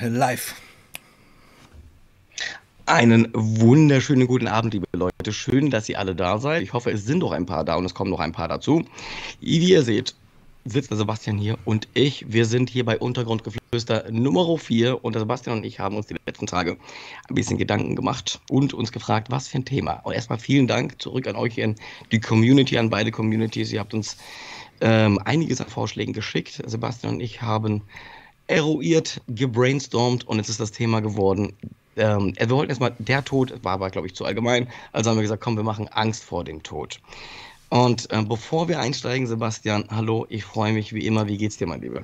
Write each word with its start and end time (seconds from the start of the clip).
live. 0.00 0.54
Einen 2.86 3.28
wunderschönen 3.34 4.26
guten 4.26 4.46
Abend, 4.46 4.72
liebe 4.72 4.86
Leute. 4.92 5.32
Schön, 5.32 5.70
dass 5.70 5.88
ihr 5.88 5.98
alle 5.98 6.14
da 6.14 6.38
seid. 6.38 6.62
Ich 6.62 6.72
hoffe, 6.72 6.90
es 6.90 7.04
sind 7.04 7.18
noch 7.18 7.32
ein 7.32 7.44
paar 7.44 7.64
da 7.64 7.74
und 7.74 7.84
es 7.84 7.94
kommen 7.94 8.10
noch 8.10 8.20
ein 8.20 8.32
paar 8.32 8.48
dazu. 8.48 8.84
Wie 9.40 9.58
ihr 9.58 9.82
seht, 9.82 10.14
sitzt 10.64 10.90
der 10.90 10.96
Sebastian 10.96 11.36
hier 11.36 11.58
und 11.64 11.86
ich. 11.92 12.24
Wir 12.32 12.46
sind 12.46 12.70
hier 12.70 12.84
bei 12.84 12.98
Untergrundgeflüster 12.98 14.10
Nummer 14.10 14.56
4 14.56 15.04
und 15.04 15.14
der 15.14 15.20
Sebastian 15.20 15.58
und 15.58 15.64
ich 15.64 15.80
haben 15.80 15.96
uns 15.96 16.06
die 16.06 16.16
letzten 16.26 16.46
Tage 16.46 16.78
ein 17.28 17.34
bisschen 17.34 17.58
Gedanken 17.58 17.94
gemacht 17.94 18.40
und 18.48 18.72
uns 18.72 18.92
gefragt, 18.92 19.30
was 19.30 19.48
für 19.48 19.58
ein 19.58 19.64
Thema. 19.64 19.94
Und 20.04 20.14
erstmal 20.14 20.38
vielen 20.38 20.66
Dank 20.66 21.00
zurück 21.02 21.26
an 21.26 21.36
euch 21.36 21.58
in 21.58 21.74
die 22.10 22.20
Community, 22.20 22.78
an 22.78 22.88
beide 22.88 23.10
Communities. 23.10 23.72
Ihr 23.72 23.80
habt 23.80 23.92
uns 23.92 24.16
ähm, 24.80 25.18
einiges 25.24 25.60
an 25.60 25.68
Vorschlägen 25.68 26.14
geschickt. 26.14 26.62
Sebastian 26.64 27.14
und 27.14 27.20
ich 27.20 27.42
haben 27.42 27.82
eruiert, 28.48 29.20
gebrainstormt 29.28 30.26
und 30.26 30.38
jetzt 30.38 30.48
ist 30.48 30.60
das 30.60 30.72
Thema 30.72 31.00
geworden. 31.00 31.52
Ähm, 31.96 32.34
wir 32.36 32.50
wollten 32.50 32.70
erstmal, 32.70 32.94
der 32.98 33.24
Tod 33.24 33.52
war 33.62 33.72
aber, 33.72 33.90
glaube 33.90 34.06
ich, 34.06 34.14
zu 34.14 34.24
allgemein. 34.24 34.68
Also 34.92 35.10
haben 35.10 35.16
wir 35.16 35.22
gesagt, 35.22 35.42
komm, 35.42 35.56
wir 35.56 35.64
machen 35.64 35.88
Angst 35.88 36.24
vor 36.24 36.44
dem 36.44 36.62
Tod. 36.62 37.00
Und 37.68 38.10
äh, 38.10 38.22
bevor 38.22 38.68
wir 38.68 38.80
einsteigen, 38.80 39.26
Sebastian, 39.26 39.84
hallo, 39.90 40.26
ich 40.28 40.44
freue 40.44 40.72
mich 40.72 40.92
wie 40.92 41.06
immer. 41.06 41.28
Wie 41.28 41.36
geht's 41.36 41.58
dir, 41.58 41.66
mein 41.66 41.82
Lieber? 41.82 42.02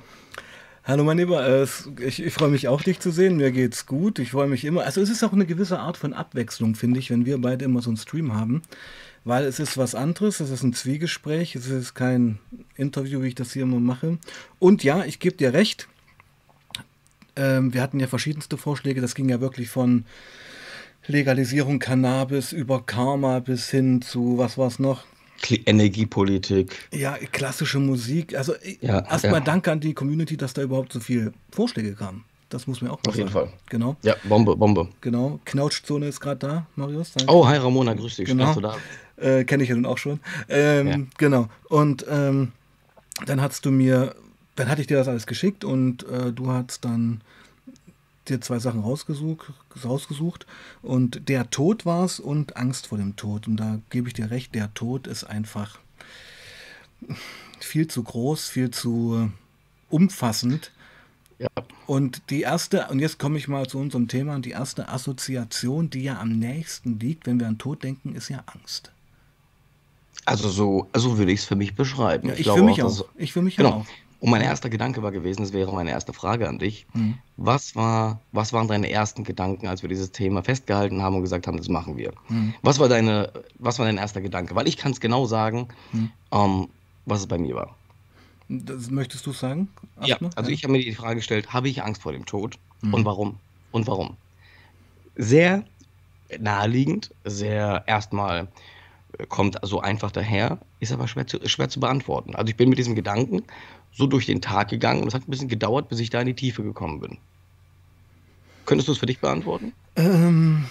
Hallo 0.83 1.03
mein 1.03 1.17
Lieber, 1.17 1.47
äh, 1.47 1.65
ich, 2.05 2.21
ich 2.21 2.31
freue 2.31 2.49
mich 2.49 2.67
auch, 2.67 2.83
dich 2.83 2.99
zu 2.99 3.09
sehen. 3.09 3.37
Mir 3.37 3.51
geht's 3.51 3.87
gut. 3.87 4.19
Ich 4.19 4.31
freue 4.31 4.47
mich 4.47 4.63
immer. 4.65 4.83
Also 4.83 5.01
es 5.01 5.09
ist 5.09 5.23
auch 5.23 5.33
eine 5.33 5.47
gewisse 5.47 5.79
Art 5.79 5.97
von 5.97 6.13
Abwechslung, 6.13 6.75
finde 6.75 6.99
ich, 6.99 7.09
wenn 7.09 7.25
wir 7.25 7.39
beide 7.39 7.65
immer 7.65 7.81
so 7.81 7.89
einen 7.89 7.97
Stream 7.97 8.35
haben. 8.35 8.61
Weil 9.23 9.45
es 9.45 9.59
ist 9.59 9.75
was 9.79 9.95
anderes, 9.95 10.39
es 10.39 10.51
ist 10.51 10.61
ein 10.61 10.73
Zwiegespräch, 10.73 11.55
es 11.55 11.67
ist 11.67 11.95
kein 11.95 12.37
Interview, 12.75 13.23
wie 13.23 13.29
ich 13.29 13.35
das 13.35 13.53
hier 13.53 13.63
immer 13.63 13.79
mache. 13.79 14.19
Und 14.59 14.83
ja, 14.83 15.03
ich 15.03 15.17
gebe 15.17 15.35
dir 15.35 15.53
recht, 15.53 15.87
ähm, 17.35 17.73
wir 17.73 17.81
hatten 17.81 17.99
ja 17.99 18.07
verschiedenste 18.07 18.57
Vorschläge. 18.57 19.01
Das 19.01 19.15
ging 19.15 19.29
ja 19.29 19.41
wirklich 19.41 19.69
von 19.69 20.05
Legalisierung 21.07 21.79
Cannabis 21.79 22.51
über 22.51 22.81
Karma 22.81 23.39
bis 23.39 23.69
hin 23.69 24.01
zu, 24.01 24.37
was 24.37 24.57
war 24.57 24.67
es 24.67 24.79
noch? 24.79 25.03
Energiepolitik. 25.65 26.75
Ja, 26.91 27.17
klassische 27.31 27.79
Musik. 27.79 28.35
Also 28.35 28.53
ja, 28.81 28.99
erstmal 28.99 29.33
ja. 29.33 29.39
danke 29.41 29.71
an 29.71 29.79
die 29.79 29.93
Community, 29.93 30.37
dass 30.37 30.53
da 30.53 30.61
überhaupt 30.61 30.93
so 30.93 30.99
viele 30.99 31.33
Vorschläge 31.51 31.93
kamen. 31.93 32.23
Das 32.49 32.67
muss 32.67 32.81
mir 32.81 32.91
auch 32.91 32.99
Auf 33.05 33.15
jeden 33.15 33.29
Fall. 33.29 33.49
Genau. 33.69 33.97
Ja, 34.01 34.15
Bombe, 34.23 34.55
Bombe. 34.55 34.87
Genau. 35.01 35.39
Knautschzone 35.45 36.07
ist 36.07 36.21
gerade 36.21 36.37
da, 36.37 36.67
Marius. 36.75 37.11
Danke. 37.13 37.33
Oh, 37.33 37.45
hi 37.45 37.57
Ramona, 37.57 37.93
grüß 37.93 38.15
dich. 38.15 38.27
Genau. 38.27 38.53
du 38.53 38.61
da? 38.61 38.77
Äh, 39.17 39.43
Kenne 39.43 39.63
ich 39.63 39.69
ja 39.69 39.75
nun 39.75 39.85
auch 39.85 39.97
schon. 39.97 40.19
Ähm, 40.47 40.87
ja. 40.87 40.97
Genau. 41.17 41.49
Und 41.69 42.05
ähm, 42.09 42.53
dann 43.25 43.41
hast 43.41 43.65
du 43.65 43.71
mir 43.71 44.15
dann 44.55 44.69
hatte 44.69 44.81
ich 44.81 44.87
dir 44.87 44.97
das 44.97 45.07
alles 45.07 45.27
geschickt 45.27 45.63
und 45.63 46.07
äh, 46.07 46.31
du 46.31 46.51
hast 46.51 46.85
dann 46.85 47.21
dir 48.29 48.41
zwei 48.41 48.59
Sachen 48.59 48.81
rausgesucht, 48.81 49.53
rausgesucht 49.83 50.45
und 50.81 51.29
der 51.29 51.49
Tod 51.49 51.85
war 51.85 52.05
es 52.05 52.19
und 52.19 52.57
Angst 52.57 52.87
vor 52.87 52.97
dem 52.97 53.15
Tod. 53.15 53.47
Und 53.47 53.57
da 53.57 53.79
gebe 53.89 54.07
ich 54.07 54.13
dir 54.13 54.31
recht, 54.31 54.55
der 54.55 54.73
Tod 54.73 55.07
ist 55.07 55.23
einfach 55.23 55.79
viel 57.59 57.87
zu 57.87 58.03
groß, 58.03 58.47
viel 58.47 58.71
zu 58.71 59.31
umfassend. 59.89 60.71
Ja. 61.37 61.49
Und 61.85 62.21
die 62.29 62.41
erste, 62.41 62.87
und 62.87 62.99
jetzt 62.99 63.19
komme 63.19 63.37
ich 63.37 63.47
mal 63.47 63.67
zu 63.67 63.77
unserem 63.77 64.07
Thema, 64.07 64.39
die 64.39 64.51
erste 64.51 64.87
Assoziation, 64.89 65.89
die 65.89 66.03
ja 66.03 66.19
am 66.19 66.39
nächsten 66.39 66.99
liegt, 66.99 67.27
wenn 67.27 67.39
wir 67.39 67.47
an 67.47 67.57
Tod 67.57 67.83
denken, 67.83 68.15
ist 68.15 68.29
ja 68.29 68.43
Angst. 68.45 68.91
Also 70.23 70.49
so, 70.49 70.87
also 70.91 71.17
würde 71.17 71.31
ich 71.31 71.41
es 71.41 71.45
für 71.45 71.55
mich 71.55 71.75
beschreiben. 71.75 72.29
Ja, 72.29 72.33
ich, 72.33 72.41
ich 72.41 72.49
für 72.49 72.63
mich 72.63 72.81
auch. 72.81 73.01
auch. 73.01 73.09
Ich 73.15 73.33
für 73.33 73.41
mich 73.41 73.57
genau. 73.57 73.69
auch. 73.69 73.85
Und 74.25 74.31
mein 74.31 74.41
erster 74.41 74.71
Gedanke 74.71 75.03
war 75.03 75.11
gewesen, 75.11 75.43
das 75.43 75.53
wäre 75.53 75.71
meine 75.71 75.91
erste 75.91 76.11
Frage 76.11 76.49
an 76.49 76.57
dich. 76.57 76.87
Mhm. 76.95 77.19
Was, 77.37 77.75
war, 77.75 78.21
was 78.31 78.53
waren 78.53 78.67
deine 78.67 78.89
ersten 78.89 79.23
Gedanken, 79.23 79.67
als 79.67 79.83
wir 79.83 79.87
dieses 79.87 80.11
Thema 80.11 80.41
festgehalten 80.41 81.03
haben 81.03 81.17
und 81.17 81.21
gesagt 81.21 81.45
haben, 81.45 81.57
das 81.57 81.69
machen 81.69 81.95
wir? 81.95 82.11
Mhm. 82.29 82.55
Was, 82.63 82.79
war 82.79 82.89
deine, 82.89 83.31
was 83.59 83.77
war 83.77 83.85
dein 83.85 83.99
erster 83.99 84.21
Gedanke? 84.21 84.55
Weil 84.55 84.67
ich 84.67 84.77
kann 84.77 84.93
es 84.93 84.99
genau 84.99 85.27
sagen, 85.27 85.67
mhm. 85.91 86.11
ähm, 86.31 86.69
was 87.05 87.19
es 87.19 87.27
bei 87.27 87.37
mir 87.37 87.53
war. 87.53 87.75
Das 88.49 88.89
möchtest 88.89 89.27
du 89.27 89.31
sagen? 89.31 89.69
Ja, 90.01 90.17
also 90.33 90.49
ich 90.49 90.63
habe 90.63 90.71
mir 90.71 90.79
die 90.79 90.95
Frage 90.95 91.17
gestellt, 91.17 91.53
habe 91.53 91.69
ich 91.69 91.83
Angst 91.83 92.01
vor 92.01 92.11
dem 92.11 92.25
Tod 92.25 92.57
mhm. 92.81 92.95
und 92.95 93.05
warum? 93.05 93.37
Und 93.69 93.85
warum? 93.85 94.17
Sehr 95.15 95.65
naheliegend, 96.39 97.11
sehr 97.25 97.83
erstmal 97.85 98.47
äh, 99.19 99.27
kommt 99.27 99.59
so 99.61 99.81
einfach 99.81 100.09
daher, 100.09 100.57
ist 100.79 100.91
aber 100.91 101.07
schwer 101.07 101.27
zu, 101.27 101.47
schwer 101.47 101.69
zu 101.69 101.79
beantworten. 101.79 102.35
Also 102.35 102.49
ich 102.49 102.57
bin 102.57 102.69
mit 102.69 102.79
diesem 102.79 102.95
Gedanken 102.95 103.43
so 103.95 104.07
durch 104.07 104.25
den 104.25 104.41
Tag 104.41 104.69
gegangen 104.69 105.01
und 105.01 105.07
es 105.07 105.13
hat 105.13 105.27
ein 105.27 105.31
bisschen 105.31 105.47
gedauert, 105.47 105.89
bis 105.89 105.99
ich 105.99 106.09
da 106.09 106.21
in 106.21 106.27
die 106.27 106.33
Tiefe 106.33 106.63
gekommen 106.63 106.99
bin. 106.99 107.17
Könntest 108.65 108.87
du 108.87 108.91
es 108.91 108.97
für 108.97 109.05
dich 109.05 109.19
beantworten? 109.19 109.73
Ähm, 109.95 110.65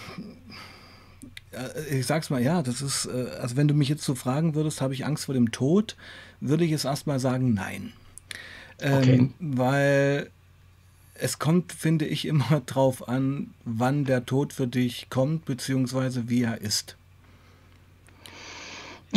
ich 1.91 2.07
sag's 2.07 2.31
mal, 2.31 2.43
ja, 2.43 2.63
das 2.63 2.83
ist, 2.83 3.07
äh, 3.07 3.29
also 3.41 3.57
wenn 3.57 3.69
du 3.69 3.75
mich 3.75 3.89
jetzt 3.89 4.05
so 4.05 4.15
fragen 4.15 4.55
würdest, 4.55 4.81
habe 4.81 4.95
ich 4.95 5.07
Angst 5.07 5.27
vor 5.27 5.35
dem 5.35 5.53
Tod, 5.53 5.97
würde 6.41 6.65
ich 6.65 6.73
es 6.73 6.85
erstmal 6.85 7.21
sagen, 7.21 7.55
nein. 7.55 7.93
Ähm, 8.81 8.99
okay. 8.99 9.31
Weil 9.39 10.31
es 11.15 11.39
kommt, 11.39 11.73
finde 11.73 12.07
ich, 12.07 12.27
immer 12.27 12.61
drauf 12.67 13.09
an, 13.09 13.55
wann 13.65 14.05
der 14.05 14.27
Tod 14.27 14.53
für 14.53 14.67
dich 14.67 15.09
kommt, 15.11 15.45
beziehungsweise 15.45 16.29
wie 16.29 16.43
er 16.43 16.61
ist. 16.61 16.97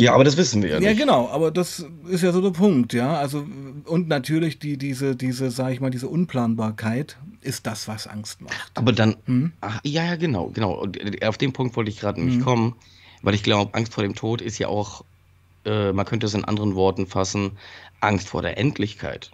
Ja, 0.00 0.14
aber 0.14 0.24
das 0.24 0.36
wissen 0.36 0.62
wir 0.62 0.70
ja 0.70 0.80
nicht. 0.80 0.88
Ja, 0.88 0.94
genau, 0.94 1.28
aber 1.28 1.50
das 1.50 1.84
ist 2.08 2.22
ja 2.22 2.32
so 2.32 2.40
der 2.40 2.50
Punkt, 2.50 2.92
ja. 2.92 3.16
Also, 3.16 3.44
und 3.84 4.08
natürlich 4.08 4.58
die, 4.58 4.76
diese, 4.76 5.16
diese, 5.16 5.50
sag 5.50 5.72
ich 5.72 5.80
mal, 5.80 5.90
diese 5.90 6.08
Unplanbarkeit 6.08 7.16
ist 7.40 7.66
das, 7.66 7.88
was 7.88 8.06
Angst 8.06 8.40
macht. 8.40 8.72
Aber 8.74 8.92
dann, 8.92 9.16
hm? 9.26 9.52
ach, 9.60 9.80
ja, 9.84 10.04
ja, 10.04 10.16
genau, 10.16 10.48
genau. 10.48 10.72
Und 10.72 10.96
äh, 10.96 11.26
auf 11.26 11.38
den 11.38 11.52
Punkt 11.52 11.76
wollte 11.76 11.90
ich 11.90 12.00
gerade 12.00 12.20
nämlich 12.20 12.36
hm. 12.36 12.44
kommen, 12.44 12.76
weil 13.22 13.34
ich 13.34 13.42
glaube, 13.42 13.74
Angst 13.74 13.94
vor 13.94 14.02
dem 14.02 14.14
Tod 14.14 14.40
ist 14.40 14.58
ja 14.58 14.68
auch, 14.68 15.04
äh, 15.64 15.92
man 15.92 16.06
könnte 16.06 16.26
es 16.26 16.34
in 16.34 16.44
anderen 16.44 16.74
Worten 16.74 17.06
fassen, 17.06 17.52
Angst 18.00 18.28
vor 18.28 18.42
der 18.42 18.58
Endlichkeit. 18.58 19.30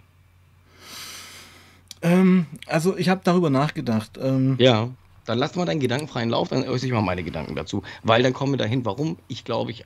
Ähm, 2.01 2.45
also, 2.67 2.97
ich 2.97 3.09
habe 3.09 3.21
darüber 3.23 3.49
nachgedacht. 3.49 4.19
Ähm, 4.21 4.55
ja. 4.59 4.89
Dann 5.25 5.39
lass 5.39 5.55
mal 5.55 5.65
deinen 5.65 5.79
gedankenfreien 5.79 6.29
Lauf, 6.29 6.49
dann 6.49 6.67
äußere 6.67 6.85
ich 6.85 6.93
mal 6.93 7.01
meine 7.01 7.23
Gedanken 7.23 7.55
dazu. 7.55 7.81
Weil 8.03 8.21
dann 8.21 8.33
kommen 8.33 8.53
wir 8.53 8.57
dahin, 8.57 8.85
warum 8.85 9.17
ich 9.27 9.43
glaube, 9.43 9.71
ich 9.71 9.83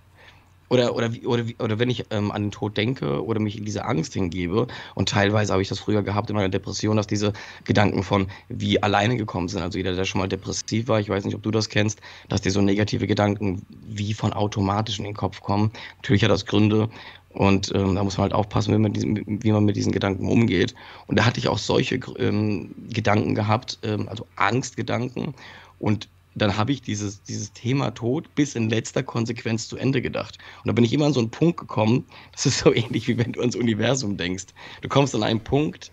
oder, 0.69 0.95
oder, 0.95 1.09
oder, 1.25 1.43
oder 1.59 1.79
wenn 1.79 1.89
ich 1.89 2.05
ähm, 2.11 2.31
an 2.31 2.43
den 2.43 2.51
Tod 2.51 2.77
denke 2.77 3.23
oder 3.23 3.39
mich 3.39 3.57
in 3.57 3.65
diese 3.65 3.85
Angst 3.85 4.13
hingebe, 4.13 4.67
und 4.95 5.09
teilweise 5.09 5.51
habe 5.51 5.61
ich 5.61 5.69
das 5.69 5.79
früher 5.79 6.03
gehabt 6.03 6.29
in 6.29 6.35
meiner 6.35 6.49
Depression, 6.49 6.97
dass 6.97 7.07
diese 7.07 7.33
Gedanken 7.65 8.03
von 8.03 8.27
wie 8.47 8.81
alleine 8.81 9.17
gekommen 9.17 9.49
sind. 9.49 9.61
Also 9.61 9.77
jeder, 9.77 9.95
der 9.95 10.05
schon 10.05 10.21
mal 10.21 10.29
depressiv 10.29 10.87
war, 10.87 10.99
ich 10.99 11.09
weiß 11.09 11.25
nicht, 11.25 11.35
ob 11.35 11.43
du 11.43 11.51
das 11.51 11.69
kennst, 11.69 11.99
dass 12.29 12.41
dir 12.41 12.51
so 12.51 12.61
negative 12.61 13.07
Gedanken 13.07 13.65
wie 13.87 14.13
von 14.13 14.33
automatisch 14.33 14.99
in 14.99 15.05
den 15.05 15.15
Kopf 15.15 15.41
kommen. 15.41 15.71
Natürlich 15.97 16.23
hat 16.23 16.31
das 16.31 16.45
Gründe. 16.45 16.89
Und 17.31 17.71
ähm, 17.75 17.93
da 17.93 18.03
muss 18.03 18.17
man 18.17 18.23
halt 18.23 18.33
aufpassen, 18.33 18.73
wie 18.73 18.79
man, 18.79 18.91
diesen, 18.91 19.43
wie 19.43 19.51
man 19.51 19.63
mit 19.63 19.75
diesen 19.75 19.91
Gedanken 19.91 20.27
umgeht. 20.27 20.73
Und 21.05 21.19
da 21.19 21.25
hatte 21.25 21.39
ich 21.39 21.47
auch 21.47 21.59
solche 21.59 21.99
ähm, 22.17 22.73
Gedanken 22.89 23.35
gehabt, 23.35 23.77
ähm, 23.83 24.09
also 24.09 24.25
Angstgedanken. 24.35 25.35
Und 25.77 26.09
dann 26.41 26.57
habe 26.57 26.71
ich 26.71 26.81
dieses, 26.81 27.21
dieses 27.23 27.53
Thema 27.53 27.91
Tod 27.91 28.33
bis 28.35 28.55
in 28.55 28.69
letzter 28.69 29.03
Konsequenz 29.03 29.67
zu 29.67 29.77
Ende 29.77 30.01
gedacht. 30.01 30.37
Und 30.63 30.67
da 30.67 30.73
bin 30.73 30.83
ich 30.83 30.93
immer 30.93 31.05
an 31.05 31.13
so 31.13 31.19
einen 31.19 31.31
Punkt 31.31 31.59
gekommen, 31.59 32.05
das 32.31 32.45
ist 32.45 32.59
so 32.59 32.73
ähnlich 32.73 33.07
wie 33.07 33.17
wenn 33.17 33.33
du 33.33 33.39
ans 33.39 33.55
Universum 33.55 34.17
denkst. 34.17 34.47
Du 34.81 34.89
kommst 34.89 35.15
an 35.15 35.23
einen 35.23 35.41
Punkt, 35.41 35.91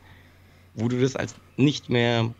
wo 0.74 0.88
du 0.88 1.00
das 1.00 1.16
als 1.16 1.34
nicht 1.56 1.88
mehr 1.88 2.34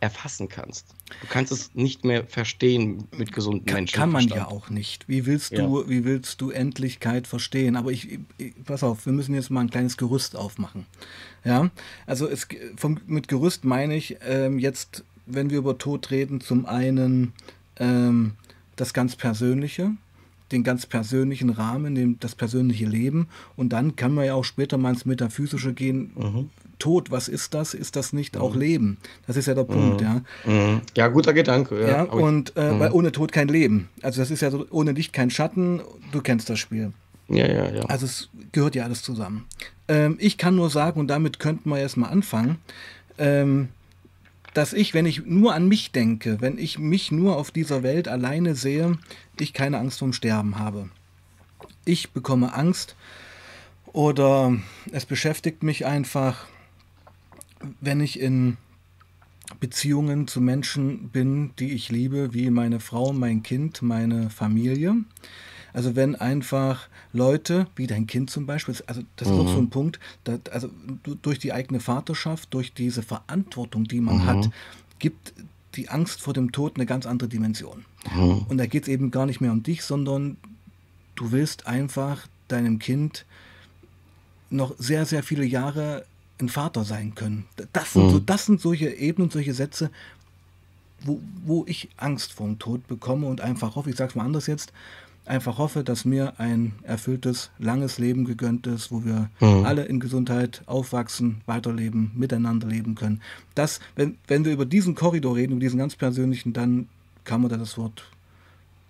erfassen 0.00 0.48
kannst. 0.48 0.94
Du 1.20 1.26
kannst 1.28 1.52
es 1.52 1.74
nicht 1.74 2.04
mehr 2.04 2.24
verstehen 2.26 3.04
mit 3.16 3.32
gesunden 3.32 3.66
kann, 3.66 3.74
Menschen. 3.76 3.96
Kann 3.96 4.10
man 4.10 4.26
ja 4.28 4.46
auch 4.48 4.70
nicht. 4.70 5.08
Wie 5.08 5.26
willst 5.26 5.52
du, 5.52 5.80
ja. 5.82 5.88
wie 5.88 6.04
willst 6.04 6.40
du 6.40 6.50
Endlichkeit 6.50 7.26
verstehen? 7.26 7.76
Aber 7.76 7.90
ich, 7.90 8.18
ich, 8.38 8.54
pass 8.64 8.82
auf, 8.82 9.04
wir 9.04 9.12
müssen 9.12 9.34
jetzt 9.34 9.50
mal 9.50 9.60
ein 9.60 9.70
kleines 9.70 9.96
Gerüst 9.96 10.36
aufmachen. 10.36 10.86
Ja, 11.44 11.70
also 12.06 12.26
es, 12.26 12.48
vom, 12.76 13.00
mit 13.06 13.28
Gerüst 13.28 13.64
meine 13.64 13.94
ich 13.94 14.16
ähm, 14.26 14.58
jetzt 14.58 15.04
wenn 15.34 15.50
wir 15.50 15.58
über 15.58 15.78
Tod 15.78 16.10
reden, 16.10 16.40
zum 16.40 16.66
einen 16.66 17.32
ähm, 17.76 18.32
das 18.76 18.92
ganz 18.94 19.16
Persönliche, 19.16 19.92
den 20.52 20.64
ganz 20.64 20.86
persönlichen 20.86 21.50
Rahmen, 21.50 21.94
den, 21.94 22.18
das 22.20 22.34
persönliche 22.34 22.86
Leben. 22.86 23.28
Und 23.56 23.70
dann 23.70 23.96
kann 23.96 24.12
man 24.12 24.24
ja 24.24 24.34
auch 24.34 24.44
später 24.44 24.78
mal 24.78 24.90
ins 24.90 25.04
Metaphysische 25.04 25.72
gehen. 25.72 26.12
Mhm. 26.16 26.50
Tod, 26.78 27.10
was 27.10 27.28
ist 27.28 27.54
das? 27.54 27.74
Ist 27.74 27.94
das 27.94 28.12
nicht 28.12 28.34
mhm. 28.34 28.40
auch 28.40 28.56
Leben? 28.56 28.96
Das 29.26 29.36
ist 29.36 29.46
ja 29.46 29.54
der 29.54 29.64
Punkt, 29.64 30.00
mhm. 30.00 30.06
ja. 30.06 30.22
Mhm. 30.44 30.80
Ja, 30.96 31.08
guter 31.08 31.32
Gedanke. 31.32 31.80
Ja, 31.80 31.88
ja 31.88 32.02
und 32.04 32.54
äh, 32.56 32.72
mhm. 32.72 32.80
weil 32.80 32.92
ohne 32.92 33.12
Tod 33.12 33.32
kein 33.32 33.48
Leben. 33.48 33.88
Also 34.02 34.20
das 34.20 34.30
ist 34.30 34.40
ja 34.40 34.50
so, 34.50 34.66
ohne 34.70 34.92
Licht 34.92 35.12
kein 35.12 35.30
Schatten. 35.30 35.80
Du 36.10 36.20
kennst 36.20 36.50
das 36.50 36.58
Spiel. 36.58 36.92
Ja, 37.28 37.46
ja, 37.46 37.70
ja. 37.70 37.82
Also 37.84 38.06
es 38.06 38.28
gehört 38.50 38.74
ja 38.74 38.84
alles 38.84 39.02
zusammen. 39.02 39.46
Ähm, 39.86 40.16
ich 40.18 40.36
kann 40.36 40.56
nur 40.56 40.68
sagen, 40.70 40.98
und 40.98 41.08
damit 41.08 41.38
könnten 41.38 41.70
wir 41.70 41.78
erstmal 41.78 42.10
anfangen, 42.10 42.58
ähm, 43.18 43.68
dass 44.54 44.72
ich, 44.72 44.94
wenn 44.94 45.06
ich 45.06 45.24
nur 45.24 45.54
an 45.54 45.68
mich 45.68 45.92
denke, 45.92 46.40
wenn 46.40 46.58
ich 46.58 46.78
mich 46.78 47.12
nur 47.12 47.36
auf 47.36 47.50
dieser 47.50 47.82
Welt 47.82 48.08
alleine 48.08 48.54
sehe, 48.54 48.98
ich 49.38 49.52
keine 49.52 49.78
Angst 49.78 49.98
vom 49.98 50.12
Sterben 50.12 50.58
habe. 50.58 50.88
Ich 51.84 52.10
bekomme 52.10 52.54
Angst 52.54 52.96
oder 53.86 54.56
es 54.92 55.06
beschäftigt 55.06 55.62
mich 55.62 55.86
einfach, 55.86 56.46
wenn 57.80 58.00
ich 58.00 58.20
in 58.20 58.56
Beziehungen 59.58 60.28
zu 60.28 60.40
Menschen 60.40 61.08
bin, 61.08 61.52
die 61.58 61.72
ich 61.72 61.90
liebe, 61.90 62.32
wie 62.32 62.50
meine 62.50 62.80
Frau, 62.80 63.12
mein 63.12 63.42
Kind, 63.42 63.82
meine 63.82 64.30
Familie. 64.30 64.96
Also 65.72 65.96
wenn 65.96 66.16
einfach 66.16 66.88
Leute, 67.12 67.66
wie 67.76 67.86
dein 67.86 68.06
Kind 68.06 68.30
zum 68.30 68.46
Beispiel, 68.46 68.74
also 68.86 69.02
das 69.16 69.28
ist 69.28 69.34
mhm. 69.34 69.40
auch 69.40 69.48
so 69.48 69.58
ein 69.58 69.70
Punkt, 69.70 70.00
dass, 70.24 70.40
also 70.50 70.70
durch 71.22 71.38
die 71.38 71.52
eigene 71.52 71.80
Vaterschaft, 71.80 72.52
durch 72.54 72.72
diese 72.72 73.02
Verantwortung, 73.02 73.84
die 73.84 74.00
man 74.00 74.18
mhm. 74.18 74.26
hat, 74.26 74.50
gibt 74.98 75.32
die 75.76 75.88
Angst 75.88 76.20
vor 76.20 76.34
dem 76.34 76.52
Tod 76.52 76.76
eine 76.76 76.86
ganz 76.86 77.06
andere 77.06 77.28
Dimension. 77.28 77.84
Mhm. 78.14 78.46
Und 78.48 78.58
da 78.58 78.66
geht 78.66 78.84
es 78.84 78.88
eben 78.88 79.10
gar 79.10 79.26
nicht 79.26 79.40
mehr 79.40 79.52
um 79.52 79.62
dich, 79.62 79.82
sondern 79.82 80.36
du 81.14 81.32
willst 81.32 81.66
einfach 81.66 82.26
deinem 82.48 82.78
Kind 82.78 83.24
noch 84.50 84.74
sehr, 84.78 85.06
sehr 85.06 85.22
viele 85.22 85.44
Jahre 85.44 86.04
ein 86.40 86.48
Vater 86.48 86.84
sein 86.84 87.14
können. 87.14 87.46
Das 87.72 87.92
sind, 87.92 88.10
so, 88.10 88.18
mhm. 88.18 88.26
das 88.26 88.46
sind 88.46 88.60
solche 88.60 88.90
Ebenen, 88.90 89.30
solche 89.30 89.54
Sätze, 89.54 89.90
wo, 91.02 91.20
wo 91.44 91.64
ich 91.66 91.88
Angst 91.96 92.32
vor 92.32 92.46
dem 92.46 92.58
Tod 92.58 92.86
bekomme 92.88 93.26
und 93.26 93.40
einfach 93.40 93.76
hoffe, 93.76 93.90
ich 93.90 93.96
sage 93.96 94.10
es 94.10 94.14
mal 94.16 94.24
anders 94.24 94.46
jetzt, 94.46 94.72
einfach 95.30 95.58
hoffe, 95.58 95.84
dass 95.84 96.04
mir 96.04 96.34
ein 96.38 96.72
erfülltes, 96.82 97.50
langes 97.58 97.98
Leben 97.98 98.24
gegönnt 98.24 98.66
ist, 98.66 98.90
wo 98.90 99.04
wir 99.04 99.30
mhm. 99.38 99.64
alle 99.64 99.84
in 99.84 100.00
Gesundheit 100.00 100.62
aufwachsen, 100.66 101.40
weiterleben, 101.46 102.10
miteinander 102.14 102.66
leben 102.66 102.96
können. 102.96 103.22
Das, 103.54 103.80
wenn, 103.94 104.18
wenn 104.26 104.44
wir 104.44 104.52
über 104.52 104.66
diesen 104.66 104.94
Korridor 104.94 105.36
reden, 105.36 105.52
über 105.52 105.60
diesen 105.60 105.78
ganz 105.78 105.94
persönlichen, 105.94 106.52
dann 106.52 106.88
kann 107.24 107.40
man 107.40 107.48
da 107.48 107.56
das 107.56 107.78
Wort, 107.78 108.02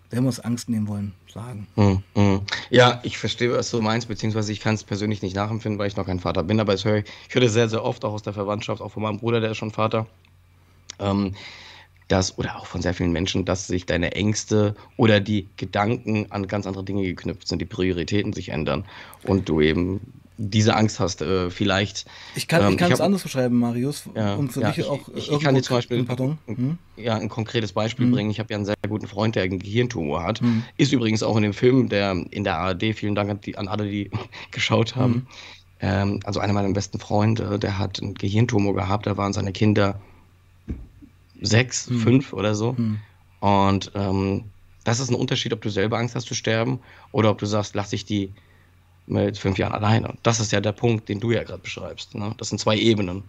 wenn 0.08 0.24
wir 0.24 0.30
es 0.30 0.40
Angst 0.40 0.70
nehmen 0.70 0.88
wollen, 0.88 1.12
sagen. 1.32 1.66
Mhm. 1.76 2.02
Mhm. 2.14 2.40
Ja, 2.70 3.00
ich 3.02 3.18
verstehe, 3.18 3.52
was 3.52 3.70
du 3.70 3.82
meinst, 3.82 4.08
beziehungsweise 4.08 4.50
ich 4.50 4.60
kann 4.60 4.74
es 4.74 4.82
persönlich 4.82 5.20
nicht 5.20 5.36
nachempfinden, 5.36 5.78
weil 5.78 5.88
ich 5.88 5.96
noch 5.96 6.06
kein 6.06 6.20
Vater 6.20 6.42
bin, 6.42 6.58
aber 6.58 6.72
ich 6.72 6.84
höre, 6.84 7.04
ich 7.28 7.34
höre 7.34 7.48
sehr, 7.50 7.68
sehr 7.68 7.84
oft 7.84 8.04
auch 8.04 8.14
aus 8.14 8.22
der 8.22 8.32
Verwandtschaft, 8.32 8.80
auch 8.80 8.92
von 8.92 9.02
meinem 9.02 9.18
Bruder, 9.18 9.40
der 9.40 9.50
ist 9.50 9.58
schon 9.58 9.72
Vater. 9.72 10.06
Ähm, 10.98 11.34
dass, 12.10 12.36
oder 12.38 12.56
auch 12.56 12.66
von 12.66 12.82
sehr 12.82 12.92
vielen 12.92 13.12
Menschen, 13.12 13.44
dass 13.44 13.66
sich 13.66 13.86
deine 13.86 14.12
Ängste 14.12 14.74
oder 14.96 15.20
die 15.20 15.46
Gedanken 15.56 16.26
an 16.30 16.48
ganz 16.48 16.66
andere 16.66 16.84
Dinge 16.84 17.02
geknüpft 17.04 17.46
sind, 17.46 17.60
die 17.60 17.66
Prioritäten 17.66 18.32
sich 18.32 18.48
ändern 18.48 18.84
und 19.22 19.48
du 19.48 19.60
eben 19.60 20.00
diese 20.42 20.74
Angst 20.74 20.98
hast, 21.00 21.20
äh, 21.20 21.50
vielleicht. 21.50 22.06
Ich 22.34 22.48
kann 22.48 22.72
ähm, 22.72 22.90
es 22.90 23.00
anders 23.00 23.22
beschreiben, 23.22 23.58
Marius, 23.58 24.04
ja, 24.14 24.36
um 24.36 24.48
für 24.48 24.62
ja, 24.62 24.70
dich 24.70 24.86
auch. 24.86 25.06
Ich, 25.14 25.30
ich 25.30 25.40
kann 25.40 25.54
dir 25.54 25.62
zum 25.62 25.76
Beispiel 25.76 26.02
pardon, 26.02 26.38
hm? 26.46 26.78
ja, 26.96 27.16
ein 27.16 27.28
konkretes 27.28 27.72
Beispiel 27.72 28.06
hm. 28.06 28.12
bringen. 28.12 28.30
Ich 28.30 28.40
habe 28.40 28.48
ja 28.50 28.56
einen 28.56 28.64
sehr 28.64 28.76
guten 28.88 29.06
Freund, 29.06 29.36
der 29.36 29.42
einen 29.42 29.58
Gehirntumor 29.58 30.22
hat. 30.22 30.40
Hm. 30.40 30.64
Ist 30.78 30.92
übrigens 30.92 31.22
auch 31.22 31.36
in 31.36 31.42
dem 31.42 31.52
Film, 31.52 31.90
der 31.90 32.12
in 32.30 32.42
der 32.42 32.56
ARD, 32.56 32.94
vielen 32.94 33.14
Dank 33.14 33.30
an, 33.30 33.40
die, 33.42 33.58
an 33.58 33.68
alle, 33.68 33.84
die 33.84 34.10
geschaut 34.50 34.96
haben. 34.96 35.14
Hm. 35.14 35.26
Ähm, 35.82 36.20
also 36.24 36.40
einer 36.40 36.54
meiner 36.54 36.72
besten 36.72 36.98
Freunde, 36.98 37.58
der 37.58 37.78
hat 37.78 38.00
einen 38.02 38.14
Gehirntumor 38.14 38.74
gehabt, 38.74 39.06
da 39.06 39.18
waren 39.18 39.34
seine 39.34 39.52
Kinder 39.52 40.00
sechs, 41.40 41.88
hm. 41.88 42.00
fünf 42.00 42.32
oder 42.32 42.54
so. 42.54 42.76
Hm. 42.76 42.98
Und 43.40 43.92
ähm, 43.94 44.44
das 44.84 45.00
ist 45.00 45.10
ein 45.10 45.14
Unterschied, 45.14 45.52
ob 45.52 45.60
du 45.60 45.70
selber 45.70 45.98
Angst 45.98 46.14
hast 46.14 46.26
zu 46.26 46.34
sterben 46.34 46.80
oder 47.12 47.30
ob 47.30 47.38
du 47.38 47.46
sagst, 47.46 47.74
lass 47.74 47.92
ich 47.92 48.04
die 48.04 48.32
mit 49.06 49.38
fünf 49.38 49.58
Jahren 49.58 49.72
alleine. 49.72 50.14
Das 50.22 50.40
ist 50.40 50.52
ja 50.52 50.60
der 50.60 50.72
Punkt, 50.72 51.08
den 51.08 51.20
du 51.20 51.30
ja 51.32 51.42
gerade 51.42 51.62
beschreibst. 51.62 52.14
Ne? 52.14 52.34
Das 52.38 52.48
sind 52.48 52.58
zwei 52.58 52.76
Ebenen. 52.76 53.24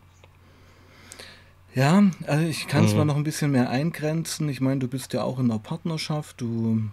Ja, 1.73 2.03
also 2.27 2.45
ich 2.45 2.67
kann 2.67 2.85
es 2.85 2.91
mhm. 2.91 2.99
mal 2.99 3.05
noch 3.05 3.15
ein 3.15 3.23
bisschen 3.23 3.51
mehr 3.51 3.69
eingrenzen. 3.69 4.49
Ich 4.49 4.61
meine, 4.61 4.79
du 4.79 4.87
bist 4.87 5.13
ja 5.13 5.23
auch 5.23 5.39
in 5.39 5.49
einer 5.49 5.59
Partnerschaft, 5.59 6.41
du 6.41 6.83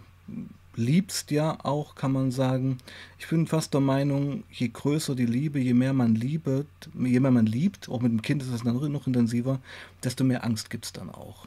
liebst 0.79 1.31
ja 1.31 1.59
auch, 1.65 1.95
kann 1.95 2.13
man 2.13 2.31
sagen. 2.31 2.79
Ich 3.19 3.29
bin 3.29 3.47
fast 3.47 3.75
der 3.75 3.81
Meinung, 3.81 4.45
je 4.51 4.69
größer 4.69 5.15
die 5.15 5.27
Liebe, 5.27 5.59
je 5.59 5.75
mehr 5.75 5.93
man 5.93 6.15
liebt, 6.15 6.89
je 6.95 7.21
mehr 7.21 7.31
man 7.31 7.47
liebt, 7.47 7.89
auch 7.89 8.01
mit 8.01 8.13
dem 8.13 8.23
Kind 8.23 8.43
ist 8.43 8.53
das 8.53 8.63
dann 8.63 8.93
noch 8.93 9.07
intensiver, 9.07 9.59
desto 10.03 10.25
mehr 10.25 10.45
Angst 10.45 10.71
gibt 10.71 10.87
es 10.87 10.93
dann 10.93 11.11
auch, 11.11 11.47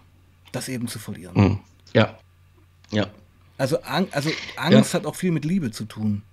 das 0.52 0.70
eben 0.70 0.88
zu 0.88 1.00
verlieren. 1.00 1.34
Mhm. 1.36 1.60
Ja. 1.94 2.20
Ja. 2.92 3.08
Also, 3.58 3.82
Ang 3.84 4.08
also 4.12 4.30
Angst 4.58 4.94
ja. 4.94 5.00
hat 5.00 5.06
auch 5.06 5.16
viel 5.16 5.32
mit 5.32 5.46
Liebe 5.46 5.72
zu 5.72 5.86
tun. 5.86 6.24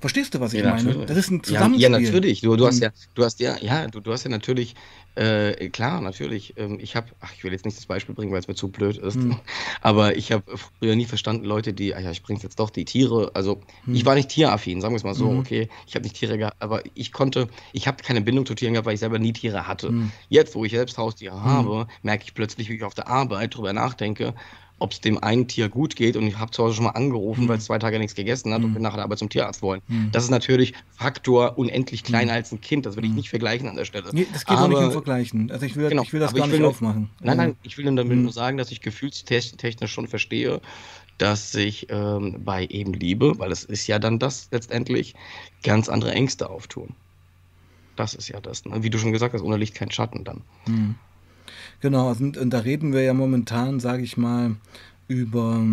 Verstehst 0.00 0.34
du, 0.34 0.40
was 0.40 0.52
ich 0.54 0.62
ja, 0.62 0.70
meine? 0.70 0.84
Natürlich. 0.84 1.06
Das 1.06 1.16
ist 1.16 1.30
ein 1.30 1.42
Zusammenspiel. 1.42 1.82
Ja, 1.82 1.98
ja 1.98 2.00
natürlich. 2.00 2.40
Du, 2.40 2.56
du 2.56 2.66
hast 2.66 2.80
ja, 2.80 2.90
du 3.14 3.24
hast 3.24 3.38
ja, 3.38 3.56
ja, 3.60 3.86
du, 3.86 4.00
du 4.00 4.12
hast 4.12 4.24
ja 4.24 4.30
natürlich, 4.30 4.74
äh, 5.14 5.68
klar, 5.68 6.00
natürlich. 6.00 6.54
Ähm, 6.56 6.78
ich 6.80 6.96
habe, 6.96 7.08
ach, 7.20 7.32
ich 7.36 7.44
will 7.44 7.52
jetzt 7.52 7.64
nicht 7.64 7.76
das 7.76 7.86
Beispiel 7.86 8.14
bringen, 8.14 8.32
weil 8.32 8.40
es 8.40 8.48
mir 8.48 8.54
zu 8.54 8.68
blöd 8.68 8.96
ist. 8.96 9.14
Hm. 9.14 9.36
Aber 9.80 10.16
ich 10.16 10.32
habe 10.32 10.44
früher 10.56 10.96
nie 10.96 11.04
verstanden, 11.04 11.44
Leute, 11.44 11.72
die, 11.72 11.94
ach 11.94 12.00
ja, 12.00 12.10
ich 12.10 12.22
bringe 12.22 12.40
jetzt 12.40 12.58
doch 12.58 12.70
die 12.70 12.84
Tiere. 12.84 13.30
Also 13.34 13.60
hm. 13.84 13.94
ich 13.94 14.04
war 14.04 14.14
nicht 14.16 14.30
tieraffin, 14.30 14.80
sagen 14.80 14.94
wir 14.94 14.98
es 14.98 15.04
mal 15.04 15.14
so. 15.14 15.30
Hm. 15.30 15.38
Okay, 15.40 15.68
ich 15.86 15.94
habe 15.94 16.02
nicht 16.02 16.16
Tiere 16.16 16.38
gehabt, 16.38 16.56
aber 16.60 16.82
ich 16.94 17.12
konnte, 17.12 17.48
ich 17.72 17.86
habe 17.86 18.02
keine 18.02 18.20
Bindung 18.20 18.46
zu 18.46 18.54
Tieren 18.54 18.74
gehabt, 18.74 18.86
weil 18.86 18.94
ich 18.94 19.00
selber 19.00 19.18
nie 19.18 19.32
Tiere 19.32 19.66
hatte. 19.68 19.88
Hm. 19.88 20.10
Jetzt, 20.28 20.54
wo 20.54 20.64
ich 20.64 20.72
selbst 20.72 20.98
Haustiere 20.98 21.36
hm. 21.36 21.44
habe, 21.44 21.86
merke 22.02 22.24
ich 22.24 22.34
plötzlich, 22.34 22.68
wie 22.68 22.74
ich 22.74 22.84
auf 22.84 22.94
der 22.94 23.08
Arbeit 23.08 23.56
drüber 23.56 23.72
nachdenke 23.72 24.34
ob 24.78 24.92
es 24.92 25.00
dem 25.00 25.22
einen 25.22 25.48
Tier 25.48 25.68
gut 25.68 25.96
geht. 25.96 26.16
Und 26.16 26.26
ich 26.26 26.38
habe 26.38 26.50
zu 26.50 26.62
Hause 26.62 26.74
schon 26.74 26.84
mal 26.84 26.90
angerufen, 26.90 27.44
mhm. 27.44 27.48
weil 27.48 27.58
es 27.58 27.64
zwei 27.64 27.78
Tage 27.78 27.98
nichts 27.98 28.14
gegessen 28.14 28.52
hat 28.52 28.60
mhm. 28.60 28.66
und 28.66 28.74
bin 28.74 28.82
nach 28.82 28.94
der 28.94 29.04
Arbeit 29.04 29.18
zum 29.18 29.28
Tierarzt 29.28 29.62
wollen. 29.62 29.80
Mhm. 29.88 30.10
Das 30.12 30.24
ist 30.24 30.30
natürlich 30.30 30.74
Faktor 30.90 31.58
unendlich 31.58 32.04
kleiner 32.04 32.32
als 32.32 32.52
ein 32.52 32.60
Kind. 32.60 32.86
Das 32.86 32.96
will 32.96 33.04
ich 33.04 33.12
nicht 33.12 33.30
vergleichen 33.30 33.68
an 33.68 33.76
der 33.76 33.84
Stelle. 33.84 34.08
Nee, 34.12 34.26
das 34.32 34.44
geht 34.44 34.56
aber, 34.56 34.64
auch 34.64 34.68
nicht 34.68 34.82
im 34.82 34.92
Vergleichen. 34.92 35.50
Also 35.50 35.66
ich 35.66 35.76
will, 35.76 35.88
genau, 35.88 36.02
ich 36.02 36.12
will 36.12 36.20
das 36.20 36.34
gar 36.34 36.46
nicht 36.46 36.60
nur, 36.60 36.68
aufmachen. 36.68 37.10
Nein, 37.20 37.36
nein, 37.36 37.56
ich 37.62 37.76
will 37.78 37.84
damit 37.84 38.18
nur 38.18 38.32
sagen, 38.32 38.56
dass 38.56 38.70
ich 38.70 38.80
gefühlstechnisch 38.80 39.92
schon 39.92 40.08
verstehe, 40.08 40.60
dass 41.18 41.50
sich 41.50 41.88
ähm, 41.90 42.36
bei 42.44 42.64
eben 42.66 42.92
Liebe, 42.92 43.38
weil 43.38 43.50
es 43.50 43.64
ist 43.64 43.86
ja 43.86 43.98
dann 43.98 44.18
das 44.18 44.48
letztendlich, 44.52 45.14
ganz 45.62 45.88
andere 45.88 46.12
Ängste 46.12 46.48
auftun. 46.48 46.94
Das 47.96 48.14
ist 48.14 48.28
ja 48.28 48.40
das. 48.40 48.64
Ne? 48.64 48.82
Wie 48.84 48.90
du 48.90 48.98
schon 48.98 49.12
gesagt 49.12 49.34
hast, 49.34 49.42
ohne 49.42 49.56
Licht 49.56 49.74
kein 49.74 49.90
Schatten 49.90 50.22
dann. 50.22 50.42
Genau, 51.80 52.10
und, 52.10 52.36
und 52.36 52.50
da 52.50 52.60
reden 52.60 52.92
wir 52.92 53.02
ja 53.02 53.14
momentan, 53.14 53.80
sage 53.80 54.02
ich 54.02 54.16
mal, 54.16 54.56
über 55.06 55.64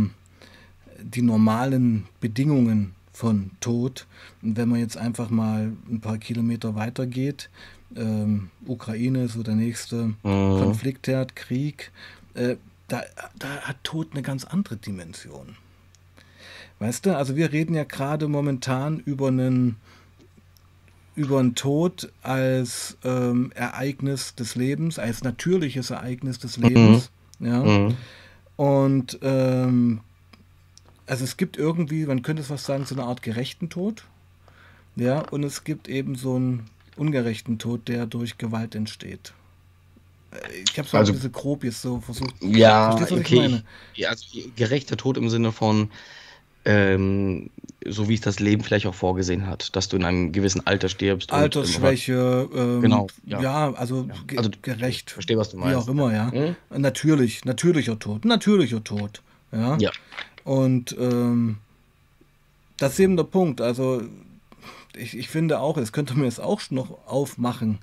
die 1.02 1.22
normalen 1.22 2.06
Bedingungen 2.20 2.94
von 3.12 3.52
Tod. 3.60 4.08
Und 4.42 4.58
wenn 4.58 4.70
man 4.70 4.80
jetzt 4.80 4.98
einfach 4.98 5.30
mal 5.30 5.72
ein 5.90 6.02
paar 6.02 6.18
Kilometer 6.18 6.76
weiter 6.76 7.06
geht, 7.06 7.50
ähm, 7.96 8.50
Ukraine 8.66 9.26
ist 9.26 9.34
so 9.34 9.44
der 9.44 9.56
nächste 9.56 10.08
mhm. 10.08 10.16
Konfliktherd, 10.24 11.36
Krieg, 11.36 11.92
äh, 12.34 12.58
da, 12.88 13.04
da 13.40 13.48
hat 13.62 13.84
Tod 13.84 14.10
eine 14.12 14.22
ganz 14.22 14.44
andere 14.44 14.78
Dimension. 14.78 15.56
Weißt 16.80 17.06
du, 17.06 17.16
also 17.16 17.36
wir 17.36 17.54
reden 17.54 17.74
ja 17.74 17.86
gerade 17.86 18.28
momentan 18.28 19.00
über 19.00 19.30
einen 19.30 19.78
über 21.16 21.42
den 21.42 21.56
Tod 21.56 22.12
als 22.22 22.98
ähm, 23.04 23.52
Ereignis 23.56 24.36
des 24.36 24.56
Lebens, 24.56 25.00
als 25.00 25.24
natürliches 25.24 25.90
Ereignis 25.90 26.40
des 26.40 26.58
Lebens. 26.58 27.10
Mhm. 27.40 27.48
Ja. 27.48 27.64
Mhm. 27.64 27.98
Und 28.58 29.20
ähm, 29.22 30.02
also 31.08 31.24
es 31.24 31.38
gibt 31.38 31.58
irgendwie, 31.58 32.06
man 32.06 32.22
könnte 32.22 32.42
es 32.42 32.48
fast 32.48 32.66
sagen, 32.66 32.86
so 32.86 32.96
eine 32.96 33.04
Art 33.04 33.22
gerechten 33.22 33.70
Tod. 33.70 34.06
Ja, 34.96 35.20
und 35.30 35.44
es 35.44 35.64
gibt 35.64 35.88
eben 35.88 36.16
so 36.16 36.36
einen 36.36 36.70
ungerechten 36.96 37.60
Tod, 37.60 37.88
der 37.88 38.06
durch 38.06 38.38
Gewalt 38.38 38.76
entsteht. 38.76 39.34
Äh, 40.32 40.38
ich 40.70 40.78
habe 40.78 40.88
es 40.88 40.96
also, 40.96 41.12
ein 41.12 41.16
bisschen 41.16 41.32
grob 41.32 41.64
jetzt 41.64 41.82
so 41.82 42.00
versucht. 42.00 42.34
Ja, 42.42 42.92
Verstehst, 42.92 43.12
was 43.12 43.20
okay. 43.20 43.36
ich 43.36 43.42
meine? 43.42 43.64
Ja, 43.96 44.10
also 44.10 44.26
gerechter 44.56 44.98
Tod 44.98 45.18
im 45.18 45.30
Sinne 45.30 45.52
von, 45.52 45.90
ähm, 46.66 47.50
so 47.88 48.10
wie 48.10 48.16
es 48.16 48.22
das 48.22 48.40
Leben 48.40 48.64
vielleicht 48.64 48.88
auch 48.88 48.96
vorgesehen 48.96 49.46
hat, 49.46 49.76
dass 49.76 49.88
du 49.88 49.98
in 49.98 50.04
einem 50.04 50.32
gewissen 50.32 50.66
Alter 50.66 50.90
stirbst. 50.90 51.32
Altersschwäche, 51.32 52.50
ähm, 52.54 52.82
genau. 52.82 53.08
Ja, 53.26 53.42
ja 53.42 53.74
also, 53.74 54.08
ja. 54.10 54.38
also 54.38 54.50
gerecht. 54.62 55.06
Ich 55.08 55.14
verstehe, 55.14 55.38
was 55.38 55.50
du 55.50 55.58
meinst. 55.58 55.76
Wie 55.76 55.82
auch 55.82 55.88
immer, 55.88 56.14
ja. 56.14 56.32
Hm? 56.32 56.56
Natürlich, 56.76 57.46
natürlicher 57.46 58.00
Tod, 58.00 58.26
natürlicher 58.26 58.84
Tod. 58.84 59.22
Ja. 59.52 59.78
ja. 59.78 59.92
Und 60.44 60.96
ähm, 61.00 61.58
das 62.78 62.94
ist 62.94 63.00
eben 63.00 63.18
der 63.18 63.24
Punkt. 63.24 63.62
Also 63.62 64.02
ich, 64.96 65.18
ich 65.18 65.30
finde 65.30 65.60
auch, 65.60 65.78
das 65.78 65.92
könnte 65.92 66.16
mir 66.16 66.26
jetzt 66.26 66.42
auch 66.42 66.62
noch 66.72 67.08
aufmachen. 67.08 67.80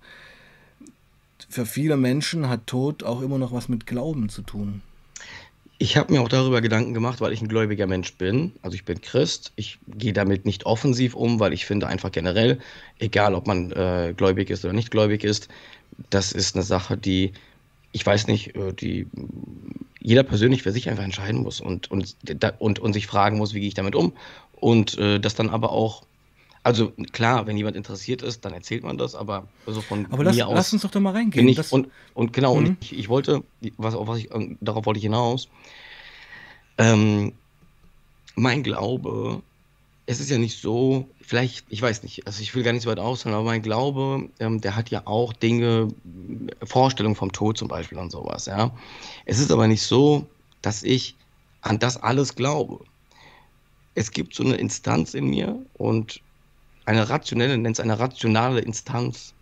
Für 1.49 1.67
viele 1.67 1.97
Menschen 1.97 2.49
hat 2.49 2.67
Tod 2.67 3.03
auch 3.05 3.23
immer 3.23 3.39
noch 3.39 3.53
was 3.53 3.69
mit 3.69 3.87
Glauben 3.87 4.29
zu 4.29 4.43
tun. 4.43 4.83
Ich 5.83 5.97
habe 5.97 6.13
mir 6.13 6.23
auch 6.23 6.29
darüber 6.29 6.61
Gedanken 6.61 6.95
gemacht, 6.95 7.21
weil 7.21 7.33
ich 7.33 7.43
ein 7.43 7.49
gläubiger 7.49 7.89
Mensch 7.89 8.15
bin. 8.15 8.53
Also 8.63 8.77
ich 8.77 8.85
bin 8.85 9.01
Christ. 9.01 9.53
Ich 9.57 9.81
gehe 9.89 10.13
damit 10.13 10.47
nicht 10.47 10.65
offensiv 10.65 11.17
um, 11.17 11.41
weil 11.41 11.53
ich 11.53 11.67
finde 11.67 11.89
einfach 11.89 12.13
generell, 12.13 12.61
egal 13.01 13.35
ob 13.35 13.49
man 13.49 13.73
äh, 13.73 14.15
gläubig 14.17 14.49
ist 14.51 14.65
oder 14.65 14.75
nicht 14.75 14.93
gläubig 14.93 15.25
ist, 15.25 15.49
das 16.09 16.31
ist 16.31 16.55
eine 16.55 16.63
Sache, 16.63 16.97
die, 16.97 17.33
ich 17.91 18.07
weiß 18.07 18.29
nicht, 18.29 18.55
äh, 18.55 18.73
die 18.73 19.09
jeder 19.99 20.23
persönlich 20.23 20.63
für 20.63 20.71
sich 20.71 20.89
einfach 20.89 21.03
entscheiden 21.03 21.43
muss 21.43 21.61
und, 21.61 21.91
und, 21.91 22.15
und, 22.61 22.79
und 22.79 22.93
sich 22.93 23.09
fragen 23.09 23.39
muss, 23.39 23.53
wie 23.53 23.59
gehe 23.59 23.69
ich 23.69 23.75
damit 23.75 23.97
um. 23.97 24.13
Und 24.53 24.97
äh, 24.99 25.19
das 25.19 25.35
dann 25.35 25.51
aber 25.51 25.73
auch 25.73 26.05
also 26.63 26.93
klar, 27.13 27.47
wenn 27.47 27.57
jemand 27.57 27.77
interessiert 27.77 28.23
ist, 28.23 28.45
dann 28.45 28.53
erzählt 28.53 28.85
man 28.85 28.99
das, 28.99 29.15
aber 29.15 29.49
so 29.67 29.81
von 29.81 30.07
aber 30.11 30.25
lass, 30.25 30.37
mir 30.37 30.47
aus. 30.47 30.55
Lass 30.55 30.73
uns 30.73 30.83
doch 30.83 30.91
da 30.91 31.01
mal 31.01 31.13
reingehen. 31.13 31.49
Ich, 31.49 31.73
und, 31.73 31.89
und 32.15 32.33
genau, 32.33 32.55
mhm. 32.55 32.67
und 32.67 32.77
ich, 32.81 32.97
ich, 32.97 33.09
wollte, 33.09 33.43
was, 33.77 33.95
was 33.97 34.19
ich, 34.19 34.33
ähm, 34.33 34.59
darauf 34.61 34.87
wollte 34.87 34.99
ich 34.99 35.05
hinaus. 35.05 35.49
Ähm, 36.79 37.33
mein 38.35 38.63
Glaube 38.63 39.43
es 40.07 40.21
ist 40.21 40.31
ja 40.31 40.39
nicht 40.39 40.61
so, 40.61 41.09
vielleicht, 41.21 41.65
ich 41.69 41.81
weiß 41.81 42.03
nicht, 42.03 42.27
also 42.27 42.43
ich 42.43 42.55
will 42.55 42.63
gar 42.63 42.73
nicht 42.73 42.83
so 42.83 42.91
weit 42.91 42.99
ausholen, 42.99 43.35
aber 43.35 43.45
mein 43.45 43.63
Glaube, 43.63 44.29
ähm, 44.41 44.61
der 44.61 44.75
hat 44.75 44.91
ja 44.91 45.03
auch 45.05 45.33
Dinge, 45.33 45.89
Vorstellungen 46.63 47.15
vom 47.15 47.33
Tod 47.33 47.57
zum 47.57 47.69
Beispiel 47.69 47.99
und 47.99 48.11
sowas, 48.11 48.47
ja. 48.47 48.73
Es 49.27 49.39
ist 49.39 49.53
aber 49.53 49.69
nicht 49.69 49.83
so, 49.83 50.27
dass 50.61 50.83
ich 50.83 51.17
an 51.61 51.79
das 51.79 51.97
alles 51.97 52.35
glaube. 52.35 52.85
Es 53.95 54.11
gibt 54.11 54.35
so 54.35 54.43
eine 54.43 54.57
Instanz 54.57 55.15
in 55.15 55.27
mir 55.27 55.65
und 55.75 56.21
eine 56.85 57.09
rationelle, 57.09 57.57
nennt 57.59 57.77
es 57.77 57.81
eine 57.81 57.99
rationale 57.99 58.61
Instanz, 58.61 59.35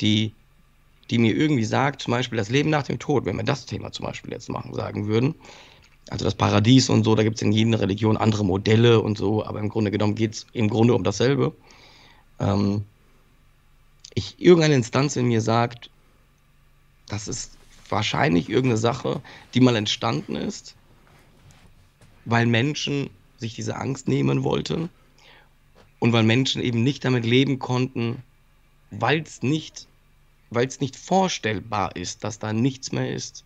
die, 0.00 0.32
die 1.10 1.18
mir 1.18 1.34
irgendwie 1.34 1.64
sagt, 1.64 2.02
zum 2.02 2.12
Beispiel 2.12 2.36
das 2.36 2.50
Leben 2.50 2.70
nach 2.70 2.82
dem 2.82 2.98
Tod, 2.98 3.24
wenn 3.24 3.36
wir 3.36 3.44
das 3.44 3.66
Thema 3.66 3.92
zum 3.92 4.06
Beispiel 4.06 4.32
jetzt 4.32 4.48
machen, 4.48 4.74
sagen 4.74 5.06
würden, 5.06 5.34
also 6.10 6.24
das 6.24 6.34
Paradies 6.34 6.90
und 6.90 7.04
so, 7.04 7.14
da 7.14 7.22
gibt 7.22 7.36
es 7.36 7.42
in 7.42 7.52
jeder 7.52 7.80
Religion 7.80 8.16
andere 8.16 8.44
Modelle 8.44 9.00
und 9.00 9.16
so, 9.16 9.44
aber 9.44 9.60
im 9.60 9.68
Grunde 9.68 9.90
genommen 9.90 10.14
geht 10.14 10.34
es 10.34 10.46
im 10.52 10.68
Grunde 10.68 10.94
um 10.94 11.04
dasselbe. 11.04 11.54
Ähm, 12.40 12.84
ich, 14.14 14.38
irgendeine 14.38 14.74
Instanz 14.74 15.16
in 15.16 15.26
mir 15.26 15.40
sagt, 15.40 15.90
das 17.08 17.28
ist 17.28 17.56
wahrscheinlich 17.88 18.48
irgendeine 18.48 18.76
Sache, 18.76 19.22
die 19.54 19.60
mal 19.60 19.76
entstanden 19.76 20.36
ist, 20.36 20.74
weil 22.24 22.46
Menschen 22.46 23.10
sich 23.38 23.54
diese 23.54 23.76
Angst 23.76 24.08
nehmen 24.08 24.44
wollten 24.44 24.90
und 26.04 26.12
weil 26.12 26.22
Menschen 26.22 26.60
eben 26.60 26.82
nicht 26.82 27.02
damit 27.06 27.24
leben 27.24 27.58
konnten, 27.58 28.22
weil 28.90 29.22
es 29.22 29.42
nicht, 29.42 29.86
weil 30.50 30.66
es 30.66 30.78
nicht 30.78 30.96
vorstellbar 30.96 31.96
ist, 31.96 32.24
dass 32.24 32.38
da 32.38 32.52
nichts 32.52 32.92
mehr 32.92 33.10
ist. 33.10 33.42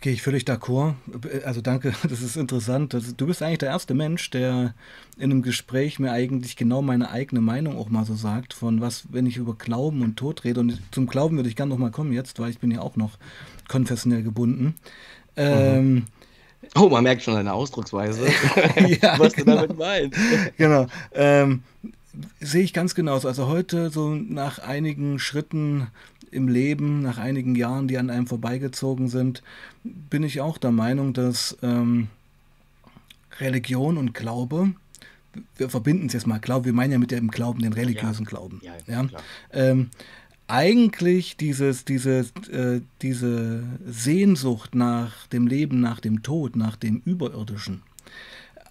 Gehe 0.00 0.12
ich 0.12 0.22
völlig 0.22 0.42
d'accord. 0.42 0.94
Also 1.44 1.60
danke, 1.60 1.94
das 2.02 2.22
ist 2.22 2.36
interessant. 2.36 2.92
Du 3.16 3.26
bist 3.28 3.40
eigentlich 3.40 3.58
der 3.58 3.68
erste 3.68 3.94
Mensch, 3.94 4.28
der 4.30 4.74
in 5.16 5.30
einem 5.30 5.42
Gespräch 5.42 6.00
mir 6.00 6.10
eigentlich 6.10 6.56
genau 6.56 6.82
meine 6.82 7.10
eigene 7.12 7.40
Meinung 7.40 7.78
auch 7.78 7.88
mal 7.88 8.04
so 8.04 8.16
sagt, 8.16 8.52
von 8.52 8.80
was, 8.80 9.04
wenn 9.12 9.26
ich 9.26 9.36
über 9.36 9.54
Glauben 9.54 10.02
und 10.02 10.16
Tod 10.16 10.42
rede. 10.42 10.58
Und 10.58 10.82
zum 10.90 11.06
Glauben 11.06 11.36
würde 11.36 11.48
ich 11.48 11.54
gerne 11.54 11.70
noch 11.70 11.78
mal 11.78 11.92
kommen 11.92 12.12
jetzt, 12.12 12.40
weil 12.40 12.50
ich 12.50 12.58
bin 12.58 12.72
ja 12.72 12.80
auch 12.80 12.96
noch 12.96 13.16
konfessionell 13.68 14.24
gebunden. 14.24 14.64
Mhm. 14.64 14.74
Ähm, 15.36 16.04
oh, 16.74 16.88
man 16.88 17.04
merkt 17.04 17.22
schon 17.22 17.34
deine 17.34 17.52
Ausdrucksweise, 17.52 18.26
ja, 19.02 19.18
was 19.18 19.34
genau. 19.34 19.52
du 19.52 19.68
damit 19.68 19.78
meinst. 19.78 20.18
Genau. 20.56 20.86
Ähm, 21.12 21.62
sehe 22.40 22.62
ich 22.62 22.72
ganz 22.72 22.94
genauso. 22.94 23.28
Also 23.28 23.46
heute, 23.46 23.90
so 23.90 24.14
nach 24.14 24.58
einigen 24.58 25.18
Schritten 25.18 25.88
im 26.30 26.48
Leben, 26.48 27.02
nach 27.02 27.18
einigen 27.18 27.54
Jahren, 27.54 27.88
die 27.88 27.98
an 27.98 28.10
einem 28.10 28.26
vorbeigezogen 28.26 29.08
sind, 29.08 29.42
bin 29.84 30.22
ich 30.22 30.40
auch 30.40 30.58
der 30.58 30.72
Meinung, 30.72 31.12
dass 31.12 31.56
ähm, 31.62 32.08
Religion 33.38 33.96
und 33.96 34.14
Glaube, 34.14 34.72
wir 35.56 35.68
verbinden 35.68 36.06
es 36.06 36.14
jetzt 36.14 36.26
mal, 36.26 36.38
Glaube, 36.38 36.66
wir 36.66 36.72
meinen 36.72 36.92
ja 36.92 36.98
mit 36.98 37.10
dem 37.10 37.30
Glauben 37.30 37.60
den 37.60 37.72
religiösen 37.72 38.24
ja. 38.24 38.28
Glauben. 38.28 38.60
Ja, 38.62 38.72
ja? 38.86 39.06
Ähm, 39.52 39.90
eigentlich 40.48 41.36
dieses, 41.36 41.84
diese, 41.84 42.20
äh, 42.50 42.80
diese 43.02 43.64
Sehnsucht 43.86 44.74
nach 44.74 45.26
dem 45.28 45.46
Leben, 45.46 45.80
nach 45.80 46.00
dem 46.00 46.22
Tod, 46.22 46.56
nach 46.56 46.76
dem 46.76 47.02
Überirdischen, 47.04 47.82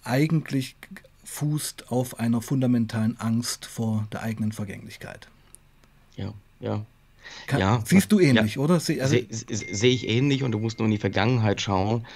eigentlich 0.04 0.76
fußt 1.24 1.90
auf 1.90 2.18
einer 2.18 2.40
fundamentalen 2.40 3.18
Angst 3.20 3.66
vor 3.66 4.06
der 4.12 4.22
eigenen 4.22 4.52
Vergänglichkeit. 4.52 5.28
Ja, 6.16 6.32
ja. 6.60 6.84
Kann, 7.46 7.60
ja, 7.60 7.82
siehst 7.84 8.12
du 8.12 8.20
ähnlich, 8.20 8.54
ja, 8.54 8.60
oder? 8.62 8.74
Also, 8.74 8.94
Sehe 8.94 9.26
seh 9.30 9.88
ich 9.88 10.08
ähnlich 10.08 10.44
und 10.44 10.52
du 10.52 10.60
musst 10.60 10.78
nur 10.78 10.86
in 10.86 10.92
die 10.92 10.98
Vergangenheit 10.98 11.60
schauen. 11.60 12.06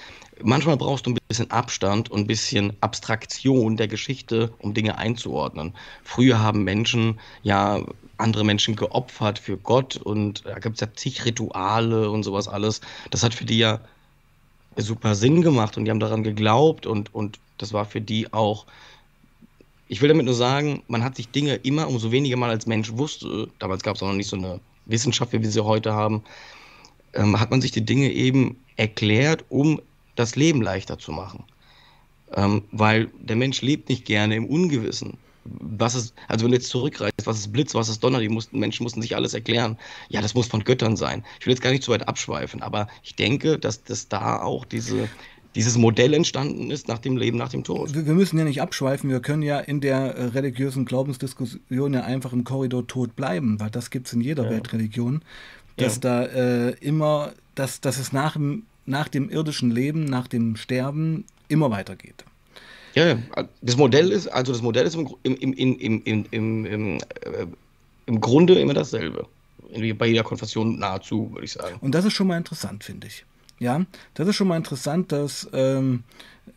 Manchmal 0.42 0.76
brauchst 0.76 1.06
du 1.06 1.10
ein 1.10 1.18
bisschen 1.28 1.50
Abstand 1.50 2.10
und 2.10 2.20
ein 2.20 2.26
bisschen 2.26 2.72
Abstraktion 2.80 3.76
der 3.76 3.88
Geschichte, 3.88 4.54
um 4.58 4.72
Dinge 4.72 4.96
einzuordnen. 4.96 5.74
Früher 6.04 6.38
haben 6.38 6.64
Menschen 6.64 7.18
ja 7.42 7.84
andere 8.20 8.44
Menschen 8.44 8.76
geopfert 8.76 9.38
für 9.38 9.56
Gott 9.56 9.96
und 9.96 10.44
da 10.46 10.58
gibt 10.58 10.76
es 10.76 10.80
ja 10.80 10.88
zig 10.94 11.24
Rituale 11.24 12.10
und 12.10 12.22
sowas 12.22 12.48
alles. 12.48 12.80
Das 13.10 13.22
hat 13.22 13.34
für 13.34 13.44
die 13.44 13.58
ja 13.58 13.80
super 14.76 15.14
Sinn 15.14 15.42
gemacht 15.42 15.76
und 15.76 15.84
die 15.84 15.90
haben 15.90 16.00
daran 16.00 16.22
geglaubt 16.22 16.86
und, 16.86 17.14
und 17.14 17.38
das 17.58 17.72
war 17.72 17.84
für 17.84 18.00
die 18.00 18.32
auch. 18.32 18.66
Ich 19.88 20.00
will 20.00 20.08
damit 20.08 20.26
nur 20.26 20.34
sagen, 20.34 20.82
man 20.86 21.02
hat 21.02 21.16
sich 21.16 21.28
Dinge 21.30 21.56
immer 21.56 21.88
umso 21.88 22.12
weniger 22.12 22.36
mal 22.36 22.50
als 22.50 22.66
Mensch 22.66 22.92
wusste. 22.92 23.48
Damals 23.58 23.82
gab 23.82 23.96
es 23.96 24.02
auch 24.02 24.08
noch 24.08 24.14
nicht 24.14 24.28
so 24.28 24.36
eine 24.36 24.60
Wissenschaft, 24.86 25.32
wie 25.32 25.42
wir 25.42 25.50
sie 25.50 25.64
heute 25.64 25.92
haben, 25.92 26.22
ähm, 27.14 27.38
hat 27.38 27.50
man 27.50 27.60
sich 27.60 27.72
die 27.72 27.84
Dinge 27.84 28.10
eben 28.12 28.56
erklärt, 28.76 29.44
um 29.48 29.80
das 30.14 30.36
Leben 30.36 30.62
leichter 30.62 30.98
zu 30.98 31.12
machen. 31.12 31.44
Ähm, 32.34 32.62
weil 32.70 33.10
der 33.18 33.36
Mensch 33.36 33.62
lebt 33.62 33.88
nicht 33.88 34.04
gerne 34.04 34.36
im 34.36 34.46
Ungewissen. 34.46 35.16
Was 35.44 35.94
ist, 35.96 36.14
also 36.28 36.44
wenn 36.44 36.52
du 36.52 36.58
jetzt 36.58 36.68
zurückreist, 36.68 37.09
was 37.26 37.38
ist 37.38 37.52
Blitz, 37.52 37.74
was 37.74 37.88
ist 37.88 38.02
Donner, 38.02 38.20
die 38.20 38.28
mussten, 38.28 38.58
Menschen 38.58 38.82
mussten 38.84 39.02
sich 39.02 39.16
alles 39.16 39.34
erklären. 39.34 39.78
Ja, 40.08 40.20
das 40.20 40.34
muss 40.34 40.46
von 40.46 40.64
Göttern 40.64 40.96
sein. 40.96 41.24
Ich 41.40 41.46
will 41.46 41.52
jetzt 41.52 41.62
gar 41.62 41.70
nicht 41.70 41.82
zu 41.82 41.92
weit 41.92 42.08
abschweifen, 42.08 42.62
aber 42.62 42.88
ich 43.02 43.14
denke, 43.14 43.58
dass 43.58 43.82
das 43.84 44.08
da 44.08 44.40
auch 44.40 44.64
diese, 44.64 45.08
dieses 45.54 45.76
Modell 45.76 46.14
entstanden 46.14 46.70
ist 46.70 46.88
nach 46.88 46.98
dem 46.98 47.16
Leben, 47.16 47.38
nach 47.38 47.48
dem 47.48 47.64
Tod. 47.64 47.94
Wir 47.94 48.14
müssen 48.14 48.38
ja 48.38 48.44
nicht 48.44 48.62
abschweifen, 48.62 49.10
wir 49.10 49.20
können 49.20 49.42
ja 49.42 49.58
in 49.58 49.80
der 49.80 50.14
äh, 50.14 50.24
religiösen 50.26 50.84
Glaubensdiskussion 50.84 51.94
ja 51.94 52.02
einfach 52.02 52.32
im 52.32 52.44
Korridor 52.44 52.86
tot 52.86 53.16
bleiben, 53.16 53.58
weil 53.60 53.70
das 53.70 53.90
gibt 53.90 54.06
es 54.06 54.12
in 54.12 54.20
jeder 54.20 54.44
ja. 54.44 54.50
Weltreligion, 54.50 55.22
dass 55.76 55.96
ja. 55.96 56.00
da 56.00 56.24
äh, 56.24 56.70
immer, 56.80 57.32
dass, 57.54 57.80
dass 57.80 57.98
es 57.98 58.12
nach 58.12 58.34
dem, 58.34 58.64
nach 58.86 59.08
dem 59.08 59.28
irdischen 59.28 59.70
Leben, 59.70 60.04
nach 60.04 60.28
dem 60.28 60.56
Sterben 60.56 61.24
immer 61.48 61.70
weitergeht. 61.70 62.24
Ja, 62.94 63.06
ja. 63.08 63.18
das 63.62 63.76
Modell 63.76 64.10
ist, 64.10 64.26
also 64.28 64.52
das 64.52 64.62
Modell 64.62 64.86
ist 64.86 64.94
im, 64.94 65.08
im, 65.22 65.36
im, 65.36 65.52
im, 65.54 66.02
im, 66.04 66.26
im, 66.30 66.66
im, 66.66 66.96
äh, 66.96 67.46
im 68.06 68.20
Grunde 68.20 68.58
immer 68.58 68.74
dasselbe. 68.74 69.26
Bei 69.96 70.06
jeder 70.06 70.24
Konfession 70.24 70.78
nahezu, 70.78 71.30
würde 71.32 71.44
ich 71.44 71.52
sagen. 71.52 71.78
Und 71.80 71.94
das 71.94 72.04
ist 72.04 72.14
schon 72.14 72.26
mal 72.26 72.36
interessant, 72.36 72.82
finde 72.82 73.06
ich. 73.06 73.24
Ja, 73.60 73.84
das 74.14 74.26
ist 74.26 74.36
schon 74.36 74.48
mal 74.48 74.56
interessant, 74.56 75.12
dass 75.12 75.48
ähm, 75.52 76.02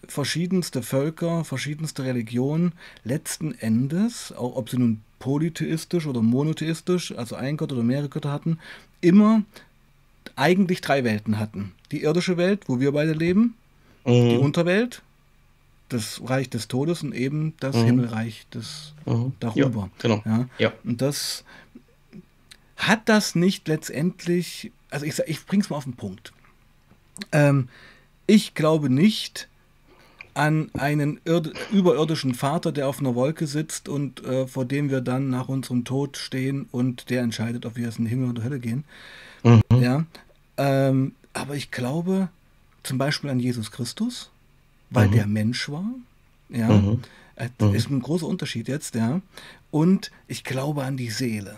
verschiedenste 0.07 0.81
Völker, 0.81 1.43
verschiedenste 1.43 2.03
Religionen 2.05 2.73
letzten 3.03 3.53
Endes, 3.53 4.31
auch 4.31 4.55
ob 4.55 4.69
sie 4.69 4.77
nun 4.77 5.01
polytheistisch 5.19 6.07
oder 6.07 6.21
monotheistisch, 6.21 7.13
also 7.15 7.35
ein 7.35 7.57
Gott 7.57 7.71
oder 7.71 7.83
mehrere 7.83 8.09
Götter 8.09 8.31
hatten, 8.31 8.59
immer 9.01 9.43
eigentlich 10.35 10.81
drei 10.81 11.03
Welten 11.03 11.39
hatten. 11.39 11.73
Die 11.91 12.03
irdische 12.03 12.37
Welt, 12.37 12.63
wo 12.67 12.79
wir 12.79 12.91
beide 12.91 13.13
leben, 13.13 13.55
mhm. 14.05 14.29
die 14.29 14.37
Unterwelt, 14.37 15.01
das 15.89 16.21
Reich 16.25 16.49
des 16.49 16.67
Todes 16.67 17.03
und 17.03 17.13
eben 17.13 17.53
das 17.59 17.75
mhm. 17.75 17.85
Himmelreich 17.85 18.47
des 18.53 18.93
mhm. 19.05 19.33
darüber. 19.39 19.81
Ja, 19.81 19.89
genau. 19.99 20.21
Ja? 20.25 20.49
ja. 20.57 20.73
Und 20.83 21.01
das 21.01 21.43
hat 22.77 23.07
das 23.09 23.35
nicht 23.35 23.67
letztendlich, 23.67 24.71
also 24.89 25.05
ich, 25.05 25.19
ich 25.19 25.45
bring's 25.45 25.69
mal 25.69 25.77
auf 25.77 25.83
den 25.83 25.95
Punkt. 25.95 26.33
Ähm, 27.31 27.69
ich 28.27 28.55
glaube 28.55 28.89
nicht 28.89 29.47
an 30.33 30.71
einen 30.73 31.19
überirdischen 31.71 32.33
Vater, 32.33 32.71
der 32.71 32.87
auf 32.87 32.99
einer 32.99 33.13
Wolke 33.13 33.45
sitzt 33.45 33.87
und 33.87 34.23
äh, 34.25 34.47
vor 34.47 34.65
dem 34.65 34.89
wir 34.89 35.01
dann 35.01 35.29
nach 35.29 35.47
unserem 35.47 35.85
Tod 35.85 36.17
stehen 36.17 36.67
und 36.71 37.09
der 37.11 37.21
entscheidet, 37.21 37.65
ob 37.65 37.75
wir 37.75 37.83
jetzt 37.85 37.99
in 37.99 38.05
den 38.05 38.09
Himmel 38.09 38.29
oder 38.31 38.43
Hölle 38.43 38.59
gehen. 38.59 38.83
Mhm. 39.43 39.61
Ja, 39.79 40.05
ähm, 40.57 41.13
aber 41.33 41.55
ich 41.55 41.69
glaube 41.69 42.29
zum 42.81 42.97
Beispiel 42.97 43.29
an 43.29 43.39
Jesus 43.39 43.71
Christus, 43.71 44.31
weil 44.93 45.07
mhm. 45.07 45.11
der 45.11 45.27
Mensch 45.27 45.69
war. 45.69 45.85
Ja, 46.49 46.69
mhm. 46.69 47.01
äh, 47.35 47.49
mhm. 47.59 47.75
ist 47.75 47.89
ein 47.89 48.01
großer 48.01 48.27
Unterschied 48.27 48.67
jetzt. 48.67 48.95
Ja, 48.95 49.21
und 49.71 50.11
ich 50.27 50.43
glaube 50.43 50.83
an 50.83 50.97
die 50.97 51.09
Seele. 51.09 51.57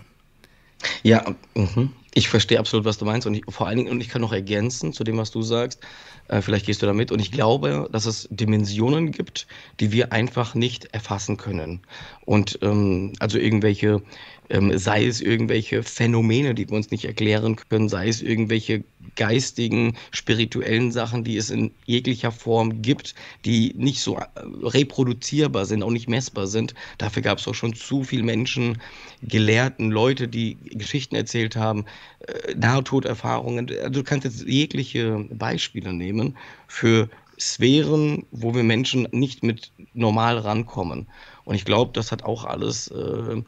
Ja, 1.04 1.36
mhm. 1.56 1.92
ich 2.14 2.30
verstehe 2.30 2.60
absolut, 2.60 2.86
was 2.86 2.98
du 2.98 3.06
meinst. 3.06 3.28
Und 3.28 3.34
ich, 3.36 3.44
vor 3.50 3.68
allen 3.68 3.78
Dingen, 3.78 3.92
und 3.92 4.02
ich 4.02 4.10
kann 4.10 4.22
noch 4.22 4.34
ergänzen 4.34 4.94
zu 4.94 5.04
dem, 5.04 5.18
was 5.18 5.32
du 5.32 5.42
sagst, 5.42 5.80
äh, 6.28 6.42
vielleicht 6.42 6.66
gehst 6.66 6.82
du 6.82 6.86
damit. 6.86 7.12
Und 7.12 7.20
ich 7.20 7.32
glaube, 7.32 7.90
dass 7.92 8.06
es 8.06 8.28
Dimensionen 8.32 9.12
gibt, 9.12 9.48
die 9.80 9.92
wir 9.92 10.12
einfach 10.12 10.56
nicht 10.56 10.86
erfassen 10.86 11.38
können. 11.38 11.82
Und 12.26 12.60
ähm, 12.62 13.14
also 13.20 13.38
irgendwelche 13.38 14.02
ähm, 14.50 14.78
sei 14.78 15.06
es 15.06 15.22
irgendwelche 15.22 15.84
Phänomene, 15.84 16.54
die 16.54 16.70
wir 16.70 16.76
uns 16.76 16.92
nicht 16.92 17.06
erklären 17.06 17.56
können, 17.56 17.90
sei 17.90 18.08
es 18.08 18.22
irgendwelche 18.22 18.84
geistigen, 19.16 19.96
spirituellen 20.12 20.92
Sachen, 20.92 21.24
die 21.24 21.38
es 21.38 21.50
in 21.50 21.72
jeglicher 21.86 22.32
Form 22.32 22.82
gibt, 22.82 23.16
die 23.46 23.74
nicht 23.78 24.02
so 24.02 24.18
äh, 24.18 24.26
reproduzierbar 24.64 25.66
sind, 25.66 25.84
auch 25.84 25.92
nicht 25.92 26.10
messbar 26.10 26.48
sind. 26.48 26.74
Dafür 26.98 27.22
gab 27.22 27.40
es 27.40 27.48
auch 27.48 27.56
schon 27.56 27.74
zu 27.74 28.04
viele 28.04 28.24
Menschen, 28.24 28.82
Gelehrten, 29.22 29.92
Leute, 29.92 30.28
die 30.28 30.58
Geschichten 30.66 31.16
erzählt 31.16 31.56
haben, 31.56 31.86
äh, 32.28 32.56
Nahtoderfahrungen. 32.56 33.70
Also 33.80 34.02
du 34.02 34.04
kannst 34.04 34.26
jetzt 34.26 34.48
jegliche 34.48 35.26
Beispiele 35.32 35.94
nehmen 35.94 36.38
für 36.68 37.10
Sphären, 37.40 38.26
wo 38.32 38.56
wir 38.56 38.64
Menschen 38.64 39.08
nicht 39.12 39.44
mit 39.44 39.72
normal 39.94 40.38
rankommen. 40.38 41.08
Und 41.44 41.56
ich 41.56 41.66
glaube, 41.66 41.92
das 41.94 42.12
hat 42.12 42.24
auch 42.24 42.46
alles 42.46 42.88
äh, 42.90 43.42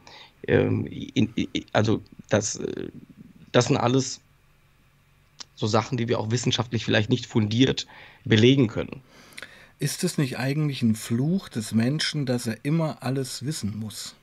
ähm, 0.46 0.86
in, 0.86 1.32
also 1.72 2.02
das, 2.28 2.56
äh, 2.56 2.88
das 3.52 3.66
sind 3.66 3.76
alles 3.76 4.20
so 5.54 5.66
Sachen, 5.66 5.98
die 5.98 6.08
wir 6.08 6.20
auch 6.20 6.30
wissenschaftlich 6.30 6.84
vielleicht 6.84 7.10
nicht 7.10 7.26
fundiert 7.26 7.86
belegen 8.24 8.68
können. 8.68 9.02
Ist 9.80 10.04
es 10.04 10.18
nicht 10.18 10.38
eigentlich 10.38 10.82
ein 10.82 10.94
Fluch 10.94 11.48
des 11.48 11.72
Menschen, 11.72 12.26
dass 12.26 12.46
er 12.46 12.64
immer 12.64 13.02
alles 13.02 13.44
wissen 13.44 13.78
muss? 13.78 14.14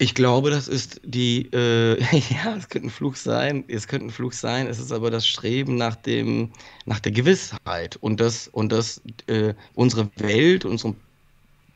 Ich 0.00 0.14
glaube, 0.14 0.50
das 0.50 0.68
ist 0.68 1.00
die, 1.04 1.48
äh, 1.52 2.00
ja, 2.30 2.56
es 2.56 2.68
könnte 2.68 2.86
ein 2.86 2.90
Fluch 2.90 3.16
sein, 3.16 3.64
es 3.66 3.88
könnte 3.88 4.06
ein 4.06 4.10
Fluch 4.10 4.32
sein, 4.32 4.68
es 4.68 4.78
ist 4.78 4.92
aber 4.92 5.10
das 5.10 5.26
Streben 5.26 5.76
nach 5.76 5.96
dem, 5.96 6.52
nach 6.86 7.00
der 7.00 7.10
Gewissheit 7.10 7.96
und 8.00 8.20
das, 8.20 8.46
und 8.46 8.70
das, 8.70 9.00
äh, 9.26 9.54
unsere 9.74 10.08
Welt, 10.16 10.64
unseren 10.64 10.94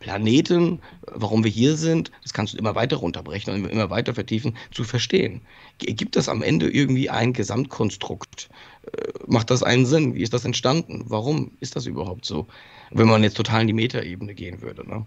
Planeten, 0.03 0.81
warum 1.07 1.45
wir 1.45 1.51
hier 1.51 1.77
sind, 1.77 2.11
das 2.23 2.33
kannst 2.33 2.55
du 2.55 2.59
immer 2.59 2.75
weiter 2.75 2.97
runterbrechen 2.97 3.55
und 3.55 3.71
immer 3.71 3.89
weiter 3.89 4.15
vertiefen, 4.15 4.57
zu 4.73 4.83
verstehen. 4.83 5.43
Gibt 5.79 6.17
das 6.17 6.29
am 6.29 6.43
Ende 6.43 6.69
irgendwie 6.69 7.09
ein 7.09 7.33
Gesamtkonstrukt? 7.33 8.51
Äh, 8.83 9.13
macht 9.27 9.51
das 9.51 9.63
einen 9.63 9.87
Sinn? 9.87 10.15
Wie 10.15 10.23
ist 10.23 10.35
das 10.35 10.45
entstanden? 10.45 11.05
Warum 11.07 11.53
ist 11.61 11.77
das 11.77 11.87
überhaupt 11.87 12.25
so? 12.25 12.49
Wenn 12.91 13.07
man 13.07 13.23
jetzt 13.23 13.37
total 13.37 13.63
in 13.63 13.69
die 13.69 13.73
Metaebene 13.73 14.35
gehen 14.35 14.61
würde, 14.61 14.87
ne? 14.87 15.07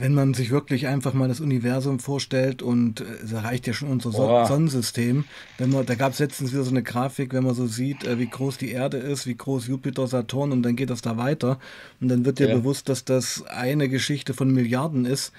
Wenn 0.00 0.14
man 0.14 0.34
sich 0.34 0.50
wirklich 0.50 0.86
einfach 0.86 1.12
mal 1.12 1.28
das 1.28 1.40
Universum 1.40 1.98
vorstellt 1.98 2.62
und 2.62 3.00
äh, 3.00 3.04
da 3.30 3.40
reicht 3.40 3.66
ja 3.66 3.72
schon 3.72 3.88
unser 3.88 4.10
so 4.10 4.44
Sonnensystem. 4.46 5.24
Wenn 5.58 5.70
man, 5.70 5.84
da 5.84 5.94
gab 5.94 6.12
es 6.12 6.18
letztens 6.18 6.52
wieder 6.52 6.62
so 6.62 6.70
eine 6.70 6.82
Grafik, 6.82 7.32
wenn 7.32 7.44
man 7.44 7.54
so 7.54 7.66
sieht, 7.66 8.04
äh, 8.04 8.18
wie 8.18 8.28
groß 8.28 8.58
die 8.58 8.70
Erde 8.70 8.96
ist, 8.96 9.26
wie 9.26 9.34
groß 9.34 9.66
Jupiter, 9.66 10.06
Saturn 10.06 10.52
und 10.52 10.62
dann 10.62 10.76
geht 10.76 10.90
das 10.90 11.02
da 11.02 11.16
weiter. 11.16 11.58
Und 12.00 12.08
dann 12.08 12.24
wird 12.24 12.38
dir 12.38 12.48
ja. 12.48 12.54
bewusst, 12.54 12.88
dass 12.88 13.04
das 13.04 13.44
eine 13.46 13.88
Geschichte 13.88 14.34
von 14.34 14.52
Milliarden 14.52 15.04
ist. 15.04 15.32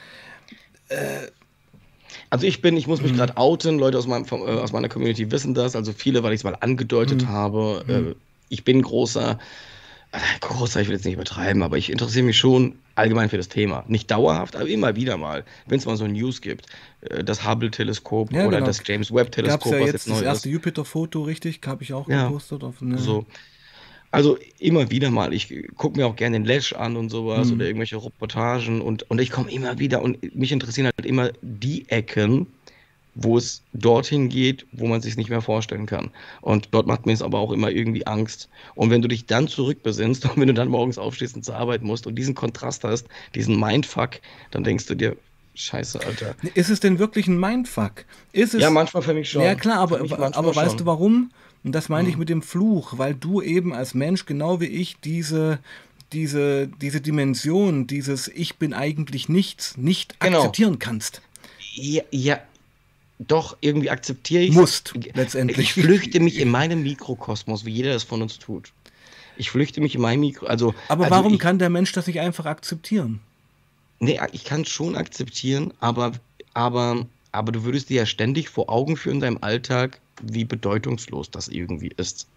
Äh, 0.89 1.27
also 2.29 2.45
ich 2.45 2.61
bin, 2.61 2.77
ich 2.77 2.87
muss 2.87 3.01
mich 3.01 3.13
mhm. 3.13 3.17
gerade 3.17 3.37
outen, 3.37 3.79
Leute 3.79 3.97
aus, 3.97 4.07
meinem, 4.07 4.25
äh, 4.25 4.35
aus 4.35 4.71
meiner 4.71 4.89
Community 4.89 5.31
wissen 5.31 5.53
das, 5.53 5.75
also 5.75 5.93
viele, 5.93 6.23
weil 6.23 6.33
ich 6.33 6.41
es 6.41 6.43
mal 6.43 6.57
angedeutet 6.59 7.23
mhm. 7.23 7.29
habe. 7.29 7.85
Äh, 7.87 7.99
mhm. 7.99 8.15
ich 8.49 8.63
bin 8.63 8.81
großer 8.81 9.39
großer, 10.41 10.81
ich 10.81 10.87
will 10.87 10.95
jetzt 10.95 11.05
nicht 11.05 11.15
übertreiben, 11.15 11.63
aber 11.63 11.77
ich 11.77 11.91
interessiere 11.91 12.25
mich 12.25 12.37
schon 12.37 12.75
allgemein 12.95 13.29
für 13.29 13.37
das 13.37 13.49
Thema. 13.49 13.83
Nicht 13.87 14.11
dauerhaft, 14.11 14.55
aber 14.55 14.67
immer 14.67 14.95
wieder 14.95 15.17
mal, 15.17 15.43
wenn 15.67 15.79
es 15.79 15.85
mal 15.85 15.97
so 15.97 16.07
News 16.07 16.41
gibt. 16.41 16.67
Äh, 17.01 17.23
das 17.23 17.47
Hubble-Teleskop 17.47 18.31
ja, 18.31 18.45
oder 18.45 18.57
genau. 18.57 18.67
das 18.67 18.81
James 18.85 19.13
Webb-Teleskop, 19.13 19.73
ja 19.73 19.79
was 19.79 19.85
jetzt, 19.85 19.93
jetzt 19.93 20.07
neu 20.07 20.13
ist. 20.15 20.21
Das 20.21 20.27
erste 20.27 20.49
Jupiter-Foto, 20.49 21.23
richtig, 21.23 21.59
habe 21.65 21.83
ich 21.83 21.93
auch 21.93 22.07
ja, 22.07 22.27
gepostet. 22.27 22.63
Auf, 22.63 22.81
ne. 22.81 22.97
So. 22.97 23.25
Also 24.11 24.37
immer 24.59 24.91
wieder 24.91 25.09
mal. 25.09 25.33
Ich 25.33 25.51
gucke 25.75 25.97
mir 25.97 26.05
auch 26.05 26.15
gerne 26.15 26.37
den 26.37 26.45
Lash 26.45 26.73
an 26.73 26.95
und 26.95 27.09
sowas 27.09 27.47
mhm. 27.47 27.55
oder 27.55 27.65
irgendwelche 27.65 27.97
Reportagen 27.97 28.81
und, 28.81 29.09
und 29.09 29.19
ich 29.19 29.31
komme 29.31 29.51
immer 29.51 29.79
wieder 29.79 30.03
und 30.03 30.35
mich 30.35 30.51
interessieren 30.51 30.91
halt 30.95 31.07
immer 31.07 31.31
die 31.41 31.89
Ecken, 31.89 32.45
wo 33.15 33.37
es 33.37 33.61
dorthin 33.73 34.29
geht, 34.29 34.65
wo 34.71 34.87
man 34.87 35.01
sich 35.01 35.17
nicht 35.17 35.29
mehr 35.29 35.41
vorstellen 35.41 35.85
kann. 35.85 36.11
Und 36.41 36.69
dort 36.71 36.87
macht 36.87 37.05
mir 37.05 37.13
es 37.13 37.21
aber 37.21 37.39
auch 37.39 37.51
immer 37.51 37.69
irgendwie 37.69 38.07
Angst. 38.07 38.49
Und 38.75 38.89
wenn 38.89 39.01
du 39.01 39.07
dich 39.07 39.25
dann 39.25 39.47
zurückbesinnst 39.47 40.25
und 40.29 40.37
wenn 40.37 40.47
du 40.47 40.53
dann 40.53 40.69
morgens 40.69 40.97
aufstehst 40.97 41.35
und 41.35 41.45
zur 41.45 41.55
Arbeit 41.55 41.83
musst 41.83 42.07
und 42.07 42.15
diesen 42.15 42.35
Kontrast 42.35 42.83
hast, 42.83 43.07
diesen 43.35 43.59
Mindfuck, 43.59 44.19
dann 44.51 44.63
denkst 44.63 44.85
du 44.87 44.95
dir, 44.95 45.15
Scheiße, 45.55 46.03
Alter. 46.03 46.35
Ist 46.55 46.71
es 46.71 46.79
denn 46.79 46.97
wirklich 46.97 47.27
ein 47.27 47.39
Mindfuck? 47.39 48.05
Ist 48.31 48.55
es, 48.55 48.61
ja, 48.61 48.71
manchmal 48.71 49.03
für 49.03 49.13
mich 49.13 49.29
schon. 49.29 49.43
Ja, 49.43 49.53
klar, 49.53 49.77
aber, 49.77 49.99
aber 50.01 50.55
weißt 50.55 50.79
du 50.79 50.87
warum? 50.87 51.29
Und 51.63 51.73
das 51.73 51.89
meine 51.89 52.07
ich 52.07 52.15
hm. 52.15 52.19
mit 52.19 52.29
dem 52.29 52.41
Fluch, 52.41 52.97
weil 52.97 53.13
du 53.13 53.39
eben 53.39 53.71
als 53.71 53.93
Mensch, 53.93 54.25
genau 54.25 54.59
wie 54.59 54.65
ich, 54.65 54.97
diese, 54.99 55.59
diese, 56.11 56.67
diese 56.81 57.01
Dimension, 57.01 57.85
dieses 57.85 58.27
Ich 58.29 58.57
bin 58.57 58.73
eigentlich 58.73 59.29
nichts, 59.29 59.77
nicht 59.77 60.19
genau. 60.19 60.39
akzeptieren 60.39 60.79
kannst. 60.79 61.21
Ja, 61.75 62.03
ja, 62.11 62.39
doch 63.19 63.57
irgendwie 63.61 63.89
akzeptiere 63.89 64.43
ich 64.43 64.53
Musst, 64.53 64.93
letztendlich. 65.13 65.59
Ich 65.59 65.73
flüchte 65.73 66.19
mich 66.19 66.39
in 66.39 66.49
meinem 66.49 66.83
Mikrokosmos, 66.83 67.65
wie 67.65 67.71
jeder 67.71 67.93
das 67.93 68.03
von 68.03 68.21
uns 68.21 68.39
tut. 68.39 68.71
Ich 69.37 69.49
flüchte 69.49 69.81
mich 69.81 69.95
in 69.95 70.01
meinem 70.01 70.21
Mikro. 70.21 70.45
Also, 70.45 70.75
aber 70.87 71.05
also 71.05 71.15
warum 71.15 71.33
ich, 71.33 71.39
kann 71.39 71.59
der 71.59 71.69
Mensch 71.69 71.91
das 71.91 72.07
nicht 72.07 72.19
einfach 72.19 72.45
akzeptieren? 72.45 73.19
Nee, 73.99 74.19
ich 74.31 74.43
kann 74.43 74.61
es 74.61 74.69
schon 74.69 74.95
akzeptieren, 74.95 75.73
aber, 75.79 76.13
aber, 76.53 77.05
aber 77.31 77.51
du 77.51 77.63
würdest 77.63 77.89
dir 77.89 77.97
ja 77.97 78.05
ständig 78.05 78.49
vor 78.49 78.69
Augen 78.69 78.97
führen 78.97 79.15
in 79.15 79.21
deinem 79.21 79.37
Alltag, 79.41 79.99
wie 80.21 80.45
bedeutungslos 80.45 81.31
das 81.31 81.47
irgendwie 81.47 81.91
ist. 81.95 82.27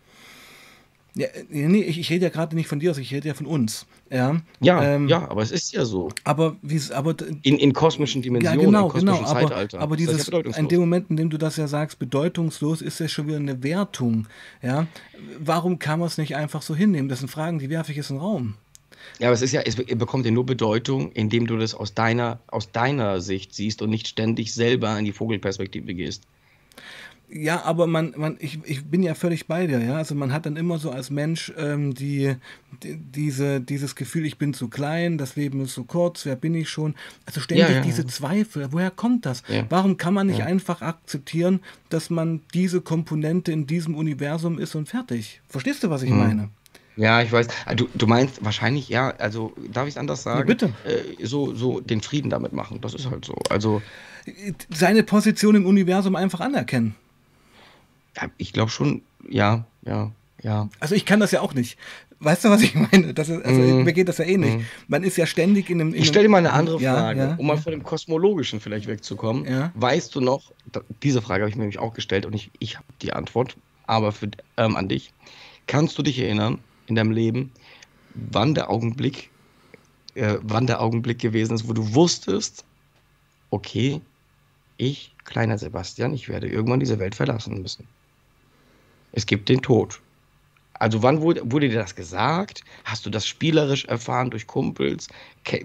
Ja, 1.19 1.29
nee, 1.49 1.81
ich, 1.81 1.99
ich 1.99 2.11
rede 2.11 2.27
ja 2.27 2.29
gerade 2.29 2.55
nicht 2.55 2.69
von 2.69 2.79
dir, 2.79 2.91
also 2.91 3.01
ich 3.01 3.13
rede 3.13 3.27
ja 3.27 3.33
von 3.33 3.47
uns. 3.47 3.87
Ja, 4.11 4.37
ja, 4.61 4.85
ähm, 4.85 5.09
ja, 5.09 5.27
aber 5.31 5.41
es 5.41 5.51
ist 5.51 5.73
ja 5.73 5.87
so. 5.87 6.11
Aber 6.25 6.57
wie 6.61 6.79
aber 6.93 7.15
in, 7.43 7.57
in 7.57 7.73
kosmischen 7.73 8.21
Dimensionen, 8.21 8.61
ja, 8.61 8.67
genau, 8.67 8.87
in 8.87 8.93
kosmischen 8.93 9.25
genau, 9.25 9.33
Zeitalter. 9.33 9.81
Aber, 9.81 9.97
dieses, 9.97 10.27
ja 10.27 10.41
in 10.41 10.69
dem 10.69 10.81
Moment, 10.81 11.09
in 11.09 11.17
dem 11.17 11.31
du 11.31 11.39
das 11.39 11.57
ja 11.57 11.69
sagst, 11.69 11.99
bedeutungslos, 11.99 12.83
ist 12.83 13.01
ja 13.01 13.09
schon 13.09 13.29
wieder 13.29 13.39
eine 13.39 13.63
Wertung. 13.63 14.27
Ja, 14.63 14.87
warum 15.39 15.79
kann 15.79 16.01
man 16.01 16.09
es 16.09 16.19
nicht 16.19 16.37
einfach 16.37 16.61
so 16.61 16.77
hinnehmen? 16.77 17.09
Das 17.09 17.21
sind 17.21 17.29
Fragen, 17.29 17.59
die 17.61 17.71
werfe 17.71 17.93
ich 17.93 17.97
jetzt 17.97 18.11
in 18.11 18.17
den 18.17 18.23
Raum. 18.23 18.55
Ja, 19.19 19.29
aber 19.29 19.35
es 19.35 19.43
ist 19.43 19.53
ja, 19.53 19.63
es 19.63 19.77
bekommt 19.77 20.27
ja 20.27 20.33
nur 20.33 20.45
Bedeutung, 20.45 21.13
indem 21.13 21.47
du 21.47 21.57
das 21.57 21.75
aus 21.75 21.95
deiner, 21.95 22.41
aus 22.49 22.73
deiner 22.73 23.23
Sicht 23.23 23.55
siehst 23.55 23.81
und 23.81 23.89
nicht 23.89 24.07
ständig 24.07 24.53
selber 24.53 24.99
in 24.99 25.07
die 25.07 25.13
Vogelperspektive 25.13 25.95
gehst. 25.95 26.25
Ja, 27.29 27.65
aber 27.65 27.87
man, 27.87 28.15
man, 28.17 28.37
ich, 28.39 28.61
ich 28.65 28.85
bin 28.85 29.03
ja 29.03 29.15
völlig 29.15 29.47
bei 29.47 29.67
dir, 29.67 29.81
ja. 29.81 29.97
Also 29.97 30.15
man 30.15 30.33
hat 30.33 30.47
dann 30.47 30.57
immer 30.57 30.79
so 30.79 30.91
als 30.91 31.11
Mensch 31.11 31.53
ähm, 31.59 31.93
die, 31.93 32.37
die, 32.83 32.97
diese, 32.97 33.61
dieses 33.61 33.97
Gefühl, 33.97 34.25
ich 34.27 34.39
bin 34.39 34.55
zu 34.55 34.69
klein, 34.69 35.19
das 35.19 35.35
Leben 35.35 35.61
ist 35.63 35.75
so 35.75 35.85
kurz, 35.85 36.25
wer 36.25 36.37
bin 36.37 36.55
ich 36.55 36.69
schon? 36.69 36.95
Also 37.25 37.41
ständig 37.41 37.69
ja, 37.69 37.75
ja, 37.75 37.81
diese 37.81 38.07
Zweifel, 38.07 38.69
woher 38.71 38.93
kommt 38.93 39.27
das? 39.27 39.43
Warum 39.69 39.97
kann 39.97 40.15
man 40.15 40.29
nicht 40.29 40.43
einfach 40.43 40.83
akzeptieren, 40.83 41.61
dass 41.89 42.11
man 42.11 42.43
diese 42.55 42.81
Komponente 42.81 43.51
in 43.51 43.67
diesem 43.67 43.97
Universum 43.97 44.59
ist 44.59 44.77
und 44.77 44.89
fertig? 44.89 45.41
Verstehst 45.49 45.83
du, 45.83 45.91
was 45.91 46.03
ich 46.03 46.11
hm. 46.11 46.19
meine? 46.19 46.49
Ja, 46.97 47.21
ich 47.21 47.31
weiß. 47.31 47.49
Ah, 47.67 47.75
du, 47.75 47.89
du 47.95 48.07
meinst 48.07 48.43
wahrscheinlich, 48.43 48.89
ja, 48.89 49.11
also 49.19 49.53
darf 49.71 49.87
ich 49.87 49.95
es 49.95 49.99
anders 49.99 50.23
sagen? 50.23 50.41
Ja, 50.41 50.45
bitte. 50.47 50.73
Äh, 50.85 51.27
so, 51.27 51.55
so 51.55 51.81
den 51.81 52.01
Frieden 52.01 52.31
damit 52.31 52.53
machen, 52.53 52.81
das 52.81 52.95
ist 52.95 53.11
halt 53.11 53.25
so. 53.25 53.35
Also 53.51 53.83
seine 54.75 55.03
Position 55.03 55.55
im 55.57 55.67
Universum 55.67 56.17
einfach 56.17 56.41
anerkennen. 56.41 56.95
Ja, 58.17 58.31
ich 58.39 58.53
glaube 58.53 58.71
schon, 58.71 59.03
ja, 59.29 59.67
ja, 59.85 60.13
ja. 60.43 60.69
Also 60.81 60.95
ich 60.95 61.05
kann 61.05 61.21
das 61.21 61.33
ja 61.33 61.41
auch 61.41 61.55
nicht. 61.55 61.79
Weißt 62.19 62.45
du, 62.45 62.51
was 62.51 62.63
ich 62.63 62.75
meine? 62.75 63.13
Das 63.13 63.29
ist, 63.29 63.45
also 63.45 63.61
mm. 63.61 63.85
mir 63.85 63.93
geht 63.93 64.09
das 64.09 64.19
ja 64.19 64.25
eh 64.25 64.39
nicht. 64.39 64.59
Mm. 64.59 64.63
Man 64.89 65.03
ist 65.03 65.17
ja 65.19 65.27
ständig 65.27 65.69
in 65.69 65.81
einem. 65.81 65.93
In 65.93 66.01
ich 66.01 66.09
stelle 66.09 66.25
dir 66.25 66.31
mal 66.31 66.39
eine 66.39 66.53
andere 66.53 66.81
Frage, 66.81 67.21
ja, 67.21 67.35
um 67.37 67.47
mal 67.47 67.59
von 67.59 67.73
dem 67.73 67.83
Kosmologischen 67.83 68.61
vielleicht 68.61 68.87
wegzukommen. 68.87 69.45
Ja. 69.45 69.71
Weißt 69.75 70.15
du 70.15 70.21
noch, 70.21 70.53
diese 71.03 71.21
Frage 71.21 71.43
habe 71.43 71.51
ich 71.51 71.57
mir 71.57 71.63
nämlich 71.63 71.79
auch 71.79 71.93
gestellt 71.93 72.25
und 72.25 72.33
ich, 72.33 72.51
ich 72.59 72.77
habe 72.77 72.87
die 73.03 73.13
Antwort, 73.13 73.57
aber 73.87 74.13
für, 74.13 74.31
ähm, 74.57 74.77
an 74.77 74.89
dich. 74.89 75.13
Kannst 75.67 75.99
du 75.99 76.03
dich 76.03 76.19
erinnern 76.19 76.59
in 76.87 76.95
deinem 76.95 77.11
Leben, 77.11 77.53
wann 78.15 78.55
der 78.55 78.71
Augenblick, 78.71 79.31
äh, 80.15 80.39
wann 80.43 80.67
der 80.67 80.81
Augenblick 80.81 81.19
gewesen 81.19 81.55
ist, 81.55 81.69
wo 81.69 81.75
du 81.75 81.95
wusstest, 81.95 82.65
okay, 83.51 84.01
ich, 84.79 85.15
kleiner 85.25 85.59
Sebastian, 85.59 86.15
ich 86.15 86.29
werde 86.29 86.49
irgendwann 86.49 86.81
diese 86.81 86.99
Welt 86.99 87.15
verlassen 87.15 87.61
müssen. 87.61 87.87
Es 89.17 89.25
gibt 89.25 89.49
den 89.49 89.63
Tod. 89.63 90.01
Also 90.75 91.03
wann 91.03 91.23
wurde, 91.23 91.41
wurde 91.51 91.71
dir 91.71 91.79
das 91.79 91.97
gesagt? 91.97 92.63
Hast 92.85 93.07
du 93.07 93.11
das 93.11 93.27
spielerisch 93.27 93.87
erfahren 93.87 94.31
durch 94.31 94.47
Kumpels? 94.47 95.09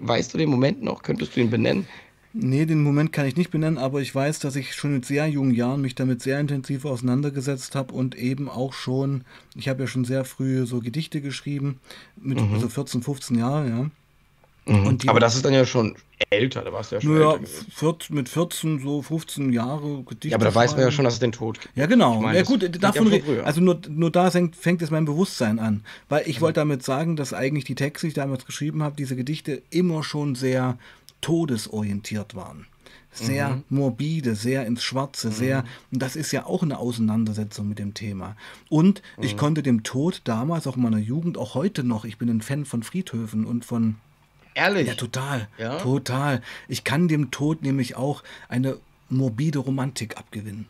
Weißt 0.00 0.32
du 0.32 0.38
den 0.38 0.48
Moment 0.48 0.82
noch? 0.82 1.02
Könntest 1.02 1.36
du 1.36 1.40
ihn 1.40 1.50
benennen? 1.50 1.86
Nee, 2.32 2.64
den 2.64 2.82
Moment 2.82 3.12
kann 3.12 3.26
ich 3.26 3.36
nicht 3.36 3.50
benennen, 3.50 3.76
aber 3.76 4.00
ich 4.00 4.14
weiß, 4.14 4.38
dass 4.38 4.56
ich 4.56 4.74
schon 4.74 4.96
in 4.96 5.02
sehr 5.02 5.26
jungen 5.26 5.52
Jahren 5.52 5.82
mich 5.82 5.94
damit 5.94 6.22
sehr 6.22 6.40
intensiv 6.40 6.86
auseinandergesetzt 6.86 7.74
habe 7.74 7.92
und 7.92 8.14
eben 8.14 8.48
auch 8.48 8.72
schon, 8.72 9.24
ich 9.54 9.68
habe 9.68 9.82
ja 9.82 9.86
schon 9.86 10.06
sehr 10.06 10.24
früh 10.24 10.64
so 10.64 10.80
Gedichte 10.80 11.20
geschrieben, 11.20 11.78
mit 12.16 12.40
mhm. 12.40 12.58
so 12.58 12.70
14, 12.70 13.02
15 13.02 13.38
Jahren, 13.38 13.68
ja. 13.68 13.90
Mhm. 14.64 14.98
aber 15.06 15.18
das 15.18 15.34
ist 15.34 15.44
dann 15.44 15.54
ja 15.54 15.66
schon 15.66 15.96
älter, 16.30 16.62
da 16.62 16.72
warst 16.72 16.92
du 16.92 16.96
ja 16.96 17.00
schon 17.00 17.14
naja, 17.14 17.32
älter. 17.34 17.96
mit 18.10 18.28
14, 18.28 18.80
so 18.80 19.02
15 19.02 19.52
Jahre 19.52 20.02
Gedichte. 20.04 20.28
Ja, 20.28 20.36
aber 20.36 20.44
da 20.44 20.54
weiß 20.54 20.72
man 20.72 20.82
ja 20.82 20.90
schon, 20.92 21.04
dass 21.04 21.14
es 21.14 21.20
den 21.20 21.32
Tod 21.32 21.60
gibt. 21.60 21.76
Ja, 21.76 21.86
genau. 21.86 22.16
Ich 22.16 22.22
mein, 22.22 22.36
ja, 22.36 22.42
gut, 22.42 22.82
davon, 22.82 23.12
also 23.44 23.60
nur, 23.60 23.80
nur 23.88 24.10
da 24.10 24.30
fängt, 24.30 24.54
fängt 24.54 24.80
jetzt 24.80 24.90
mein 24.90 25.04
Bewusstsein 25.04 25.58
an. 25.58 25.84
Weil 26.08 26.28
ich 26.28 26.38
mhm. 26.38 26.42
wollte 26.42 26.60
damit 26.60 26.84
sagen, 26.84 27.16
dass 27.16 27.32
eigentlich 27.32 27.64
die 27.64 27.74
Texte, 27.74 28.06
die 28.06 28.08
ich 28.08 28.14
damals 28.14 28.46
geschrieben 28.46 28.82
habe, 28.82 28.96
diese 28.96 29.16
Gedichte 29.16 29.62
immer 29.70 30.04
schon 30.04 30.34
sehr 30.34 30.78
todesorientiert 31.20 32.34
waren. 32.34 32.66
Sehr 33.14 33.50
mhm. 33.50 33.64
morbide, 33.68 34.34
sehr 34.34 34.64
ins 34.64 34.82
Schwarze, 34.82 35.28
mhm. 35.28 35.32
sehr, 35.32 35.64
und 35.90 36.00
das 36.00 36.16
ist 36.16 36.32
ja 36.32 36.46
auch 36.46 36.62
eine 36.62 36.78
Auseinandersetzung 36.78 37.68
mit 37.68 37.78
dem 37.78 37.92
Thema. 37.92 38.36
Und 38.70 39.02
ich 39.20 39.34
mhm. 39.34 39.38
konnte 39.38 39.62
dem 39.62 39.82
Tod 39.82 40.22
damals, 40.24 40.66
auch 40.66 40.76
in 40.76 40.82
meiner 40.82 40.98
Jugend, 40.98 41.36
auch 41.36 41.54
heute 41.54 41.84
noch, 41.84 42.06
ich 42.06 42.16
bin 42.16 42.30
ein 42.30 42.40
Fan 42.40 42.64
von 42.64 42.82
Friedhöfen 42.82 43.44
und 43.44 43.66
von 43.66 43.96
Ehrlich? 44.54 44.88
Ja, 44.88 44.94
total. 44.94 45.48
Ja? 45.58 45.78
Total. 45.78 46.42
Ich 46.68 46.84
kann 46.84 47.08
dem 47.08 47.30
Tod 47.30 47.62
nämlich 47.62 47.96
auch 47.96 48.22
eine 48.48 48.78
morbide 49.08 49.58
Romantik 49.58 50.16
abgewinnen. 50.16 50.66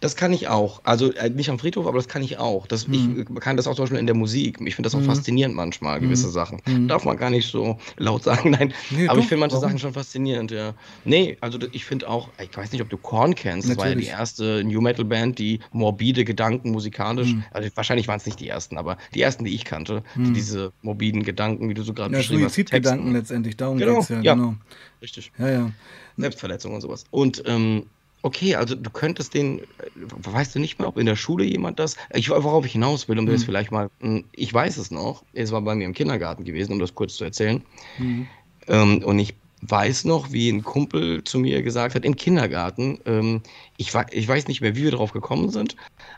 Das 0.00 0.16
kann 0.16 0.32
ich 0.32 0.48
auch. 0.48 0.80
Also 0.84 1.12
äh, 1.12 1.30
nicht 1.30 1.50
am 1.50 1.58
Friedhof, 1.58 1.86
aber 1.86 1.98
das 1.98 2.08
kann 2.08 2.22
ich 2.22 2.38
auch. 2.38 2.66
Das, 2.66 2.86
hm. 2.86 3.26
Ich 3.28 3.40
kann 3.40 3.56
das 3.56 3.66
auch 3.66 3.74
zum 3.74 3.84
Beispiel 3.84 3.98
in 3.98 4.06
der 4.06 4.14
Musik. 4.14 4.58
Ich 4.64 4.74
finde 4.74 4.86
das 4.86 4.94
auch 4.94 5.00
hm. 5.00 5.06
faszinierend 5.06 5.54
manchmal, 5.54 6.00
gewisse 6.00 6.26
hm. 6.26 6.32
Sachen. 6.32 6.62
Hm. 6.64 6.88
Darf 6.88 7.04
man 7.04 7.16
gar 7.16 7.30
nicht 7.30 7.50
so 7.50 7.78
laut 7.96 8.24
sagen, 8.24 8.50
nein. 8.58 8.72
Nee, 8.90 9.08
aber 9.08 9.16
doch, 9.16 9.22
ich 9.22 9.28
finde 9.28 9.40
manche 9.40 9.56
warum? 9.56 9.68
Sachen 9.68 9.78
schon 9.78 9.92
faszinierend, 9.92 10.50
ja. 10.50 10.74
Nee, 11.04 11.36
also 11.40 11.58
ich 11.72 11.84
finde 11.84 12.08
auch, 12.08 12.30
ich 12.42 12.56
weiß 12.56 12.72
nicht, 12.72 12.82
ob 12.82 12.88
du 12.88 12.96
Korn 12.96 13.34
kennst. 13.34 13.68
Das 13.68 13.76
Natürlich. 13.76 13.96
war 13.96 14.02
ja 14.02 14.16
die 14.16 14.20
erste 14.20 14.64
New 14.64 14.80
Metal 14.80 15.04
Band, 15.04 15.38
die 15.38 15.60
morbide 15.72 16.24
Gedanken 16.24 16.70
musikalisch, 16.70 17.30
hm. 17.30 17.44
also 17.50 17.68
wahrscheinlich 17.74 18.08
waren 18.08 18.18
es 18.18 18.26
nicht 18.26 18.40
die 18.40 18.48
ersten, 18.48 18.78
aber 18.78 18.96
die 19.14 19.22
ersten, 19.22 19.44
die 19.44 19.54
ich 19.54 19.64
kannte, 19.64 20.02
die 20.14 20.24
hm. 20.24 20.34
diese 20.34 20.72
morbiden 20.82 21.22
Gedanken, 21.22 21.68
wie 21.68 21.74
du 21.74 21.82
so 21.82 21.94
gerade 21.94 22.12
ja, 22.12 22.18
beschrieben 22.18 22.44
hast. 22.44 22.54
Suizidgedanken 22.54 23.12
letztendlich, 23.12 23.56
darum 23.56 23.78
genau, 23.78 23.96
geht's 23.96 24.08
ja, 24.08 24.20
ja. 24.20 24.34
Genau. 24.34 24.54
Richtig. 25.02 25.32
Ja, 25.38 25.48
ja. 25.50 25.70
Selbstverletzung 26.16 26.74
und 26.74 26.80
sowas. 26.80 27.04
Und 27.10 27.42
ähm, 27.46 27.86
Okay, 28.22 28.56
also 28.56 28.74
du 28.74 28.90
könntest 28.90 29.34
den, 29.34 29.60
äh, 29.60 29.64
weißt 29.94 30.54
du 30.54 30.58
nicht 30.58 30.78
mehr, 30.78 30.88
ob 30.88 30.98
in 30.98 31.06
der 31.06 31.16
Schule 31.16 31.44
jemand 31.44 31.78
das, 31.78 31.96
ich 32.12 32.30
worauf 32.30 32.66
ich 32.66 32.72
hinaus 32.72 33.08
will, 33.08 33.18
um 33.18 33.26
mhm. 33.26 33.30
das 33.30 33.44
vielleicht 33.44 33.70
mal, 33.70 33.88
hm, 34.00 34.24
ich 34.32 34.52
weiß 34.52 34.78
es 34.78 34.90
noch, 34.90 35.24
es 35.32 35.52
war 35.52 35.62
bei 35.62 35.74
mir 35.74 35.84
im 35.84 35.94
Kindergarten 35.94 36.44
gewesen, 36.44 36.72
um 36.72 36.78
das 36.78 36.94
kurz 36.94 37.16
zu 37.16 37.24
erzählen. 37.24 37.62
Mhm. 37.98 38.26
Ähm, 38.68 39.02
und 39.04 39.18
ich 39.18 39.34
weiß 39.62 40.04
noch, 40.04 40.32
wie 40.32 40.50
ein 40.50 40.62
Kumpel 40.62 41.24
zu 41.24 41.38
mir 41.38 41.62
gesagt 41.62 41.94
hat, 41.94 42.04
im 42.04 42.16
Kindergarten, 42.16 42.98
ähm, 43.06 43.40
ich, 43.76 43.92
ich 44.10 44.28
weiß 44.28 44.48
nicht 44.48 44.60
mehr, 44.60 44.76
wie 44.76 44.84
wir 44.84 44.90
darauf 44.90 45.12
gekommen 45.12 45.50
sind, 45.50 45.76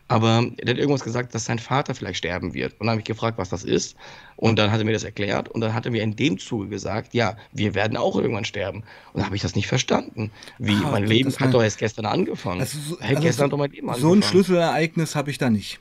aber 0.09 0.45
der 0.61 0.75
hat 0.75 0.79
irgendwas 0.79 1.05
gesagt, 1.05 1.35
dass 1.35 1.45
sein 1.45 1.59
Vater 1.59 1.95
vielleicht 1.95 2.19
sterben 2.19 2.55
wird. 2.55 2.73
Und 2.73 2.87
dann 2.87 2.91
habe 2.91 3.01
ich 3.01 3.05
gefragt, 3.05 3.39
was 3.39 3.51
das 3.51 3.63
ist. 3.63 3.97
Und 4.37 4.59
dann 4.59 4.73
hat 4.73 4.79
er 4.81 4.85
mir 4.85 4.93
das 4.93 5.05
erklärt 5.05 5.49
und 5.49 5.61
dann 5.61 5.75
hat 5.75 5.85
er 5.85 5.93
mir 5.93 6.03
in 6.03 6.17
dem 6.17 6.39
Zuge 6.39 6.69
gesagt, 6.69 7.15
ja, 7.15 7.37
wir 7.53 7.75
werden 7.75 7.97
auch 7.97 8.17
irgendwann 8.17 8.45
sterben. 8.45 8.79
Und 9.13 9.17
dann 9.17 9.27
habe 9.27 9.37
ich 9.37 9.43
das 9.43 9.55
nicht 9.55 9.67
verstanden. 9.67 10.31
Wie, 10.59 10.77
ah, 10.85 10.91
mein 10.91 11.07
Leben 11.07 11.33
hat 11.39 11.55
doch 11.55 11.63
erst 11.63 11.79
gestern 11.79 12.07
angefangen. 12.07 12.61
Also 12.61 12.79
so, 12.79 12.99
also 12.99 13.21
gestern 13.21 13.45
hat 13.45 13.53
doch 13.53 13.59
mein 13.59 13.71
Leben 13.71 13.89
angefangen. 13.89 14.11
So 14.11 14.15
ein 14.15 14.23
Schlüsselereignis 14.23 15.15
habe 15.15 15.31
ich 15.31 15.39
da 15.39 15.51
nicht. 15.51 15.79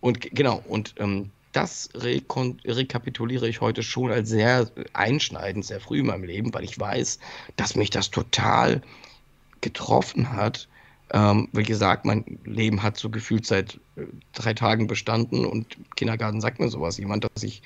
Und 0.00 0.20
genau, 0.20 0.62
und 0.68 0.94
ähm, 0.98 1.30
das 1.52 1.90
rekapituliere 1.94 3.48
ich 3.48 3.60
heute 3.60 3.82
schon 3.82 4.10
als 4.10 4.28
sehr 4.28 4.70
einschneidend, 4.94 5.64
sehr 5.64 5.80
früh 5.80 6.00
in 6.00 6.06
meinem 6.06 6.24
Leben, 6.24 6.52
weil 6.54 6.64
ich 6.64 6.78
weiß, 6.78 7.18
dass 7.56 7.76
mich 7.76 7.90
das 7.90 8.10
total 8.10 8.82
getroffen 9.60 10.32
hat. 10.32 10.68
Ähm, 11.12 11.48
wie 11.52 11.62
gesagt, 11.62 12.06
mein 12.06 12.38
Leben 12.44 12.82
hat 12.82 12.96
so 12.96 13.10
gefühlt 13.10 13.46
seit 13.46 13.78
äh, 13.96 14.04
drei 14.32 14.54
Tagen 14.54 14.86
bestanden 14.86 15.44
und 15.44 15.76
Kindergarten 15.94 16.40
sagt 16.40 16.58
mir 16.58 16.70
sowas. 16.70 16.96
Jemand, 16.96 17.24
dass 17.24 17.42
ich, 17.42 17.62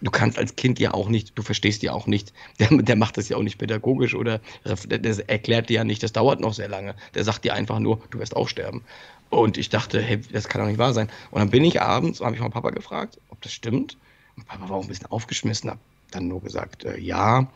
du 0.00 0.10
kannst 0.10 0.38
als 0.38 0.56
Kind 0.56 0.78
ja 0.78 0.94
auch 0.94 1.10
nicht, 1.10 1.38
du 1.38 1.42
verstehst 1.42 1.82
ja 1.82 1.92
auch 1.92 2.06
nicht, 2.06 2.32
der, 2.58 2.68
der 2.68 2.96
macht 2.96 3.18
das 3.18 3.28
ja 3.28 3.36
auch 3.36 3.42
nicht 3.42 3.58
pädagogisch 3.58 4.14
oder 4.14 4.40
der, 4.64 4.98
der 4.98 5.28
erklärt 5.28 5.68
dir 5.68 5.74
ja 5.74 5.84
nicht, 5.84 6.02
das 6.02 6.12
dauert 6.12 6.40
noch 6.40 6.54
sehr 6.54 6.68
lange. 6.68 6.96
Der 7.14 7.24
sagt 7.24 7.44
dir 7.44 7.52
einfach 7.52 7.80
nur, 7.80 8.00
du 8.10 8.18
wirst 8.18 8.34
auch 8.34 8.48
sterben. 8.48 8.82
Und 9.30 9.58
ich 9.58 9.68
dachte, 9.68 10.00
hey, 10.00 10.20
das 10.32 10.48
kann 10.48 10.60
doch 10.60 10.68
nicht 10.68 10.78
wahr 10.78 10.94
sein. 10.94 11.08
Und 11.30 11.40
dann 11.40 11.50
bin 11.50 11.64
ich 11.64 11.82
abends, 11.82 12.20
habe 12.20 12.34
ich 12.34 12.40
meinen 12.40 12.52
Papa 12.52 12.70
gefragt, 12.70 13.18
ob 13.28 13.40
das 13.42 13.52
stimmt. 13.52 13.96
Und 14.36 14.46
Papa 14.46 14.68
war 14.68 14.76
auch 14.76 14.82
ein 14.82 14.88
bisschen 14.88 15.06
aufgeschmissen, 15.06 15.70
hat 15.70 15.78
dann 16.10 16.28
nur 16.28 16.42
gesagt, 16.42 16.84
äh, 16.84 16.98
ja. 16.98 17.50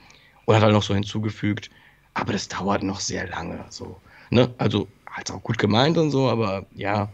Und 0.44 0.54
hat 0.54 0.62
dann 0.62 0.72
noch 0.72 0.82
so 0.82 0.94
hinzugefügt, 0.94 1.70
aber 2.14 2.32
das 2.32 2.48
dauert 2.48 2.82
noch 2.82 3.00
sehr 3.00 3.28
lange. 3.28 3.64
So, 3.68 4.00
ne? 4.30 4.52
Also 4.58 4.88
hat 5.06 5.28
es 5.28 5.34
auch 5.34 5.42
gut 5.42 5.58
gemeint 5.58 5.96
und 5.98 6.10
so, 6.10 6.28
aber 6.28 6.66
ja, 6.74 7.08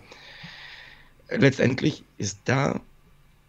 letztendlich 1.29 2.05
ist 2.19 2.39
da 2.45 2.81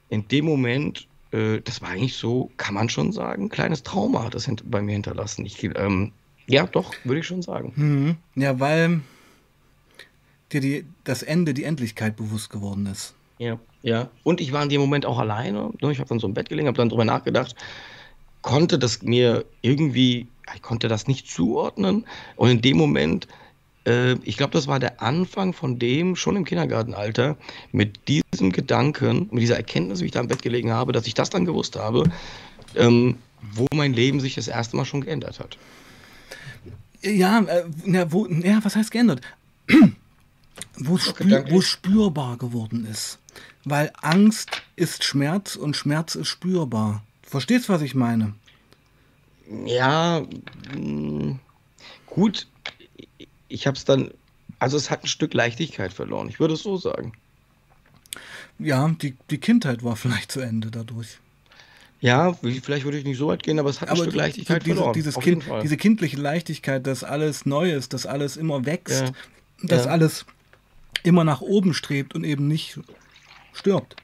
in 0.09 0.27
dem 0.27 0.45
Moment, 0.45 1.07
äh, 1.31 1.61
das 1.61 1.81
war 1.81 1.89
eigentlich 1.89 2.15
so, 2.15 2.51
kann 2.57 2.73
man 2.73 2.89
schon 2.89 3.11
sagen, 3.11 3.45
ein 3.45 3.49
kleines 3.49 3.83
Trauma 3.83 4.23
hat 4.23 4.35
das 4.35 4.49
bei 4.65 4.81
mir 4.81 4.93
hinterlassen. 4.93 5.45
Ich, 5.45 5.63
ähm, 5.63 6.11
ja, 6.47 6.65
doch, 6.65 6.93
würde 7.03 7.19
ich 7.19 7.27
schon 7.27 7.41
sagen. 7.41 7.73
Mhm. 7.75 8.41
Ja, 8.41 8.59
weil 8.59 9.01
dir 10.51 10.61
die, 10.61 10.85
das 11.03 11.23
Ende, 11.23 11.53
die 11.53 11.63
Endlichkeit 11.63 12.15
bewusst 12.15 12.49
geworden 12.49 12.85
ist. 12.85 13.13
Ja, 13.37 13.59
ja. 13.81 14.09
Und 14.23 14.41
ich 14.41 14.51
war 14.51 14.63
in 14.63 14.69
dem 14.69 14.81
Moment 14.81 15.05
auch 15.05 15.19
alleine. 15.19 15.71
Ne? 15.81 15.91
Ich 15.91 15.99
habe 15.99 16.09
dann 16.09 16.19
so 16.19 16.27
im 16.27 16.33
Bett 16.33 16.49
gelegen, 16.49 16.67
habe 16.67 16.77
dann 16.77 16.89
drüber 16.89 17.05
nachgedacht, 17.05 17.55
konnte 18.41 18.79
das 18.79 19.01
mir 19.01 19.45
irgendwie, 19.61 20.27
ich 20.55 20.61
konnte 20.61 20.87
das 20.87 21.07
nicht 21.07 21.29
zuordnen. 21.29 22.05
Und 22.35 22.49
in 22.49 22.61
dem 22.61 22.77
Moment, 22.77 23.27
äh, 23.85 24.13
ich 24.23 24.37
glaube, 24.37 24.53
das 24.53 24.67
war 24.67 24.79
der 24.79 25.01
Anfang 25.01 25.53
von 25.53 25.79
dem, 25.79 26.15
schon 26.15 26.35
im 26.35 26.45
Kindergartenalter, 26.45 27.37
mit 27.71 28.07
diesem 28.07 28.51
Gedanken, 28.51 29.29
mit 29.31 29.43
dieser 29.43 29.57
Erkenntnis, 29.57 30.01
wie 30.01 30.05
ich 30.05 30.11
da 30.11 30.19
im 30.19 30.27
Bett 30.27 30.41
gelegen 30.41 30.71
habe, 30.71 30.91
dass 30.91 31.07
ich 31.07 31.13
das 31.13 31.29
dann 31.29 31.45
gewusst 31.45 31.75
habe, 31.75 32.03
ähm, 32.75 33.17
wo 33.53 33.67
mein 33.73 33.93
Leben 33.93 34.19
sich 34.19 34.35
das 34.35 34.47
erste 34.47 34.75
Mal 34.75 34.85
schon 34.85 35.01
geändert 35.01 35.39
hat. 35.39 35.57
Ja, 37.01 37.39
äh, 37.41 37.63
ja, 37.85 38.11
wo, 38.11 38.25
ja 38.27 38.59
was 38.63 38.75
heißt 38.75 38.91
geändert? 38.91 39.21
Wo 40.77 40.95
es 40.95 41.05
spür, 41.05 41.61
spürbar 41.61 42.37
geworden 42.37 42.85
ist. 42.85 43.19
Weil 43.63 43.91
Angst 44.01 44.61
ist 44.75 45.03
Schmerz 45.03 45.55
und 45.55 45.75
Schmerz 45.75 46.15
ist 46.15 46.27
spürbar. 46.27 47.03
Verstehst, 47.23 47.67
du, 47.67 47.73
was 47.73 47.81
ich 47.81 47.95
meine? 47.95 48.33
Ja, 49.65 50.25
hm, 50.71 51.39
gut. 52.05 52.47
Ich 53.49 53.67
habe 53.67 53.77
es 53.77 53.85
dann, 53.85 54.11
also 54.59 54.77
es 54.77 54.89
hat 54.89 55.03
ein 55.03 55.07
Stück 55.07 55.33
Leichtigkeit 55.33 55.93
verloren. 55.93 56.29
Ich 56.29 56.39
würde 56.39 56.53
es 56.53 56.63
so 56.63 56.77
sagen. 56.77 57.13
Ja, 58.59 58.87
die, 59.01 59.15
die 59.29 59.37
Kindheit 59.37 59.83
war 59.83 59.95
vielleicht 59.95 60.31
zu 60.31 60.39
Ende 60.39 60.71
dadurch. 60.71 61.19
Ja, 61.99 62.33
vielleicht 62.33 62.85
würde 62.85 62.99
ich 62.99 63.05
nicht 63.05 63.17
so 63.17 63.27
weit 63.27 63.41
gehen, 63.41 63.59
aber 63.59 63.69
es 63.69 63.81
hat 63.81 63.89
aber 63.89 63.99
ein 63.99 64.03
Stück 64.03 64.15
Leichtigkeit 64.15 64.65
diese, 64.65 64.75
verloren. 64.75 64.93
Dieses 64.93 65.19
kind, 65.19 65.43
diese 65.63 65.77
kindliche 65.77 66.17
Leichtigkeit, 66.17 66.85
dass 66.85 67.03
alles 67.03 67.45
neu 67.45 67.71
ist, 67.71 67.93
dass 67.93 68.05
alles 68.05 68.37
immer 68.37 68.65
wächst, 68.65 69.01
ja. 69.01 69.11
dass 69.63 69.85
ja. 69.85 69.91
alles 69.91 70.25
immer 71.03 71.23
nach 71.23 71.41
oben 71.41 71.73
strebt 71.73 72.15
und 72.15 72.23
eben 72.23 72.47
nicht 72.47 72.79
stirbt. 73.53 73.95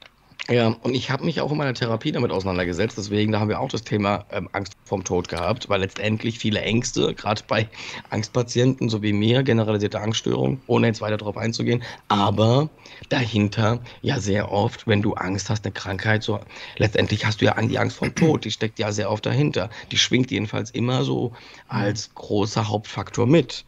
Ja, 0.50 0.76
und 0.82 0.94
ich 0.94 1.10
habe 1.10 1.24
mich 1.24 1.40
auch 1.40 1.50
in 1.50 1.56
meiner 1.56 1.72
Therapie 1.72 2.12
damit 2.12 2.30
auseinandergesetzt. 2.30 2.98
Deswegen, 2.98 3.32
da 3.32 3.40
haben 3.40 3.48
wir 3.48 3.60
auch 3.60 3.70
das 3.70 3.82
Thema 3.82 4.26
ähm, 4.30 4.50
Angst 4.52 4.74
vorm 4.84 5.02
Tod 5.02 5.28
gehabt, 5.28 5.70
weil 5.70 5.80
letztendlich 5.80 6.38
viele 6.38 6.60
Ängste, 6.60 7.14
gerade 7.14 7.42
bei 7.48 7.66
Angstpatienten, 8.10 8.90
so 8.90 9.02
wie 9.02 9.14
mir, 9.14 9.42
generalisierte 9.42 10.00
Angststörung, 10.00 10.60
ohne 10.66 10.88
jetzt 10.88 11.00
weiter 11.00 11.16
darauf 11.16 11.38
einzugehen, 11.38 11.82
aber 12.08 12.68
dahinter 13.08 13.80
ja 14.02 14.20
sehr 14.20 14.52
oft, 14.52 14.86
wenn 14.86 15.00
du 15.00 15.14
Angst 15.14 15.48
hast, 15.48 15.64
eine 15.64 15.72
Krankheit, 15.72 16.22
so 16.22 16.38
letztendlich 16.76 17.24
hast 17.24 17.40
du 17.40 17.46
ja 17.46 17.54
die 17.62 17.78
Angst 17.78 17.96
vorm 17.96 18.14
Tod, 18.14 18.44
die 18.44 18.50
steckt 18.50 18.78
ja 18.78 18.92
sehr 18.92 19.10
oft 19.10 19.24
dahinter. 19.24 19.70
Die 19.92 19.98
schwingt 19.98 20.30
jedenfalls 20.30 20.70
immer 20.72 21.04
so 21.04 21.32
als 21.68 22.14
großer 22.14 22.68
Hauptfaktor 22.68 23.26
mit. 23.26 23.64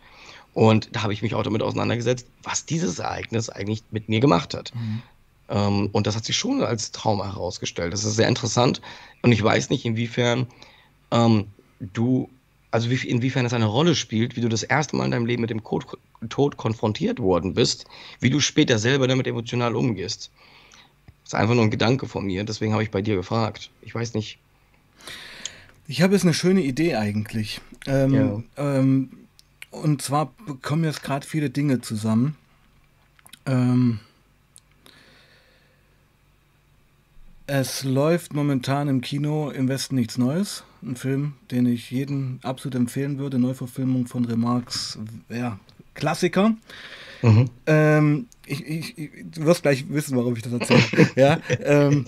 Und 0.57 0.89
da 0.97 1.03
habe 1.03 1.13
ich 1.13 1.21
mich 1.21 1.35
auch 1.35 1.43
damit 1.43 1.61
auseinandergesetzt, 1.61 2.27
was 2.43 2.65
dieses 2.65 2.99
Ereignis 2.99 3.51
eigentlich 3.51 3.83
mit 3.91 4.09
mir 4.09 4.21
gemacht 4.21 4.55
hat. 4.55 4.73
Mhm. 4.75 5.03
Ähm, 5.51 5.91
und 5.93 6.07
das 6.07 6.17
hat 6.17 6.25
sich 6.25 6.35
schon 6.35 6.63
als 6.63 6.93
Trauma 6.93 7.27
herausgestellt. 7.27 7.93
Das 7.93 8.05
ist 8.05 8.17
sehr 8.17 8.27
interessant. 8.27 8.81
Und 9.21 9.33
ich 9.33 9.43
weiß 9.43 9.69
nicht, 9.69 9.85
inwiefern 9.85 10.47
ähm, 11.11 11.49
du, 11.79 12.31
also 12.71 12.89
wie, 12.89 13.07
inwiefern 13.07 13.45
es 13.45 13.53
eine 13.53 13.67
Rolle 13.67 13.95
spielt, 13.95 14.35
wie 14.37 14.41
du 14.41 14.49
das 14.49 14.63
erste 14.63 14.97
Mal 14.97 15.05
in 15.05 15.11
deinem 15.11 15.27
Leben 15.27 15.43
mit 15.43 15.51
dem 15.51 15.63
Code, 15.63 15.89
Tod 16.31 16.57
konfrontiert 16.57 17.19
worden 17.19 17.53
bist, 17.53 17.85
wie 18.21 18.31
du 18.31 18.41
später 18.41 18.79
selber 18.79 19.07
damit 19.09 19.27
emotional 19.27 19.77
umgehst. 19.77 20.31
Das 21.25 21.35
ist 21.35 21.39
einfach 21.39 21.55
nur 21.55 21.65
ein 21.65 21.71
Gedanke 21.71 22.09
von 22.09 22.25
mir, 22.25 22.45
deswegen 22.45 22.73
habe 22.73 22.83
ich 22.83 22.91
bei 22.91 23.03
dir 23.03 23.17
gefragt. 23.17 23.69
Ich 23.83 23.95
weiß 23.95 24.15
nicht. 24.15 24.39
Ich 25.87 26.01
habe 26.01 26.15
jetzt 26.15 26.23
eine 26.23 26.33
schöne 26.33 26.63
Idee 26.63 26.95
eigentlich. 26.95 27.61
Ähm, 27.87 28.15
ja. 28.15 28.43
ähm, 28.57 29.26
und 29.71 30.03
zwar 30.03 30.33
kommen 30.63 30.85
jetzt 30.85 31.03
gerade 31.03 31.27
viele 31.27 31.51
Dinge 31.51 31.81
zusammen. 31.81 32.37
Ähm, 33.47 34.01
es 37.47 37.85
läuft 37.85 38.35
momentan 38.35 38.89
im 38.89 39.01
Kino 39.01 39.51
im 39.51 39.69
Westen 39.69 39.95
nichts 39.95 40.19
Neues. 40.19 40.65
Ein 40.83 40.97
Film, 40.97 41.35
den 41.51 41.67
ich 41.67 41.91
jedem 41.91 42.41
absolut 42.43 42.75
empfehlen 42.75 43.19
würde. 43.19 43.39
Neuverfilmung 43.39 44.07
von 44.07 44.25
Remarks 44.25 44.99
ja, 45.29 45.59
Klassiker. 45.95 46.55
Mhm. 47.23 47.51
Ähm, 47.67 48.27
ich, 48.47 48.67
ich, 48.67 48.95
du 49.31 49.45
wirst 49.45 49.63
gleich 49.63 49.89
wissen, 49.89 50.17
warum 50.17 50.35
ich 50.35 50.43
das 50.43 50.53
erzähle. 50.53 51.11
ja, 51.17 51.39
ähm, 51.61 52.05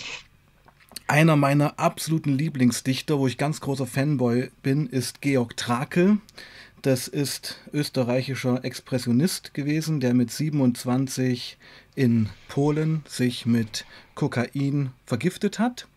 einer 1.07 1.37
meiner 1.37 1.79
absoluten 1.79 2.37
Lieblingsdichter, 2.37 3.18
wo 3.18 3.27
ich 3.27 3.38
ganz 3.38 3.61
großer 3.61 3.87
Fanboy 3.87 4.51
bin, 4.62 4.88
ist 4.88 5.21
Georg 5.21 5.57
Trakel. 5.57 6.18
Das 6.83 7.09
ist 7.09 7.59
österreichischer 7.73 8.64
Expressionist 8.64 9.53
gewesen, 9.53 9.99
der 9.99 10.14
mit 10.14 10.31
27 10.31 11.59
in 11.97 12.29
Polen 12.47 13.03
sich 13.09 13.47
mit 13.47 13.85
Kokain 14.14 14.91
vergiftet 15.05 15.59
hat, 15.59 15.88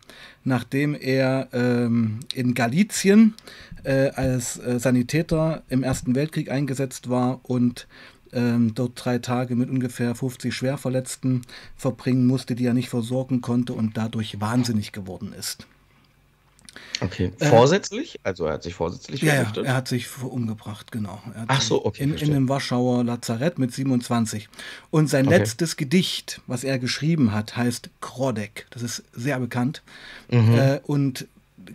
nachdem 0.42 0.94
er 0.94 1.48
ähm, 1.52 2.20
in 2.34 2.54
Galizien 2.54 3.34
äh, 3.84 4.10
als 4.10 4.58
äh, 4.58 4.80
Sanitäter 4.80 5.62
im 5.68 5.84
Ersten 5.84 6.16
Weltkrieg 6.16 6.50
eingesetzt 6.50 7.08
war 7.08 7.40
und 7.44 7.86
ähm, 8.32 8.74
dort 8.74 8.92
drei 9.04 9.18
Tage 9.18 9.54
mit 9.54 9.70
ungefähr 9.70 10.16
50 10.16 10.52
Schwerverletzten 10.52 11.42
verbringen 11.76 12.26
musste, 12.26 12.56
die 12.56 12.66
er 12.66 12.74
nicht 12.74 12.88
versorgen 12.88 13.40
konnte 13.40 13.72
und 13.74 13.96
dadurch 13.96 14.40
wahnsinnig 14.40 14.90
geworden 14.90 15.32
ist. 15.32 15.68
Okay. 17.02 17.32
Äh, 17.38 17.46
vorsätzlich? 17.46 18.20
Also 18.22 18.46
er 18.46 18.54
hat 18.54 18.62
sich 18.62 18.74
vorsätzlich 18.74 19.22
ja, 19.22 19.34
ja, 19.34 19.52
er 19.62 19.74
hat 19.74 19.88
sich 19.88 20.06
umgebracht, 20.22 20.92
genau. 20.92 21.20
Ach 21.48 21.60
so, 21.60 21.84
okay. 21.84 22.04
In, 22.04 22.14
in 22.14 22.30
einem 22.30 22.48
Warschauer 22.48 23.02
Lazarett 23.04 23.58
mit 23.58 23.74
27. 23.74 24.48
Und 24.90 25.10
sein 25.10 25.26
okay. 25.26 25.38
letztes 25.38 25.76
Gedicht, 25.76 26.40
was 26.46 26.64
er 26.64 26.78
geschrieben 26.78 27.32
hat, 27.32 27.56
heißt 27.56 27.90
Krodek. 28.00 28.66
Das 28.70 28.82
ist 28.82 29.02
sehr 29.12 29.40
bekannt. 29.40 29.82
Mhm. 30.30 30.54
Äh, 30.54 30.80
und 30.84 31.26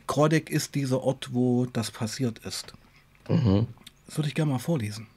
Krodek 0.07 0.49
ist 0.49 0.75
dieser 0.75 1.01
Ort, 1.01 1.29
wo 1.33 1.65
das 1.65 1.91
passiert 1.91 2.39
ist. 2.39 2.73
Mhm. 3.27 3.67
Das 4.05 4.17
würde 4.17 4.29
ich 4.29 4.35
gerne 4.35 4.51
mal 4.51 4.59
vorlesen. 4.59 5.07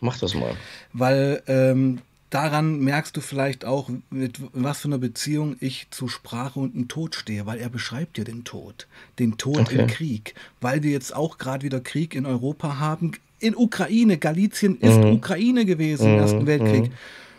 Mach 0.00 0.18
das 0.18 0.34
mal. 0.34 0.56
Weil 0.92 1.42
ähm, 1.46 2.00
daran 2.30 2.78
merkst 2.80 3.16
du 3.16 3.20
vielleicht 3.20 3.64
auch, 3.64 3.90
mit 4.08 4.40
was 4.52 4.80
für 4.80 4.88
einer 4.88 4.98
Beziehung 4.98 5.56
ich 5.60 5.88
zu 5.90 6.08
Sprache 6.08 6.58
und 6.58 6.74
dem 6.74 6.88
Tod 6.88 7.14
stehe, 7.14 7.46
weil 7.46 7.58
er 7.58 7.68
beschreibt 7.68 8.18
ja 8.18 8.24
den 8.24 8.44
Tod, 8.44 8.86
den 9.18 9.36
Tod 9.36 9.58
okay. 9.58 9.80
im 9.80 9.86
Krieg, 9.88 10.34
weil 10.60 10.82
wir 10.82 10.92
jetzt 10.92 11.14
auch 11.14 11.38
gerade 11.38 11.64
wieder 11.64 11.80
Krieg 11.80 12.14
in 12.14 12.26
Europa 12.26 12.78
haben. 12.78 13.12
In 13.40 13.56
Ukraine, 13.56 14.16
Galizien 14.18 14.78
ist 14.78 14.96
mhm. 14.96 15.14
Ukraine 15.14 15.64
gewesen 15.64 16.08
mhm. 16.08 16.14
im 16.14 16.20
Ersten 16.20 16.46
Weltkrieg. 16.46 16.84
Mhm. 16.84 16.94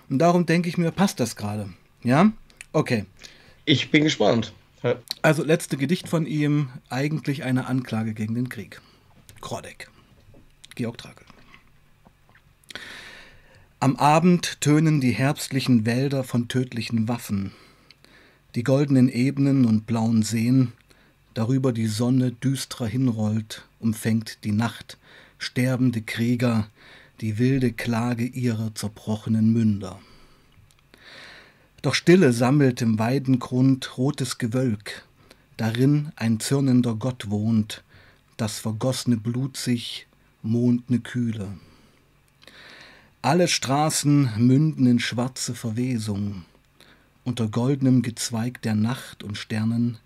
Und 0.10 0.19
darum 0.19 0.45
denke 0.45 0.67
ich 0.67 0.77
mir, 0.77 0.91
passt 0.91 1.19
das 1.19 1.36
gerade. 1.36 1.69
Ja? 2.04 2.32
Okay. 2.73 3.06
Ich 3.65 3.91
bin 3.91 4.04
gespannt. 4.04 4.54
Ja. 4.84 4.95
Also 5.21 5.43
letzte 5.43 5.77
Gedicht 5.77 6.10
von 6.10 6.25
ihm, 6.25 6.69
eigentlich 6.89 7.43
eine 7.43 7.67
Anklage 7.67 8.13
gegen 8.13 8.36
den 8.36 8.49
Krieg. 8.49 8.82
Krodek. 9.39 9.89
Georg 10.75 10.97
Trakel. 10.97 11.25
Am 13.84 13.96
Abend 13.96 14.62
tönen 14.62 15.02
die 15.02 15.10
herbstlichen 15.10 15.88
Wälder 15.88 16.24
von 16.24 16.48
tödlichen 16.48 17.08
Waffen, 17.08 17.52
die 18.54 18.62
goldenen 18.62 19.10
Ebenen 19.10 19.65
und 19.65 19.88
blauen 19.88 20.22
Seen, 20.22 20.74
darüber 21.34 21.74
die 21.74 21.88
Sonne 21.88 22.32
düstrer 22.32 22.86
hinrollt, 22.86 23.67
umfängt 23.80 24.44
die 24.44 24.52
Nacht, 24.52 25.00
sterbende 25.39 26.04
Krieger, 26.04 26.70
die 27.22 27.39
wilde 27.39 27.72
Klage 27.72 28.26
ihrer 28.26 28.76
zerbrochenen 28.76 29.52
Münder. 29.52 30.00
Doch 31.82 31.96
Stille 31.96 32.34
sammelt 32.34 32.84
im 32.84 33.00
Weidengrund 33.00 33.98
rotes 33.98 34.38
Gewölk, 34.38 35.08
darin 35.58 36.12
ein 36.17 36.39
zürnender 36.39 36.94
Gott 36.94 37.32
wohnt, 37.32 37.84
das 38.38 38.60
vergossene 38.60 39.17
Blut 39.17 39.58
sich, 39.58 40.06
mondne 40.44 41.00
Kühle. 41.00 41.58
Alle 43.23 43.47
Straßen 43.47 44.31
münden 44.38 44.88
in 44.88 44.99
schwarze 44.99 45.53
Verwesung. 45.53 46.43
Unter 47.23 47.47
goldenem 47.47 48.01
Gezweig 48.01 48.63
der 48.63 48.73
Nacht 48.73 49.21
und 49.21 49.38
Sternen, 49.38 49.99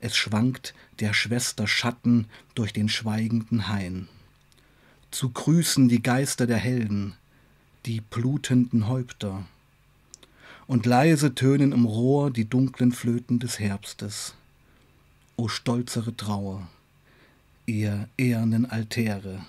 es 0.00 0.16
schwankt 0.16 0.74
der 0.98 1.12
Schwester 1.12 1.68
Schatten 1.68 2.26
durch 2.56 2.72
den 2.72 2.88
schweigenden 2.88 3.68
Hain. 3.68 4.08
Zu 5.12 5.30
grüßen 5.30 5.88
die 5.88 6.02
Geister 6.02 6.48
der 6.48 6.56
Helden, 6.56 7.14
die 7.86 8.00
blutenden 8.00 8.88
Häupter. 8.88 9.46
Und 10.66 10.84
leise 10.84 11.36
tönen 11.36 11.70
im 11.70 11.84
Rohr 11.84 12.32
die 12.32 12.46
dunklen 12.46 12.90
Flöten 12.90 13.38
des 13.38 13.60
Herbstes. 13.60 14.34
O 15.36 15.46
stolzere 15.46 16.16
Trauer, 16.16 16.66
ihr 17.66 18.08
ehernen 18.18 18.66
Altäre. 18.66 19.44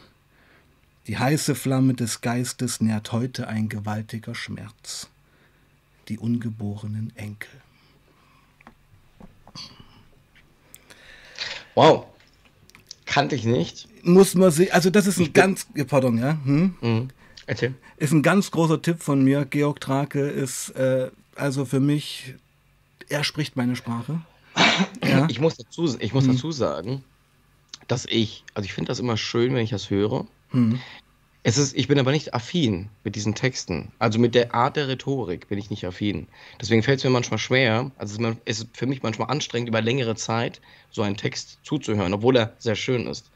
Die 1.09 1.17
heiße 1.17 1.55
Flamme 1.55 1.95
des 1.95 2.21
Geistes 2.21 2.81
nährt 2.81 3.11
heute 3.11 3.47
ein 3.47 3.67
gewaltiger 3.67 4.35
Schmerz. 4.35 5.09
Die 6.07 6.19
ungeborenen 6.19 7.11
Enkel. 7.15 7.49
Wow. 11.73 12.05
Kannte 13.07 13.33
ich 13.33 13.43
nicht. 13.43 13.87
Muss 14.03 14.35
man 14.35 14.51
sehen. 14.51 14.71
Also, 14.71 14.91
das 14.91 15.07
ist 15.07 15.17
ein 15.17 15.23
ich 15.23 15.33
ganz. 15.33 15.65
Pardon, 15.87 16.19
ja. 16.19 16.37
Hm? 16.43 16.75
Mhm. 16.79 17.07
Erzähl. 17.47 17.73
Ist 17.97 18.13
ein 18.13 18.21
ganz 18.21 18.51
großer 18.51 18.79
Tipp 18.79 19.01
von 19.01 19.23
mir. 19.23 19.45
Georg 19.45 19.81
Trake 19.81 20.21
ist 20.21 20.69
äh, 20.75 21.09
also 21.33 21.65
für 21.65 21.79
mich. 21.79 22.35
Er 23.07 23.23
spricht 23.23 23.55
meine 23.55 23.75
Sprache. 23.75 24.21
Ja. 25.03 25.25
Ich 25.27 25.39
muss, 25.39 25.57
dazu, 25.57 25.97
ich 25.99 26.13
muss 26.13 26.25
hm. 26.25 26.33
dazu 26.33 26.51
sagen, 26.51 27.03
dass 27.87 28.05
ich, 28.05 28.43
also 28.53 28.65
ich 28.65 28.73
finde 28.73 28.89
das 28.89 28.99
immer 28.99 29.17
schön, 29.17 29.55
wenn 29.55 29.63
ich 29.63 29.71
das 29.71 29.89
höre. 29.89 30.27
Hm. 30.51 30.79
Es 31.41 31.57
ist, 31.57 31.75
ich 31.75 31.87
bin 31.87 31.97
aber 31.97 32.11
nicht 32.11 32.33
affin 32.33 32.89
mit 33.03 33.15
diesen 33.15 33.33
Texten. 33.33 33.91
Also 33.97 34.19
mit 34.19 34.35
der 34.35 34.53
Art 34.53 34.75
der 34.75 34.89
Rhetorik 34.89 35.47
bin 35.47 35.57
ich 35.57 35.69
nicht 35.69 35.85
affin. 35.85 36.27
Deswegen 36.59 36.83
fällt 36.83 36.99
es 36.99 37.05
mir 37.05 37.11
manchmal 37.11 37.37
schwer, 37.37 37.91
also 37.97 38.35
es 38.43 38.59
ist 38.59 38.67
für 38.73 38.85
mich 38.85 39.03
manchmal 39.03 39.29
anstrengend, 39.29 39.69
über 39.69 39.81
längere 39.81 40.15
Zeit 40.15 40.59
so 40.91 41.01
einen 41.01 41.15
Text 41.15 41.59
zuzuhören, 41.63 42.13
obwohl 42.13 42.35
er 42.35 42.53
sehr 42.59 42.75
schön 42.75 43.07
ist. 43.07 43.31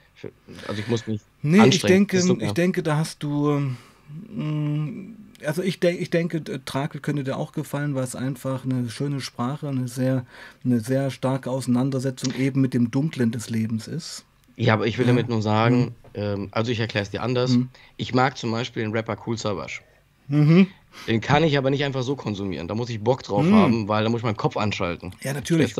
Also 0.68 0.82
ich 0.82 0.88
muss 0.88 1.08
mich 1.08 1.22
nee, 1.42 1.60
anstrengen. 1.60 2.04
Ich 2.04 2.10
denke, 2.10 2.46
ich 2.46 2.52
denke, 2.52 2.84
da 2.84 2.98
hast 2.98 3.24
du. 3.24 3.74
Mm, 4.30 5.16
also 5.46 5.62
ich, 5.62 5.80
de 5.80 5.96
ich 5.96 6.10
denke, 6.10 6.44
Trakel 6.66 7.02
könnte 7.02 7.24
dir 7.24 7.38
auch 7.38 7.52
gefallen, 7.52 7.96
weil 7.96 8.04
es 8.04 8.16
einfach 8.16 8.64
eine 8.64 8.90
schöne 8.90 9.22
Sprache, 9.22 9.68
eine 9.68 9.88
sehr, 9.88 10.26
eine 10.64 10.80
sehr 10.80 11.10
starke 11.10 11.50
Auseinandersetzung 11.50 12.34
eben 12.36 12.62
mit 12.62 12.74
dem 12.74 12.92
Dunklen 12.92 13.32
des 13.32 13.50
Lebens 13.50 13.88
ist. 13.88 14.26
Ja, 14.56 14.74
aber 14.74 14.88
ich 14.88 14.98
will 14.98 15.06
damit 15.06 15.30
nur 15.30 15.42
sagen, 15.42 15.80
mhm. 15.80 15.92
ähm, 16.14 16.48
also 16.52 16.72
ich 16.72 16.80
erkläre 16.80 17.04
es 17.04 17.10
dir 17.10 17.22
anders. 17.22 17.52
Mhm. 17.52 17.70
Ich 17.98 18.14
mag 18.14 18.38
zum 18.38 18.52
Beispiel 18.52 18.84
den 18.84 18.92
Rapper 18.92 19.18
Cool 19.26 19.38
Savage. 19.38 19.82
Mhm. 20.28 20.68
Den 21.08 21.22
kann 21.22 21.44
ich 21.44 21.58
aber 21.58 21.70
nicht 21.70 21.84
einfach 21.84 22.04
so 22.04 22.16
konsumieren. 22.16 22.68
Da 22.68 22.76
muss 22.76 22.90
ich 22.90 23.00
Bock 23.00 23.24
drauf 23.24 23.44
mhm. 23.44 23.56
haben, 23.56 23.88
weil 23.88 24.04
da 24.04 24.10
muss 24.10 24.20
ich 24.20 24.26
meinen 24.26 24.38
Kopf 24.38 24.58
anschalten. 24.58 25.14
Ja, 25.22 25.34
natürlich. 25.34 25.74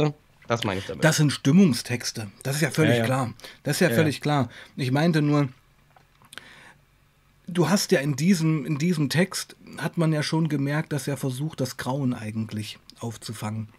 Das 0.48 0.64
meine 0.64 0.80
ich 0.80 0.88
damit. 0.88 1.04
Das 1.04 1.18
sind 1.18 1.32
Stimmungstexte. 1.32 2.30
Das 2.44 2.56
ist 2.56 2.62
ja 2.62 2.72
völlig 2.72 2.94
ja, 2.94 3.00
ja. 3.00 3.06
klar. 3.06 3.34
Das 3.64 3.78
ist 3.78 3.80
ja, 3.82 3.90
ja, 3.90 3.96
völlig 3.96 4.22
klar. 4.22 4.50
Ich 4.76 4.92
meinte 4.92 5.22
nur, 5.22 5.50
du 7.48 7.70
hast 7.70 7.92
ja 7.92 8.00
in 8.00 8.16
diesem, 8.16 8.66
in 8.66 8.78
diesem 8.78 9.10
Text, 9.10 9.56
hat 9.78 9.98
man 9.98 10.12
ja 10.12 10.22
schon 10.24 10.50
gemerkt, 10.50 10.92
dass 10.92 11.08
er 11.08 11.18
versucht, 11.18 11.62
das 11.62 11.78
Grauen 11.78 12.14
eigentlich 12.14 12.78
aufzufangen. 13.00 13.70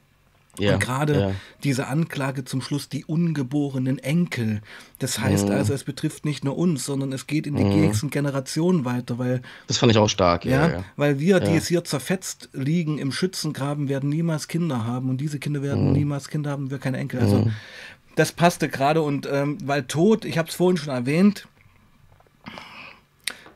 Ja, 0.59 0.75
und 0.75 0.81
gerade 0.81 1.21
ja. 1.21 1.31
diese 1.63 1.87
Anklage 1.89 2.45
zum 2.45 2.61
Schluss, 2.61 2.89
die 2.89 3.05
ungeborenen 3.05 3.99
Enkel. 3.99 4.61
Das 4.99 5.19
heißt 5.19 5.47
mhm. 5.47 5.53
also, 5.53 5.73
es 5.73 5.85
betrifft 5.85 6.25
nicht 6.25 6.45
nur 6.45 6.57
uns, 6.57 6.85
sondern 6.85 7.13
es 7.13 7.27
geht 7.27 7.47
in 7.47 7.57
die 7.57 7.65
mhm. 7.65 7.81
nächsten 7.81 8.11
Generationen 8.11 8.85
weiter, 8.85 9.19
weil. 9.19 9.43
Das 9.67 9.79
fand 9.79 9.93
ich 9.93 9.99
auch 9.99 10.09
stark, 10.09 10.45
ja. 10.45 10.69
ja 10.69 10.85
weil 10.97 11.19
wir, 11.19 11.41
die 11.41 11.57
es 11.57 11.69
hier 11.69 11.85
zerfetzt 11.85 12.51
liegen 12.53 12.99
im 12.99 13.13
Schützengraben, 13.13 13.89
werden 13.89 14.09
niemals 14.11 14.49
Kinder 14.49 14.85
haben 14.85 15.11
und 15.11 15.19
diese 15.19 15.39
Kinder 15.39 15.63
werden 15.63 15.89
mhm. 15.89 15.93
niemals 15.93 16.29
Kinder 16.29 16.51
haben, 16.51 16.71
wir 16.71 16.79
keine 16.79 16.99
Enkel. 16.99 17.21
Also, 17.21 17.39
mhm. 17.39 17.53
das 18.17 18.33
passte 18.33 18.69
gerade 18.69 19.03
und 19.03 19.29
ähm, 19.31 19.59
weil 19.65 19.85
Tod, 19.85 20.25
ich 20.25 20.39
habe 20.39 20.49
es 20.49 20.55
vorhin 20.55 20.77
schon 20.77 20.93
erwähnt, 20.93 21.49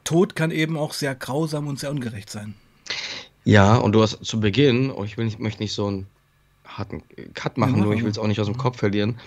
Tod 0.04 0.34
kann 0.34 0.50
eben 0.50 0.78
auch 0.78 0.94
sehr 0.94 1.14
grausam 1.14 1.66
und 1.66 1.78
sehr 1.78 1.90
ungerecht 1.90 2.30
sein. 2.30 2.54
Ja, 3.44 3.76
und 3.76 3.92
du 3.92 4.02
hast 4.02 4.24
zu 4.24 4.40
Beginn, 4.40 4.90
oh, 4.90 5.04
ich 5.04 5.16
will 5.16 5.24
nicht, 5.24 5.38
möchte 5.38 5.62
nicht 5.62 5.72
so 5.72 5.90
ein 5.90 6.06
harten 6.78 7.02
Cut 7.34 7.58
machen, 7.58 7.78
ja, 7.78 7.84
nur 7.84 7.94
ich 7.94 8.02
will 8.02 8.10
es 8.10 8.18
auch 8.18 8.26
nicht 8.26 8.40
aus 8.40 8.46
dem 8.46 8.56
Kopf 8.56 8.78
verlieren. 8.78 9.18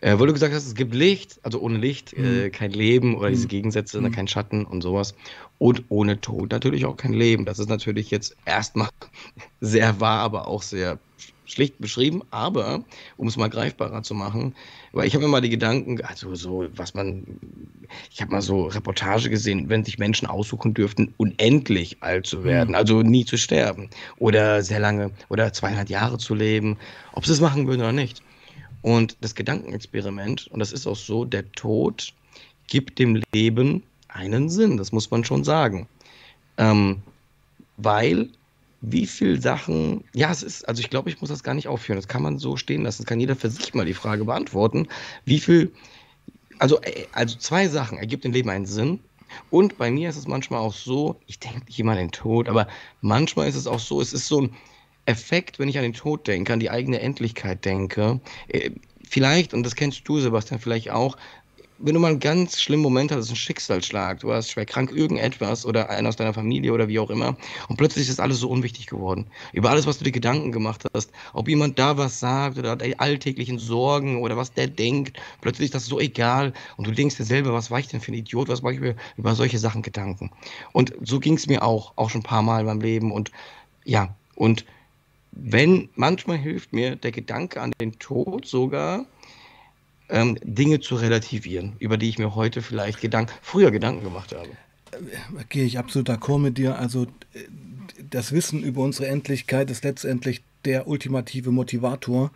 Äh, 0.00 0.18
wo 0.18 0.26
du 0.26 0.32
gesagt 0.32 0.52
hast, 0.52 0.66
es 0.66 0.74
gibt 0.74 0.94
Licht, 0.94 1.38
also 1.42 1.60
ohne 1.60 1.78
Licht 1.78 2.12
äh, 2.12 2.20
mhm. 2.20 2.40
äh, 2.40 2.50
kein 2.50 2.72
Leben 2.72 3.16
oder 3.16 3.28
mhm. 3.28 3.34
diese 3.34 3.48
Gegensätze, 3.48 4.00
mhm. 4.00 4.12
kein 4.12 4.28
Schatten 4.28 4.66
und 4.66 4.82
sowas. 4.82 5.14
Und 5.58 5.84
ohne 5.88 6.20
Tod 6.20 6.50
natürlich 6.52 6.84
auch 6.84 6.96
kein 6.96 7.14
Leben. 7.14 7.46
Das 7.46 7.58
ist 7.58 7.70
natürlich 7.70 8.10
jetzt 8.10 8.36
erstmal 8.44 8.88
sehr 9.60 10.00
wahr, 10.00 10.20
aber 10.20 10.46
auch 10.46 10.62
sehr 10.62 10.98
schlicht 11.46 11.78
beschrieben, 11.78 12.22
aber 12.30 12.84
um 13.16 13.28
es 13.28 13.36
mal 13.36 13.50
greifbarer 13.50 14.02
zu 14.02 14.14
machen, 14.14 14.54
weil 14.92 15.06
ich 15.06 15.14
habe 15.14 15.24
immer 15.24 15.40
die 15.40 15.50
Gedanken, 15.50 16.00
also 16.02 16.34
so, 16.34 16.66
was 16.74 16.94
man, 16.94 17.24
ich 18.10 18.20
habe 18.20 18.32
mal 18.32 18.42
so 18.42 18.66
Reportage 18.66 19.30
gesehen, 19.30 19.68
wenn 19.68 19.84
sich 19.84 19.98
Menschen 19.98 20.26
aussuchen 20.26 20.74
dürften, 20.74 21.12
unendlich 21.16 21.98
alt 22.00 22.26
zu 22.26 22.44
werden, 22.44 22.70
mhm. 22.70 22.76
also 22.76 23.02
nie 23.02 23.24
zu 23.24 23.36
sterben 23.36 23.90
oder 24.18 24.62
sehr 24.62 24.80
lange 24.80 25.10
oder 25.28 25.52
200 25.52 25.90
Jahre 25.90 26.18
zu 26.18 26.34
leben, 26.34 26.78
ob 27.12 27.26
sie 27.26 27.32
es 27.32 27.40
machen 27.40 27.66
würden 27.66 27.80
oder 27.80 27.92
nicht. 27.92 28.22
Und 28.82 29.16
das 29.20 29.34
Gedankenexperiment, 29.34 30.48
und 30.48 30.60
das 30.60 30.72
ist 30.72 30.86
auch 30.86 30.96
so, 30.96 31.24
der 31.24 31.50
Tod 31.52 32.12
gibt 32.66 32.98
dem 32.98 33.22
Leben 33.32 33.82
einen 34.08 34.48
Sinn, 34.48 34.76
das 34.76 34.92
muss 34.92 35.10
man 35.10 35.24
schon 35.24 35.44
sagen. 35.44 35.88
Ähm, 36.58 37.02
weil 37.76 38.28
wie 38.90 39.06
viele 39.06 39.40
Sachen, 39.40 40.04
ja, 40.14 40.30
es 40.30 40.42
ist, 40.42 40.68
also 40.68 40.80
ich 40.80 40.90
glaube, 40.90 41.08
ich 41.08 41.20
muss 41.20 41.30
das 41.30 41.42
gar 41.42 41.54
nicht 41.54 41.68
aufführen, 41.68 41.96
das 41.96 42.08
kann 42.08 42.22
man 42.22 42.38
so 42.38 42.56
stehen 42.56 42.82
lassen, 42.82 43.02
das 43.02 43.06
kann 43.06 43.20
jeder 43.20 43.36
für 43.36 43.50
sich 43.50 43.74
mal 43.74 43.86
die 43.86 43.94
Frage 43.94 44.24
beantworten, 44.24 44.88
wie 45.24 45.40
viel, 45.40 45.72
also, 46.58 46.80
äh, 46.82 47.06
also 47.12 47.36
zwei 47.38 47.68
Sachen, 47.68 47.98
ergibt 47.98 48.24
dem 48.24 48.32
Leben 48.32 48.50
einen 48.50 48.66
Sinn. 48.66 49.00
Und 49.50 49.78
bei 49.78 49.90
mir 49.90 50.10
ist 50.10 50.16
es 50.16 50.28
manchmal 50.28 50.60
auch 50.60 50.74
so, 50.74 51.20
ich 51.26 51.40
denke 51.40 51.64
nicht 51.66 51.78
immer 51.78 51.92
an 51.92 51.98
den 51.98 52.12
Tod, 52.12 52.48
aber 52.48 52.68
manchmal 53.00 53.48
ist 53.48 53.56
es 53.56 53.66
auch 53.66 53.80
so, 53.80 54.00
es 54.00 54.12
ist 54.12 54.28
so 54.28 54.42
ein 54.42 54.54
Effekt, 55.06 55.58
wenn 55.58 55.68
ich 55.68 55.76
an 55.76 55.82
den 55.82 55.92
Tod 55.92 56.26
denke, 56.28 56.52
an 56.52 56.60
die 56.60 56.70
eigene 56.70 57.00
Endlichkeit 57.00 57.64
denke, 57.64 58.20
äh, 58.48 58.70
vielleicht, 59.08 59.54
und 59.54 59.64
das 59.64 59.74
kennst 59.74 60.06
du, 60.08 60.20
Sebastian, 60.20 60.60
vielleicht 60.60 60.90
auch, 60.90 61.16
wenn 61.78 61.94
du 61.94 62.00
mal 62.00 62.08
einen 62.08 62.20
ganz 62.20 62.60
schlimmen 62.60 62.82
Moment 62.82 63.10
hattest, 63.10 63.30
einen 63.30 63.36
Schicksalsschlag, 63.36 64.20
du 64.20 64.28
warst 64.28 64.50
schwer 64.50 64.64
krank, 64.64 64.92
irgendetwas 64.92 65.66
oder 65.66 65.90
einer 65.90 66.08
aus 66.08 66.16
deiner 66.16 66.32
Familie 66.32 66.72
oder 66.72 66.88
wie 66.88 66.98
auch 66.98 67.10
immer, 67.10 67.36
und 67.68 67.76
plötzlich 67.76 68.08
ist 68.08 68.20
alles 68.20 68.38
so 68.38 68.48
unwichtig 68.48 68.86
geworden. 68.86 69.26
Über 69.52 69.70
alles, 69.70 69.86
was 69.86 69.98
du 69.98 70.04
dir 70.04 70.12
Gedanken 70.12 70.52
gemacht 70.52 70.84
hast, 70.94 71.10
ob 71.32 71.48
jemand 71.48 71.78
da 71.78 71.96
was 71.96 72.20
sagt 72.20 72.58
oder 72.58 72.76
die 72.76 72.98
alltäglichen 72.98 73.58
Sorgen 73.58 74.22
oder 74.22 74.36
was 74.36 74.52
der 74.52 74.68
denkt, 74.68 75.18
plötzlich 75.40 75.66
ist 75.66 75.74
das 75.74 75.86
so 75.86 75.98
egal 75.98 76.52
und 76.76 76.86
du 76.86 76.92
denkst 76.92 77.16
dir 77.16 77.24
selber, 77.24 77.52
was 77.52 77.70
war 77.70 77.80
ich 77.80 77.88
denn 77.88 78.00
für 78.00 78.12
ein 78.12 78.14
Idiot, 78.14 78.48
was 78.48 78.62
mache 78.62 78.74
ich 78.74 78.80
mir 78.80 78.96
über 79.16 79.34
solche 79.34 79.58
Sachen 79.58 79.82
Gedanken. 79.82 80.30
Und 80.72 80.94
so 81.02 81.18
ging 81.18 81.34
es 81.34 81.46
mir 81.46 81.62
auch, 81.62 81.92
auch 81.96 82.10
schon 82.10 82.20
ein 82.20 82.24
paar 82.24 82.42
Mal 82.42 82.60
in 82.60 82.66
meinem 82.66 82.80
Leben 82.80 83.12
und 83.12 83.30
ja, 83.84 84.14
und 84.36 84.64
wenn, 85.32 85.88
manchmal 85.96 86.38
hilft 86.38 86.72
mir 86.72 86.96
der 86.96 87.10
Gedanke 87.10 87.60
an 87.60 87.72
den 87.80 87.98
Tod 87.98 88.46
sogar, 88.46 89.04
ähm, 90.08 90.38
Dinge 90.42 90.80
zu 90.80 90.96
relativieren, 90.96 91.74
über 91.78 91.96
die 91.96 92.08
ich 92.08 92.18
mir 92.18 92.34
heute 92.34 92.62
vielleicht 92.62 93.00
Gedanken, 93.00 93.32
früher 93.42 93.70
Gedanken 93.70 94.04
gemacht 94.04 94.34
habe. 94.34 94.48
Äh, 94.92 95.44
gehe 95.48 95.64
ich 95.64 95.78
absolut 95.78 96.08
d'accord 96.08 96.38
mit 96.38 96.58
dir. 96.58 96.78
Also 96.78 97.04
äh, 97.32 97.40
das 98.10 98.32
Wissen 98.32 98.62
über 98.62 98.82
unsere 98.82 99.08
Endlichkeit 99.08 99.70
ist 99.70 99.84
letztendlich 99.84 100.42
der 100.64 100.88
ultimative 100.88 101.50
Motivator, 101.50 102.30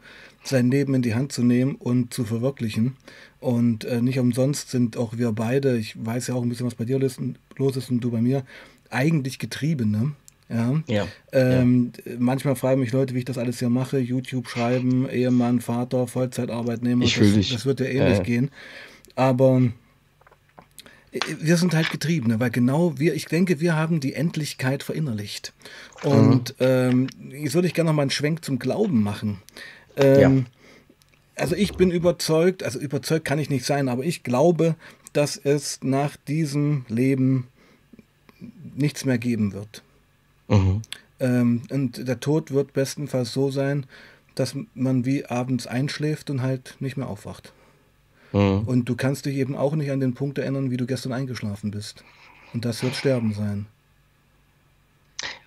sein 0.44 0.70
Leben 0.70 0.94
in 0.94 1.02
die 1.02 1.14
Hand 1.14 1.32
zu 1.32 1.42
nehmen 1.42 1.74
und 1.74 2.12
zu 2.12 2.24
verwirklichen. 2.24 2.96
Und 3.40 3.84
äh, 3.84 4.00
nicht 4.00 4.18
umsonst 4.18 4.70
sind 4.70 4.96
auch 4.96 5.16
wir 5.16 5.32
beide, 5.32 5.76
ich 5.76 5.94
weiß 6.04 6.28
ja 6.28 6.34
auch 6.34 6.42
ein 6.42 6.48
bisschen, 6.48 6.66
was 6.66 6.74
bei 6.74 6.84
dir 6.84 6.98
los 6.98 7.76
ist 7.76 7.90
und 7.90 8.00
du 8.00 8.10
bei 8.10 8.20
mir, 8.20 8.44
eigentlich 8.90 9.38
Getriebene. 9.38 10.12
Ja. 10.48 10.82
ja. 10.86 11.06
Ähm, 11.32 11.92
ja. 12.04 12.12
Manchmal 12.18 12.56
fragen 12.56 12.80
mich 12.80 12.92
Leute, 12.92 13.14
wie 13.14 13.18
ich 13.18 13.24
das 13.24 13.38
alles 13.38 13.58
hier 13.58 13.68
mache. 13.68 13.98
YouTube 13.98 14.48
schreiben, 14.48 15.08
Ehemann, 15.08 15.60
Vater, 15.60 16.06
Vollzeitarbeitnehmer. 16.06 17.04
Ich 17.04 17.18
das, 17.18 17.34
dich. 17.34 17.52
das 17.52 17.66
wird 17.66 17.80
ja 17.80 17.86
ähnlich 17.86 18.18
ja. 18.18 18.24
gehen. 18.24 18.50
Aber 19.14 19.62
äh, 21.12 21.20
wir 21.40 21.56
sind 21.56 21.74
halt 21.74 21.90
Getriebene, 21.90 22.40
weil 22.40 22.50
genau 22.50 22.98
wir, 22.98 23.14
ich 23.14 23.26
denke, 23.26 23.60
wir 23.60 23.76
haben 23.76 24.00
die 24.00 24.14
Endlichkeit 24.14 24.82
verinnerlicht. 24.82 25.52
Und 26.02 26.58
mhm. 26.58 26.66
ähm, 26.66 27.06
ich 27.30 27.52
würde 27.54 27.68
ich 27.68 27.74
gerne 27.74 27.90
noch 27.90 27.96
mal 27.96 28.02
einen 28.02 28.10
Schwenk 28.10 28.44
zum 28.44 28.58
Glauben 28.58 29.02
machen. 29.02 29.42
Ähm, 29.96 30.46
also 31.36 31.54
ich 31.54 31.74
bin 31.74 31.90
überzeugt, 31.90 32.62
also 32.62 32.78
überzeugt 32.78 33.24
kann 33.24 33.38
ich 33.38 33.50
nicht 33.50 33.64
sein, 33.64 33.88
aber 33.88 34.04
ich 34.04 34.22
glaube, 34.22 34.76
dass 35.12 35.36
es 35.36 35.80
nach 35.82 36.16
diesem 36.16 36.84
Leben 36.88 37.48
nichts 38.76 39.04
mehr 39.04 39.18
geben 39.18 39.52
wird. 39.52 39.82
Mhm. 40.48 40.82
Ähm, 41.20 41.62
und 41.70 42.08
der 42.08 42.20
Tod 42.20 42.52
wird 42.52 42.72
bestenfalls 42.72 43.32
so 43.32 43.50
sein, 43.50 43.86
dass 44.34 44.56
man 44.74 45.04
wie 45.04 45.24
abends 45.26 45.66
einschläft 45.66 46.30
und 46.30 46.42
halt 46.42 46.76
nicht 46.80 46.96
mehr 46.96 47.08
aufwacht. 47.08 47.52
Mhm. 48.32 48.62
Und 48.66 48.88
du 48.88 48.94
kannst 48.94 49.26
dich 49.26 49.36
eben 49.36 49.56
auch 49.56 49.74
nicht 49.74 49.90
an 49.90 50.00
den 50.00 50.14
Punkt 50.14 50.38
erinnern, 50.38 50.70
wie 50.70 50.76
du 50.76 50.86
gestern 50.86 51.12
eingeschlafen 51.12 51.70
bist. 51.70 52.04
Und 52.54 52.64
das 52.64 52.82
wird 52.82 52.94
Sterben 52.94 53.34
sein. 53.34 53.66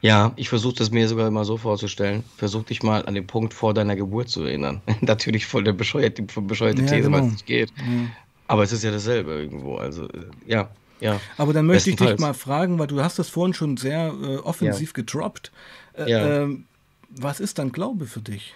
Ja, 0.02 0.34
ich 0.36 0.50
versuche 0.50 0.76
das 0.76 0.92
mir 0.92 1.08
sogar 1.08 1.28
immer 1.28 1.46
so 1.46 1.58
vorzustellen. 1.58 2.24
Versuch 2.36 2.64
dich 2.64 2.82
mal 2.82 3.06
an 3.06 3.14
den 3.14 3.28
Punkt 3.28 3.54
vor 3.54 3.74
deiner 3.74 3.96
Geburt 3.96 4.30
zu 4.30 4.44
erinnern. 4.44 4.82
Natürlich 5.02 5.46
voll 5.46 5.64
der 5.64 5.74
bescheuerte, 5.74 6.24
bescheuerte 6.24 6.82
ja, 6.82 6.88
These, 6.88 7.02
genau. 7.04 7.18
weil 7.18 7.26
es 7.26 7.32
nicht 7.34 7.46
geht. 7.46 7.70
Ja. 7.78 8.08
Aber 8.48 8.64
es 8.64 8.72
ist 8.72 8.84
ja 8.84 8.92
dasselbe 8.92 9.32
irgendwo. 9.32 9.76
Also, 9.76 10.06
äh, 10.06 10.26
ja. 10.48 10.70
Ja, 11.02 11.20
Aber 11.38 11.52
dann 11.52 11.66
möchte 11.66 11.90
ich 11.90 11.96
dich 11.98 12.18
mal 12.20 12.34
fragen, 12.34 12.80
weil 12.80 12.88
du 12.88 13.02
hast 13.02 13.20
das 13.20 13.28
vorhin 13.28 13.54
schon 13.54 13.76
sehr 13.76 14.14
äh, 14.22 14.38
offensiv 14.38 14.90
ja. 14.90 14.94
gedroppt. 14.94 15.52
Äh, 15.98 16.10
ja. 16.10 16.44
ähm, 16.44 16.66
was 17.10 17.40
ist 17.40 17.60
dann 17.60 17.72
Glaube 17.72 18.06
für 18.06 18.22
dich? 18.22 18.56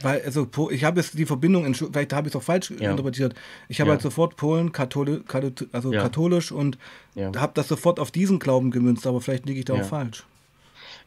Weil, 0.00 0.22
also, 0.22 0.48
ich 0.70 0.84
habe 0.84 1.00
jetzt 1.00 1.18
die 1.18 1.26
Verbindung, 1.26 1.74
vielleicht 1.74 2.12
habe 2.12 2.28
ich 2.28 2.34
es 2.34 2.36
auch 2.36 2.42
falsch 2.42 2.70
ja. 2.70 2.90
interpretiert. 2.90 3.34
Ich 3.68 3.80
habe 3.80 3.88
ja. 3.88 3.94
halt 3.94 4.02
sofort 4.02 4.36
Polen, 4.36 4.70
Katholi 4.70 5.22
also 5.72 5.92
ja. 5.92 6.02
katholisch 6.02 6.52
und 6.52 6.78
habe 7.16 7.52
das 7.54 7.68
sofort 7.68 7.98
auf 7.98 8.12
diesen 8.12 8.38
Glauben 8.38 8.70
gemünzt, 8.70 9.06
aber 9.06 9.20
vielleicht 9.20 9.46
liege 9.46 9.58
ich 9.58 9.64
da 9.64 9.74
auch 9.74 9.84
falsch. 9.84 10.24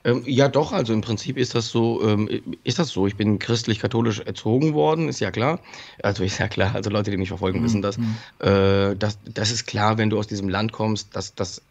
Ähm, 0.04 0.24
ja, 0.26 0.48
doch, 0.48 0.72
also 0.72 0.94
im 0.94 1.02
Prinzip 1.02 1.38
ist 1.38 1.54
das 1.54 1.70
so, 1.70 2.02
ähm, 2.04 2.30
ist 2.64 2.80
das 2.80 2.90
so. 2.90 3.06
Ich 3.06 3.16
bin 3.16 3.38
christlich-katholisch 3.40 4.20
erzogen 4.20 4.74
worden, 4.74 5.10
ist 5.10 5.20
ja 5.20 5.32
klar. 5.32 5.60
Also 6.02 6.24
ist 6.24 6.40
ja 6.40 6.48
klar, 6.48 6.74
also 6.74 6.90
Leute, 6.90 7.12
die 7.12 7.18
mich 7.18 7.30
verfolgen, 7.30 7.60
mhm. 7.60 7.64
wissen 7.64 7.82
das. 7.82 7.98
Mhm. 7.98 8.16
Äh, 8.40 8.96
das. 8.96 9.20
Das 9.34 9.52
ist 9.52 9.66
klar, 9.66 9.98
wenn 9.98 10.10
du 10.10 10.18
aus 10.18 10.28
diesem 10.28 10.50
Land 10.50 10.72
kommst, 10.72 11.16
dass 11.16 11.36
das 11.36 11.62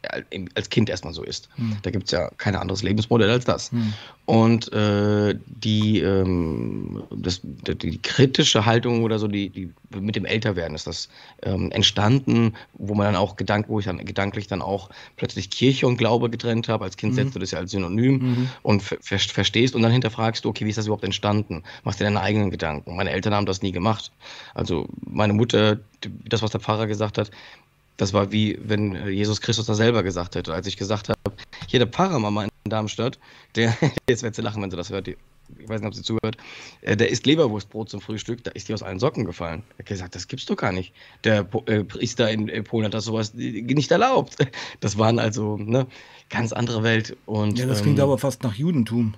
als 0.55 0.71
Kind 0.71 0.89
erstmal 0.89 1.13
so 1.13 1.23
ist. 1.23 1.49
Mhm. 1.57 1.79
Da 1.83 1.91
gibt 1.91 2.05
es 2.05 2.11
ja 2.13 2.31
kein 2.37 2.55
anderes 2.55 2.83
Lebensmodell 2.83 3.31
als 3.31 3.45
das. 3.45 3.73
Mhm. 3.73 3.93
Und 4.27 4.73
äh, 4.73 5.35
die, 5.47 6.01
ähm, 6.01 7.03
das, 7.11 7.41
die, 7.43 7.77
die, 7.77 7.99
kritische 8.01 8.65
Haltung 8.65 9.03
oder 9.03 9.19
so, 9.19 9.27
die, 9.27 9.51
die 9.51 9.73
mit 9.99 10.15
dem 10.15 10.25
Älterwerden 10.25 10.77
ist 10.77 10.87
das 10.87 11.09
ähm, 11.43 11.73
entstanden, 11.73 12.55
wo 12.75 12.95
man 12.95 13.07
dann 13.07 13.17
auch 13.17 13.35
gedank, 13.35 13.69
wo 13.69 13.81
ich 13.81 13.87
dann 13.87 14.05
gedanklich 14.05 14.47
dann 14.47 14.63
auch 14.63 14.91
plötzlich 15.17 15.51
Kirche 15.51 15.89
und 15.89 15.97
Glaube 15.97 16.31
getrennt 16.31 16.69
habe. 16.69 16.85
Als 16.85 16.97
Kind 16.97 17.13
mhm. 17.13 17.17
setzt 17.17 17.35
du 17.35 17.41
das 17.41 17.51
ja 17.51 17.59
als 17.59 17.73
Synonym 17.73 18.20
mhm. 18.21 18.49
und 18.63 18.83
ver 18.83 18.99
verstehst 19.01 19.75
und 19.75 19.83
dann 19.83 19.93
hinterfragst 19.93 20.45
du, 20.45 20.49
okay, 20.49 20.65
wie 20.65 20.71
ist 20.71 20.79
das 20.79 20.87
überhaupt 20.87 21.05
entstanden? 21.05 21.63
Machst 21.85 22.01
dir 22.01 22.05
deine 22.05 22.21
eigenen 22.21 22.51
Gedanken. 22.51 22.97
Meine 22.97 23.11
Eltern 23.11 23.35
haben 23.35 23.47
das 23.47 23.63
nie 23.63 23.73
gemacht. 23.73 24.13
Also 24.55 24.89
meine 25.01 25.33
Mutter, 25.33 25.79
das, 26.29 26.43
was 26.43 26.51
der 26.51 26.61
Pfarrer 26.61 26.87
gesagt 26.87 27.19
hat, 27.19 27.31
das 27.97 28.13
war 28.13 28.33
wie 28.33 28.59
wenn 28.63 29.09
Jesus 29.09 29.41
Christus 29.41 29.67
das 29.67 29.77
selber 29.77 30.03
gesagt 30.03 30.35
hätte. 30.35 30.55
Als 30.55 30.67
ich 30.67 30.77
gesagt 30.77 31.09
habe, 31.09 31.19
hier 31.67 31.81
der 31.81 31.89
Pfarrer 31.89 32.19
Mama 32.19 32.45
in 32.45 32.51
Darmstadt, 32.65 33.19
der, 33.57 33.77
jetzt 34.09 34.23
wird 34.23 34.35
sie 34.35 34.43
lachen, 34.43 34.63
wenn 34.63 34.71
sie 34.71 34.77
das 34.77 34.91
hört, 34.91 35.09
ich 35.59 35.69
weiß 35.69 35.81
nicht, 35.81 35.89
ob 35.89 35.95
sie 35.95 36.03
zuhört, 36.03 36.37
äh, 36.83 36.97
der 36.97 37.11
isst 37.11 37.27
Leberwurstbrot 37.27 37.89
zum 37.89 38.01
Frühstück, 38.01 38.45
da 38.45 38.51
ist 38.53 38.69
die 38.69 38.75
aus 38.75 38.83
allen 38.83 38.99
Socken 38.99 39.25
gefallen. 39.25 39.63
Er 39.77 39.81
hat 39.81 39.87
gesagt, 39.87 40.15
das 40.15 40.29
gibt's 40.29 40.47
doch 40.47 40.57
gar 40.57 40.73
nicht. 40.73 40.93
Der 41.25 41.47
äh, 41.67 41.85
Priester 41.85 42.31
in, 42.31 42.49
in 42.49 42.65
Polen 42.65 42.85
hat 42.85 42.95
das 42.95 43.05
sowas 43.05 43.35
nicht 43.35 43.91
erlaubt. 43.91 44.37
Das 44.81 44.99
waren 44.99 45.19
also 45.19 45.57
ne, 45.57 45.87
ganz 46.29 46.53
andere 46.53 46.83
Welt. 46.83 47.17
Und, 47.27 47.59
ja, 47.59 47.67
das 47.67 47.83
klingt 47.83 47.99
ähm, 47.99 48.05
aber 48.05 48.19
fast 48.19 48.43
nach 48.43 48.55
Judentum. 48.55 49.15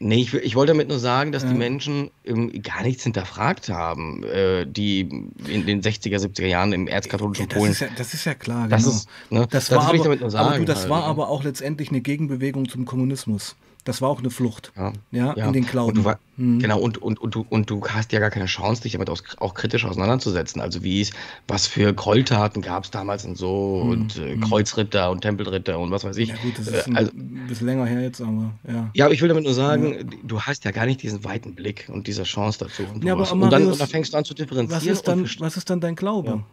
Nee, 0.00 0.22
ich, 0.22 0.32
ich 0.32 0.54
wollte 0.54 0.72
damit 0.72 0.88
nur 0.88 1.00
sagen, 1.00 1.32
dass 1.32 1.42
ja. 1.42 1.50
die 1.50 1.56
Menschen 1.56 2.10
ähm, 2.24 2.62
gar 2.62 2.82
nichts 2.82 3.02
hinterfragt 3.02 3.68
haben, 3.68 4.22
äh, 4.22 4.64
die 4.64 5.00
in 5.00 5.66
den 5.66 5.82
60er, 5.82 6.18
70er 6.18 6.46
Jahren 6.46 6.72
im 6.72 6.86
erzkatholischen 6.86 7.46
ja, 7.46 7.48
das 7.48 7.58
Polen. 7.58 7.72
Ist 7.72 7.80
ja, 7.80 7.88
das 7.96 8.14
ist 8.14 8.24
ja 8.24 8.34
klar, 8.34 8.68
das 8.68 8.84
genau. 8.84 8.94
Ist, 8.94 9.08
ne, 9.30 9.40
das, 9.50 9.66
das, 9.66 9.76
war 9.76 9.88
aber, 9.88 10.30
sagen, 10.30 10.46
aber 10.46 10.58
du, 10.58 10.64
das 10.64 10.80
halt, 10.80 10.90
war 10.90 11.00
ne? 11.00 11.06
aber 11.06 11.28
auch 11.28 11.42
letztendlich 11.42 11.88
eine 11.88 12.00
Gegenbewegung 12.00 12.68
zum 12.68 12.84
Kommunismus. 12.84 13.56
Das 13.84 14.02
war 14.02 14.10
auch 14.10 14.18
eine 14.18 14.30
Flucht. 14.30 14.72
Ja, 14.76 14.92
ja, 15.12 15.34
ja. 15.34 15.46
in 15.46 15.52
den 15.54 15.66
war, 15.72 16.18
mhm. 16.36 16.58
Genau, 16.58 16.78
und, 16.78 16.98
und, 16.98 17.18
und, 17.20 17.34
du, 17.34 17.46
und 17.48 17.70
du 17.70 17.86
hast 17.86 18.12
ja 18.12 18.18
gar 18.18 18.30
keine 18.30 18.44
Chance, 18.44 18.82
dich 18.82 18.92
damit 18.92 19.08
auch 19.08 19.54
kritisch 19.54 19.84
auseinanderzusetzen. 19.84 20.60
Also 20.60 20.82
wie 20.82 21.00
es, 21.00 21.12
was 21.46 21.66
für 21.66 21.94
Gräueltaten 21.94 22.60
gab 22.60 22.84
es 22.84 22.90
damals 22.90 23.24
und 23.24 23.36
so 23.36 23.82
mhm. 23.84 23.90
und 23.90 24.16
äh, 24.18 24.36
mhm. 24.36 24.42
Kreuzritter 24.42 25.10
und 25.10 25.22
Tempelritter 25.22 25.78
und 25.78 25.90
was 25.90 26.04
weiß 26.04 26.18
ich. 26.18 26.28
Ja 26.28 26.36
gut, 26.36 26.58
das 26.58 26.68
ist 26.68 26.86
ein 26.86 26.96
also, 26.96 27.12
bisschen 27.14 27.66
länger 27.66 27.86
her 27.86 28.02
jetzt, 28.02 28.20
aber 28.20 28.52
ja. 28.68 28.90
Ja, 28.94 29.04
aber 29.06 29.14
ich 29.14 29.22
will 29.22 29.28
damit 29.28 29.44
nur 29.44 29.54
sagen, 29.54 29.94
ja. 29.94 30.04
du 30.22 30.40
hast 30.40 30.64
ja 30.64 30.70
gar 30.70 30.84
nicht 30.84 31.02
diesen 31.02 31.24
weiten 31.24 31.54
Blick 31.54 31.88
und 31.90 32.06
diese 32.06 32.24
Chance 32.24 32.58
dazu. 32.58 32.82
Und, 32.92 33.04
ja, 33.04 33.14
aber, 33.14 33.30
und, 33.32 33.50
dann, 33.50 33.68
und 33.68 33.80
dann 33.80 33.88
fängst 33.88 34.12
du 34.12 34.18
an 34.18 34.24
zu 34.24 34.34
differenzieren. 34.34 34.82
Was 34.82 34.86
ist 34.86 35.08
dann, 35.08 35.28
was 35.38 35.56
ist 35.56 35.70
dann 35.70 35.80
dein 35.80 35.96
Glaube? 35.96 36.44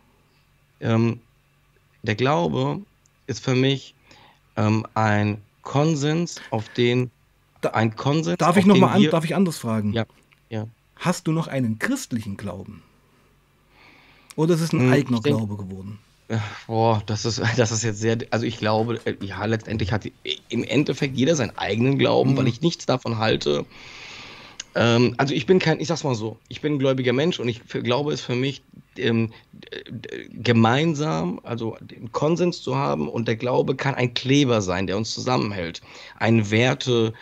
Ähm, 0.80 1.20
der 2.04 2.16
Glaube 2.16 2.82
ist 3.28 3.44
für 3.44 3.56
mich 3.56 3.96
ähm, 4.56 4.86
ein 4.94 5.42
Konsens, 5.64 6.40
auf 6.52 6.70
den 6.70 7.12
ein 7.62 7.96
Konsens. 7.96 8.38
Darf 8.38 8.58
ich 8.58 8.66
noch 8.66 8.78
mal 8.78 8.92
an, 8.94 9.04
darf 9.10 9.26
ich 9.26 9.36
anders 9.36 9.58
fragen? 9.58 9.94
Ja, 9.94 10.06
ja. 10.50 10.68
Hast 10.98 11.28
du 11.28 11.32
noch 11.32 11.48
einen 11.48 11.80
christlichen 11.80 12.38
Glauben? 12.38 12.82
Oder 14.36 14.56
ist 14.56 14.62
es 14.62 14.74
ein 14.74 14.80
hm, 14.80 14.94
eigener 14.94 15.22
denk, 15.22 15.38
Glaube 15.38 15.58
geworden? 15.58 16.00
Boah, 16.68 17.04
das 17.06 17.26
ist, 17.26 17.42
das 17.58 17.72
ist 17.72 17.84
jetzt 17.84 18.00
sehr. 18.00 18.18
Also 18.32 18.46
ich 18.46 18.58
glaube, 18.58 19.00
äh, 19.06 19.16
ja, 19.22 19.46
letztendlich 19.46 19.92
hat 19.92 20.06
im 20.50 20.64
Endeffekt 20.64 21.16
jeder 21.18 21.36
seinen 21.36 21.58
eigenen 21.58 21.98
Glauben, 21.98 22.34
mhm. 22.34 22.38
weil 22.38 22.48
ich 22.48 22.62
nichts 22.62 22.86
davon 22.86 23.18
halte. 23.18 23.66
Ähm, 24.76 25.16
also 25.18 25.34
ich 25.34 25.46
bin 25.46 25.60
kein, 25.60 25.80
ich 25.80 25.88
sag's 25.88 26.04
mal 26.04 26.16
so, 26.16 26.38
ich 26.50 26.62
bin 26.62 26.74
ein 26.74 26.80
gläubiger 26.80 27.14
Mensch 27.14 27.40
und 27.40 27.48
ich 27.48 27.62
glaube 27.68 28.12
es 28.12 28.22
für 28.22 28.36
mich 28.36 28.62
ähm, 28.98 29.32
gemeinsam, 30.32 31.40
also 31.44 31.78
den 31.80 32.12
Konsens 32.12 32.62
zu 32.62 32.76
haben 32.76 33.08
und 33.08 33.28
der 33.28 33.38
Glaube 33.38 33.76
kann 33.76 33.96
ein 33.96 34.14
Kleber 34.14 34.62
sein, 34.62 34.88
der 34.88 34.98
uns 34.98 35.14
zusammenhält. 35.14 35.82
Ein 36.20 36.52
Werte, 36.52 37.14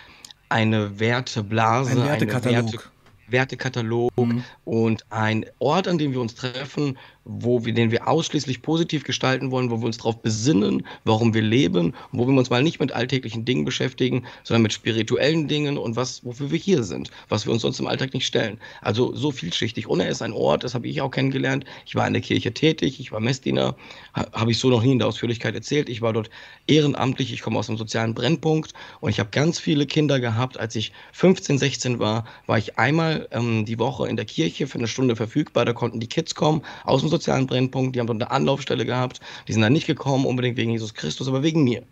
eine 0.53 0.99
Werteblase, 0.99 1.91
ein 1.91 2.03
Wertekatalog. 2.07 2.57
Eine 2.57 2.71
Werte, 2.71 2.79
Wertekatalog 3.27 4.11
mhm. 4.17 4.43
und 4.63 5.11
ein 5.11 5.45
Ort, 5.59 5.87
an 5.87 5.97
dem 5.97 6.11
wir 6.11 6.21
uns 6.21 6.35
treffen, 6.35 6.97
wo 7.25 7.63
wir, 7.63 7.73
den 7.73 7.91
wir 7.91 8.07
ausschließlich 8.07 8.61
positiv 8.61 9.03
gestalten 9.03 9.51
wollen, 9.51 9.71
wo 9.71 9.79
wir 9.79 9.85
uns 9.85 9.97
darauf 9.97 10.21
besinnen, 10.21 10.85
warum 11.05 11.33
wir 11.33 11.41
leben, 11.41 11.93
wo 12.11 12.27
wir 12.27 12.37
uns 12.37 12.49
mal 12.49 12.61
nicht 12.61 12.79
mit 12.79 12.91
alltäglichen 12.91 13.45
Dingen 13.45 13.65
beschäftigen, 13.65 14.25
sondern 14.43 14.63
mit 14.63 14.73
spirituellen 14.73 15.47
Dingen 15.47 15.77
und 15.77 15.95
was, 15.95 16.23
wofür 16.25 16.51
wir 16.51 16.59
hier 16.59 16.83
sind, 16.83 17.11
was 17.29 17.45
wir 17.45 17.53
uns 17.53 17.61
sonst 17.61 17.79
im 17.79 17.87
Alltag 17.87 18.13
nicht 18.13 18.25
stellen. 18.25 18.59
Also 18.81 19.15
so 19.15 19.31
vielschichtig. 19.31 19.87
Unna 19.87 20.05
ist 20.05 20.21
ein 20.21 20.33
Ort, 20.33 20.63
das 20.63 20.73
habe 20.73 20.87
ich 20.87 21.01
auch 21.01 21.11
kennengelernt. 21.11 21.65
Ich 21.85 21.95
war 21.95 22.05
in 22.05 22.13
der 22.13 22.21
Kirche 22.21 22.53
tätig, 22.53 22.99
ich 22.99 23.11
war 23.11 23.19
Messdiener, 23.19 23.75
ha, 24.13 24.27
habe 24.33 24.51
ich 24.51 24.57
so 24.57 24.69
noch 24.69 24.83
nie 24.83 24.91
in 24.91 24.99
der 24.99 25.07
Ausführlichkeit 25.07 25.55
erzählt. 25.55 25.87
Ich 25.89 26.01
war 26.01 26.11
dort 26.11 26.29
ehrenamtlich, 26.67 27.31
ich 27.31 27.41
komme 27.41 27.57
aus 27.57 27.69
einem 27.69 27.77
sozialen 27.77 28.13
Brennpunkt 28.13 28.73
und 28.99 29.09
ich 29.09 29.19
habe 29.19 29.29
ganz 29.31 29.59
viele 29.59 29.85
Kinder 29.85 30.19
gehabt. 30.19 30.59
Als 30.59 30.75
ich 30.75 30.91
15, 31.13 31.57
16 31.57 31.99
war, 31.99 32.25
war 32.47 32.57
ich 32.57 32.77
einmal 32.77 33.29
ähm, 33.31 33.65
die 33.65 33.79
Woche 33.79 34.09
in 34.09 34.17
der 34.17 34.25
Kirche 34.25 34.67
für 34.67 34.77
eine 34.77 34.87
Stunde 34.87 35.15
verfügbar. 35.15 35.63
Da 35.63 35.73
konnten 35.73 36.01
die 36.01 36.07
Kids 36.07 36.35
kommen 36.35 36.63
aus 36.83 37.01
dem 37.01 37.12
sozialen 37.17 37.47
Brennpunkt, 37.47 37.95
die 37.95 37.99
haben 37.99 38.07
dort 38.07 38.21
eine 38.21 38.31
Anlaufstelle 38.31 38.85
gehabt, 38.85 39.19
die 39.47 39.53
sind 39.53 39.61
da 39.61 39.69
nicht 39.69 39.87
gekommen, 39.87 40.25
unbedingt 40.25 40.57
wegen 40.57 40.71
Jesus 40.71 40.93
Christus, 40.93 41.27
aber 41.27 41.43
wegen 41.43 41.63
mir. 41.63 41.83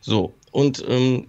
So, 0.00 0.34
und 0.50 0.84
ähm, 0.88 1.26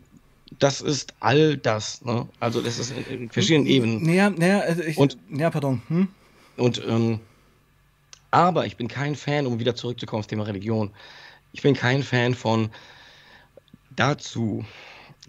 das 0.60 0.82
ist 0.82 1.14
all 1.20 1.58
das. 1.58 2.04
Ne? 2.04 2.28
Also 2.40 2.62
das 2.62 2.80
ist 2.80 2.94
in 3.10 3.30
verschiedenen 3.30 3.68
Ebenen. 3.68 4.04
Naja, 4.04 4.30
naja, 4.30 4.60
also 4.60 4.84
ich, 4.84 4.98
und, 4.98 5.18
ja, 5.32 5.50
pardon. 5.50 5.82
Hm? 5.88 6.08
Und 6.58 6.82
ähm, 6.88 7.20
aber 8.32 8.66
ich 8.66 8.76
bin 8.76 8.88
kein 8.88 9.16
Fan, 9.16 9.46
um 9.46 9.60
wieder 9.60 9.76
zurückzukommen 9.76 10.20
aufs 10.20 10.28
Thema 10.28 10.44
Religion. 10.44 10.92
Ich 11.54 11.62
bin 11.62 11.74
kein 11.74 12.04
Fan 12.04 12.36
von 12.36 12.70
dazu 13.96 14.66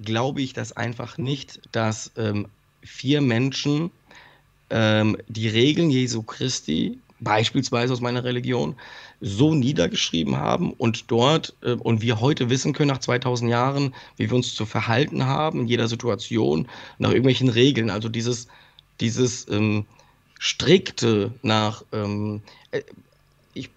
glaube 0.02 0.42
ich 0.42 0.52
das 0.52 0.72
einfach 0.72 1.18
nicht, 1.18 1.60
dass 1.72 2.12
ähm, 2.16 2.48
vier 2.82 3.20
Menschen 3.20 3.90
ähm, 4.70 5.16
die 5.28 5.48
Regeln 5.48 5.90
Jesu 5.90 6.22
Christi 6.22 6.98
beispielsweise 7.20 7.92
aus 7.92 8.00
meiner 8.00 8.24
Religion, 8.24 8.76
so 9.20 9.54
niedergeschrieben 9.54 10.36
haben 10.36 10.72
und 10.72 11.10
dort, 11.10 11.54
äh, 11.62 11.72
und 11.72 12.02
wir 12.02 12.20
heute 12.20 12.50
wissen 12.50 12.72
können, 12.72 12.88
nach 12.88 12.98
2000 12.98 13.50
Jahren, 13.50 13.94
wie 14.16 14.28
wir 14.28 14.36
uns 14.36 14.54
zu 14.54 14.66
verhalten 14.66 15.26
haben 15.26 15.60
in 15.60 15.68
jeder 15.68 15.88
Situation, 15.88 16.68
nach 16.98 17.10
irgendwelchen 17.10 17.48
Regeln. 17.48 17.90
Also 17.90 18.08
dieses, 18.08 18.48
dieses 19.00 19.48
ähm, 19.48 19.86
strikte 20.38 21.32
nach, 21.42 21.84
ähm, 21.92 22.42
äh, 22.70 22.82
ich 23.54 23.70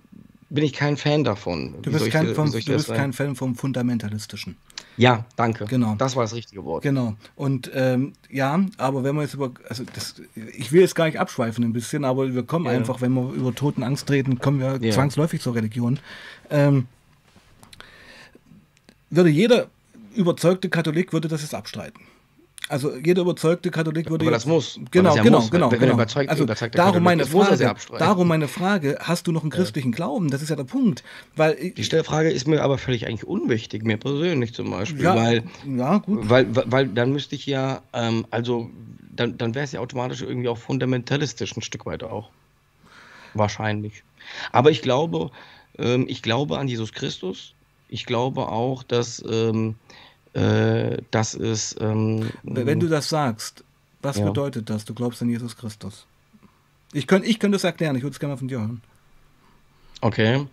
bin 0.49 0.65
ich 0.65 0.73
kein 0.73 0.97
Fan 0.97 1.23
davon. 1.23 1.75
Du 1.81 1.91
bist, 1.91 2.09
kein, 2.09 2.29
ich, 2.29 2.35
vom, 2.35 2.51
du 2.51 2.59
bist 2.59 2.93
kein 2.93 3.13
Fan 3.13 3.35
vom 3.35 3.55
Fundamentalistischen. 3.55 4.57
Ja, 4.99 5.25
danke. 5.37 5.65
Genau. 5.65 5.95
Das 5.97 6.17
war 6.17 6.23
das 6.23 6.35
richtige 6.35 6.65
Wort. 6.65 6.83
Genau. 6.83 7.15
Und 7.37 7.71
ähm, 7.73 8.13
ja, 8.29 8.59
aber 8.77 9.03
wenn 9.03 9.15
wir 9.15 9.21
jetzt 9.21 9.33
über, 9.33 9.51
also 9.69 9.85
das, 9.93 10.21
ich 10.35 10.73
will 10.73 10.81
jetzt 10.81 10.93
gar 10.93 11.05
nicht 11.05 11.17
abschweifen 11.17 11.63
ein 11.63 11.71
bisschen, 11.71 12.03
aber 12.03 12.33
wir 12.33 12.43
kommen 12.43 12.65
ja. 12.65 12.71
einfach, 12.71 12.99
wenn 12.99 13.13
wir 13.13 13.31
über 13.31 13.55
Totenangst 13.55 14.11
reden, 14.11 14.39
kommen 14.39 14.59
wir 14.59 14.77
ja. 14.81 14.93
zwangsläufig 14.93 15.41
zur 15.41 15.55
Religion. 15.55 15.99
Ähm, 16.49 16.87
würde 19.09 19.29
jeder 19.29 19.67
überzeugte 20.15 20.69
Katholik 20.69 21.13
würde 21.13 21.29
das 21.29 21.43
jetzt 21.43 21.55
abstreiten. 21.55 22.01
Also 22.69 22.95
jeder 22.95 23.23
überzeugte 23.23 23.71
Katholik 23.71 24.11
würde. 24.11 24.25
Aber 24.25 24.31
das 24.31 24.45
muss. 24.45 24.79
Genau, 24.91 25.15
ja 25.15 25.23
genau, 25.23 25.39
muss. 25.39 25.49
genau. 25.49 25.71
Wenn 25.71 25.79
genau. 25.79 25.93
Überzeugt, 25.93 26.29
also 26.29 26.43
überzeugt 26.43 26.77
darum 26.77 27.03
meine 27.03 27.25
Frage. 27.25 27.75
Darum 27.97 28.27
meine 28.27 28.47
Frage: 28.47 28.99
Hast 29.01 29.25
du 29.25 29.31
noch 29.31 29.41
einen 29.41 29.49
christlichen 29.49 29.91
ja. 29.91 29.95
Glauben? 29.95 30.29
Das 30.29 30.43
ist 30.43 30.49
ja 30.49 30.55
der 30.55 30.65
Punkt. 30.65 31.03
Weil 31.35 31.71
die 31.71 31.83
Stellfrage 31.83 32.29
ist 32.29 32.47
mir 32.47 32.61
aber 32.61 32.77
völlig 32.77 33.07
eigentlich 33.07 33.25
unwichtig, 33.25 33.83
mir 33.83 33.97
persönlich 33.97 34.53
zum 34.53 34.69
Beispiel, 34.69 35.03
ja, 35.03 35.15
weil, 35.15 35.43
ja, 35.65 35.97
gut. 35.97 36.29
weil, 36.29 36.55
weil, 36.55 36.65
weil 36.67 36.87
dann 36.87 37.11
müsste 37.11 37.33
ich 37.33 37.47
ja, 37.47 37.81
ähm, 37.91 38.27
also 38.29 38.69
dann, 39.15 39.37
dann 39.39 39.55
wäre 39.55 39.65
es 39.65 39.71
ja 39.71 39.79
automatisch 39.79 40.21
irgendwie 40.21 40.47
auch 40.47 40.59
fundamentalistisch 40.59 41.57
ein 41.57 41.63
Stück 41.63 41.87
weit 41.87 42.03
auch. 42.03 42.29
Wahrscheinlich. 43.33 44.03
Aber 44.51 44.69
ich 44.69 44.83
glaube, 44.83 45.31
ähm, 45.79 46.05
ich 46.07 46.21
glaube 46.21 46.59
an 46.59 46.67
Jesus 46.67 46.93
Christus. 46.93 47.55
Ich 47.89 48.05
glaube 48.05 48.47
auch, 48.49 48.83
dass 48.83 49.23
ähm, 49.27 49.75
äh, 50.33 50.97
das 51.11 51.33
ist. 51.33 51.77
Ähm, 51.79 52.29
Wenn 52.43 52.79
du 52.79 52.87
das 52.87 53.09
sagst, 53.09 53.63
was 54.01 54.17
ja. 54.17 54.25
bedeutet 54.25 54.69
das? 54.69 54.85
Du 54.85 54.93
glaubst 54.93 55.21
an 55.21 55.29
Jesus 55.29 55.57
Christus. 55.57 56.05
Ich, 56.93 57.07
könnt, 57.07 57.25
ich 57.25 57.39
könnte 57.39 57.57
es 57.57 57.63
erklären, 57.63 57.95
ich 57.95 58.03
würde 58.03 58.13
es 58.13 58.19
gerne 58.19 58.33
mal 58.33 58.37
von 58.37 58.47
dir 58.47 58.59
hören. 58.59 58.81
Okay. 60.01 60.47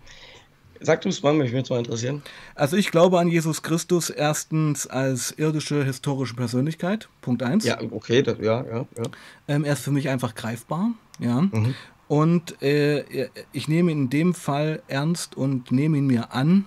Sag 0.79 1.01
du 1.01 1.09
es 1.09 1.23
mal, 1.23 1.33
mich 1.33 1.51
würde 1.51 1.63
es 1.63 1.69
mal 1.69 1.79
interessieren. 1.79 2.21
Also 2.53 2.77
ich 2.77 2.91
glaube 2.91 3.19
an 3.19 3.27
Jesus 3.27 3.63
Christus 3.63 4.11
erstens 4.11 4.85
als 4.85 5.31
irdische 5.31 5.83
historische 5.83 6.35
Persönlichkeit, 6.35 7.09
Punkt 7.21 7.41
1. 7.41 7.65
Ja, 7.65 7.79
okay, 7.91 8.21
das, 8.21 8.37
ja, 8.39 8.63
ja. 8.63 8.85
ja. 8.95 9.03
Ähm, 9.47 9.63
er 9.63 9.73
ist 9.73 9.81
für 9.81 9.91
mich 9.91 10.09
einfach 10.09 10.35
greifbar, 10.35 10.91
ja. 11.19 11.41
Mhm. 11.41 11.73
Und 12.07 12.61
äh, 12.61 13.29
ich 13.51 13.67
nehme 13.67 13.91
ihn 13.91 14.03
in 14.03 14.09
dem 14.09 14.33
Fall 14.33 14.81
ernst 14.87 15.35
und 15.35 15.71
nehme 15.71 15.97
ihn 15.97 16.07
mir 16.07 16.31
an, 16.33 16.65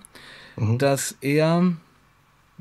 mhm. 0.56 0.78
dass 0.78 1.16
er 1.20 1.72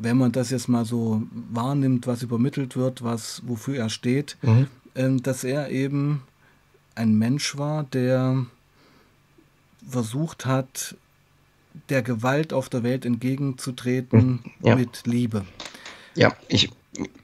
wenn 0.01 0.17
man 0.17 0.31
das 0.31 0.49
jetzt 0.49 0.69
mal 0.69 0.85
so 0.85 1.23
wahrnimmt, 1.51 2.07
was 2.07 2.23
übermittelt 2.23 2.75
wird, 2.75 3.03
was, 3.03 3.41
wofür 3.45 3.77
er 3.77 3.89
steht, 3.89 4.37
mhm. 4.41 4.67
ähm, 4.95 5.21
dass 5.21 5.43
er 5.43 5.69
eben 5.69 6.23
ein 6.95 7.17
Mensch 7.17 7.57
war, 7.57 7.83
der 7.83 8.45
versucht 9.87 10.45
hat, 10.45 10.95
der 11.89 12.01
Gewalt 12.01 12.53
auf 12.53 12.69
der 12.69 12.83
Welt 12.83 13.05
entgegenzutreten 13.05 14.43
mhm. 14.59 14.67
ja. 14.67 14.75
mit 14.75 15.05
Liebe. 15.05 15.45
Ja, 16.15 16.33
ich, 16.47 16.69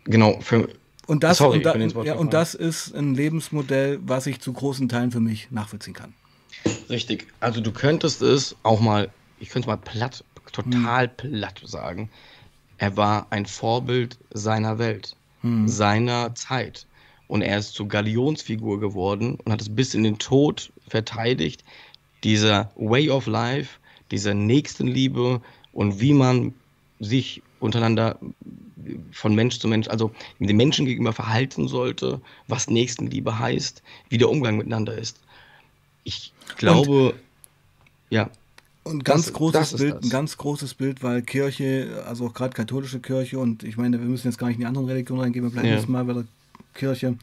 genau. 0.04 0.40
Für, 0.42 0.70
und 1.08 1.24
das, 1.24 1.38
sorry, 1.38 1.58
und, 1.58 1.66
da, 1.66 2.04
ja, 2.04 2.16
und 2.16 2.34
das 2.34 2.56
ist 2.56 2.94
ein 2.94 3.16
Lebensmodell, 3.16 4.00
was 4.06 4.28
ich 4.28 4.40
zu 4.42 4.54
großen 4.54 4.90
Teilen 4.90 5.12
für 5.12 5.20
mich 5.20 5.50
nachvollziehen 5.52 5.94
kann. 5.94 6.14
Richtig. 6.90 7.28
Also 7.40 7.62
du 7.62 7.72
könntest 7.72 8.22
es 8.22 8.56
auch 8.64 8.80
mal, 8.80 9.10
ich 9.40 9.50
könnte 9.50 9.66
es 9.66 9.68
mal 9.68 9.78
platt, 9.78 10.24
total 10.52 11.08
hm. 11.08 11.16
platt 11.18 11.62
sagen. 11.64 12.10
Er 12.78 12.98
war 12.98 13.28
ein 13.30 13.46
Vorbild 13.46 14.18
seiner 14.32 14.78
Welt, 14.80 15.16
hm. 15.42 15.68
seiner 15.68 16.36
Zeit. 16.36 16.86
Und 17.28 17.42
er 17.42 17.58
ist 17.58 17.74
zur 17.74 17.88
Galionsfigur 17.88 18.80
geworden 18.80 19.38
und 19.44 19.52
hat 19.52 19.62
es 19.62 19.74
bis 19.74 19.94
in 19.94 20.04
den 20.04 20.20
Tod 20.20 20.72
verteidigt. 20.88 21.64
Dieser 22.24 22.72
Way 22.76 23.10
of 23.10 23.26
Life, 23.26 23.80
dieser 24.12 24.34
Nächstenliebe 24.34 25.42
und 25.74 26.00
wie 26.00 26.14
man 26.14 26.54
sich 27.00 27.42
untereinander 27.60 28.20
von 29.12 29.34
Mensch 29.34 29.60
zu 29.60 29.68
Mensch, 29.68 29.88
also 29.88 30.12
den 30.40 30.56
Menschen 30.58 30.86
gegenüber 30.86 31.14
verhalten 31.14 31.68
sollte, 31.68 32.22
was 32.48 32.70
Nächstenliebe 32.70 33.40
heißt, 33.40 33.82
wie 34.10 34.18
der 34.18 34.30
Umgang 34.30 34.58
miteinander 34.58 34.96
ist. 34.96 35.20
Ich 36.04 36.34
glaube, 36.58 37.10
und, 37.10 37.20
ja. 38.10 38.30
Und 38.86 39.04
ganz 39.04 39.26
das, 39.26 39.34
großes 39.34 39.72
das 39.72 39.80
Bild, 39.80 40.04
ein 40.04 40.10
ganz 40.10 40.38
großes 40.38 40.76
Bild, 40.76 41.02
weil 41.02 41.24
Kirche, 41.24 42.04
also 42.08 42.28
auch 42.28 42.34
gerade 42.36 42.54
katholische 42.54 43.00
Kirche, 43.00 43.40
und 43.40 43.64
ich 43.64 43.78
meine, 43.78 44.00
wir 44.00 44.06
müssen 44.06 44.28
jetzt 44.28 44.38
gar 44.38 44.48
nicht 44.48 44.58
in 44.58 44.62
die 44.62 44.68
anderen 44.68 44.88
Religionen 44.88 45.22
reingehen, 45.22 45.44
wir 45.44 45.50
bleiben 45.50 45.68
ja. 45.68 45.76
jetzt 45.76 45.90
mal 45.90 46.06
bei 46.06 46.14
der 46.14 46.26
Kirche. 46.76 47.18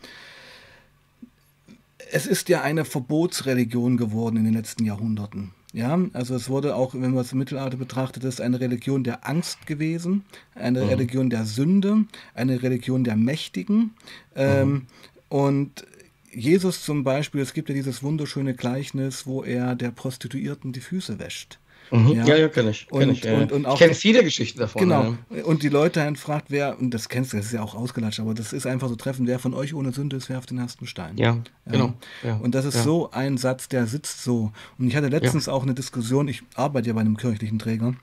Es 2.11 2.27
ist 2.27 2.49
ja 2.49 2.63
eine 2.63 2.85
Verbotsreligion 2.85 3.97
geworden 3.97 4.39
in 4.39 4.45
den 4.45 4.55
letzten 4.55 4.85
Jahrhunderten. 4.85 5.53
Ja, 5.73 5.99
also 6.15 6.35
es 6.35 6.51
wurde 6.51 6.75
auch, 6.75 6.95
wenn 6.95 7.13
man 7.13 7.19
es 7.19 7.33
im 7.33 7.39
Mittelalter 7.39 7.77
betrachtet, 7.77 8.25
ist 8.25 8.41
eine 8.41 8.59
Religion 8.59 9.05
der 9.05 9.27
Angst 9.27 9.67
gewesen, 9.69 10.25
eine 10.57 10.83
mhm. 10.83 10.89
Religion 10.89 11.31
der 11.31 11.47
Sünde, 11.47 12.05
eine 12.35 12.61
Religion 12.61 13.05
der 13.05 13.15
Mächtigen. 13.17 13.95
Ähm, 14.35 14.69
mhm. 14.69 14.87
Und 15.29 15.87
Jesus 16.35 16.83
zum 16.83 17.05
Beispiel, 17.05 17.41
es 17.41 17.53
gibt 17.53 17.69
ja 17.69 17.75
dieses 17.75 18.03
wunderschöne 18.03 18.55
Gleichnis, 18.55 19.27
wo 19.27 19.43
er 19.43 19.75
der 19.75 19.91
Prostituierten 19.91 20.73
die 20.73 20.81
Füße 20.81 21.19
wäscht. 21.19 21.59
Mhm. 21.91 22.13
Ja, 22.13 22.25
ja, 22.25 22.37
ja 22.37 22.49
kenne 22.49 22.71
ich. 22.71 22.89
Kenn 22.89 23.11
ich, 23.11 23.23
ja. 23.23 23.39
und, 23.39 23.53
und 23.53 23.67
ich 23.69 23.75
kenne 23.75 23.95
viele 23.95 24.25
Geschichten 24.25 24.59
davon. 24.59 24.81
Genau. 24.81 25.15
Ja. 25.31 25.45
Und 25.45 25.63
die 25.63 25.69
Leute 25.69 26.01
dann 26.01 26.17
fragt, 26.17 26.47
wer, 26.49 26.79
und 26.79 26.93
das 26.93 27.11
kennst 27.11 27.33
du, 27.33 27.37
das 27.37 27.47
ist 27.47 27.53
ja 27.53 27.63
auch 27.63 27.75
ausgelatscht, 27.75 28.21
aber 28.21 28.33
das 28.33 28.55
ist 28.55 28.67
einfach 28.67 28.89
so 28.89 28.97
treffend, 28.97 29.29
wer 29.29 29.39
von 29.39 29.53
euch 29.53 29.75
ohne 29.75 29.93
Sünde 29.93 30.17
ist, 30.17 30.31
wer 30.31 30.39
auf 30.39 30.47
den 30.47 30.59
ersten 30.59 30.87
Stein. 30.87 31.19
Ja, 31.19 31.37
genau. 31.67 31.93
Und 32.41 32.55
das 32.55 32.65
ist 32.65 32.83
so 32.83 33.11
ein 33.11 33.37
Satz, 33.37 33.69
der 33.69 33.87
sitzt 33.87 34.23
so. 34.25 34.53
Und 34.79 34.89
ich 34.89 34.97
hatte 34.97 35.09
letztens 35.09 35.49
auch 35.49 35.63
eine 35.63 35.75
Diskussion, 35.75 36.29
ich 36.29 36.43
arbeite 36.55 36.89
ja 36.89 36.95
bei 36.95 37.03
einem 37.03 37.19
kirchlichen 37.19 37.59
Träger, 37.59 37.95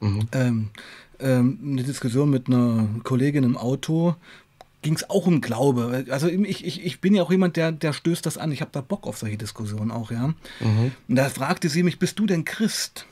mhm. 0.00 0.28
ähm, 0.32 0.70
ähm, 1.20 1.58
eine 1.62 1.82
Diskussion 1.82 2.30
mit 2.30 2.48
einer 2.48 2.88
Kollegin 3.02 3.44
im 3.44 3.56
Auto, 3.56 4.16
ging 4.84 4.94
es 4.94 5.08
auch 5.10 5.26
um 5.26 5.40
Glaube. 5.40 6.04
Also 6.10 6.28
ich, 6.28 6.64
ich, 6.64 6.84
ich 6.84 7.00
bin 7.00 7.14
ja 7.14 7.22
auch 7.24 7.30
jemand, 7.30 7.56
der, 7.56 7.72
der 7.72 7.92
stößt 7.92 8.24
das 8.24 8.38
an. 8.38 8.52
Ich 8.52 8.60
habe 8.60 8.70
da 8.70 8.82
Bock 8.82 9.06
auf 9.06 9.16
solche 9.16 9.38
Diskussionen 9.38 9.90
auch, 9.90 10.12
ja. 10.12 10.28
Mhm. 10.60 10.92
Und 11.08 11.16
da 11.16 11.28
fragte 11.30 11.68
sie 11.68 11.82
mich, 11.82 11.98
bist 11.98 12.18
du 12.18 12.26
denn 12.26 12.44
Christ? 12.44 13.06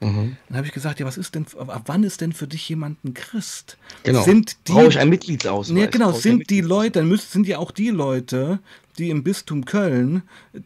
Mhm. 0.00 0.36
Dann 0.48 0.56
habe 0.58 0.66
ich 0.66 0.72
gesagt, 0.72 1.00
ja, 1.00 1.06
was 1.06 1.16
ist 1.16 1.34
denn, 1.34 1.46
ab 1.56 1.84
wann 1.86 2.04
ist 2.04 2.20
denn 2.20 2.34
für 2.34 2.46
dich 2.46 2.68
jemand 2.68 3.02
ein 3.04 3.14
Christ? 3.14 3.78
Genau. 4.02 4.22
Sind 4.22 4.68
die, 4.68 4.72
Brauche 4.72 4.88
ich 4.88 4.98
ein 4.98 5.08
Mitgliedsausweis? 5.08 5.78
Ja, 5.78 5.86
genau, 5.86 6.12
sind 6.12 6.50
die 6.50 6.60
Leute, 6.60 7.00
dann 7.00 7.08
müssen, 7.08 7.26
sind 7.30 7.48
ja 7.48 7.58
auch 7.58 7.70
die 7.70 7.88
Leute, 7.88 8.60
die 8.98 9.08
im 9.08 9.24
Bistum 9.24 9.64
Köln 9.64 10.22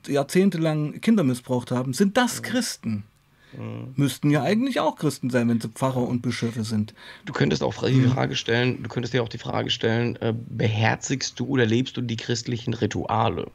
jahrzehntelang 0.06 1.00
Kinder 1.00 1.22
missbraucht 1.22 1.70
haben, 1.70 1.94
sind 1.94 2.16
das 2.16 2.38
mhm. 2.38 2.42
Christen? 2.42 3.04
Mhm. 3.57 3.94
Müssten 3.96 4.30
ja 4.30 4.42
eigentlich 4.42 4.80
auch 4.80 4.96
Christen 4.96 5.30
sein, 5.30 5.49
wenn 5.49 5.61
sie 5.61 5.68
Pfarrer 5.68 6.03
und 6.03 6.22
Bischöfe 6.22 6.64
sind. 6.64 6.94
Du 7.24 7.32
könntest 7.32 7.62
auch 7.62 7.86
die 7.86 7.92
mhm. 7.92 8.11
Frage 8.11 8.36
stellen, 8.36 8.82
du 8.82 8.88
könntest 8.88 9.14
dir 9.14 9.22
auch 9.22 9.28
die 9.28 9.38
Frage 9.38 9.70
stellen, 9.70 10.16
äh, 10.16 10.34
beherzigst 10.49 11.38
du 11.40 11.46
oder 11.46 11.66
lebst 11.66 11.96
du 11.96 12.03
die 12.03 12.16
christlichen 12.16 12.74
Rituale? 12.74 13.51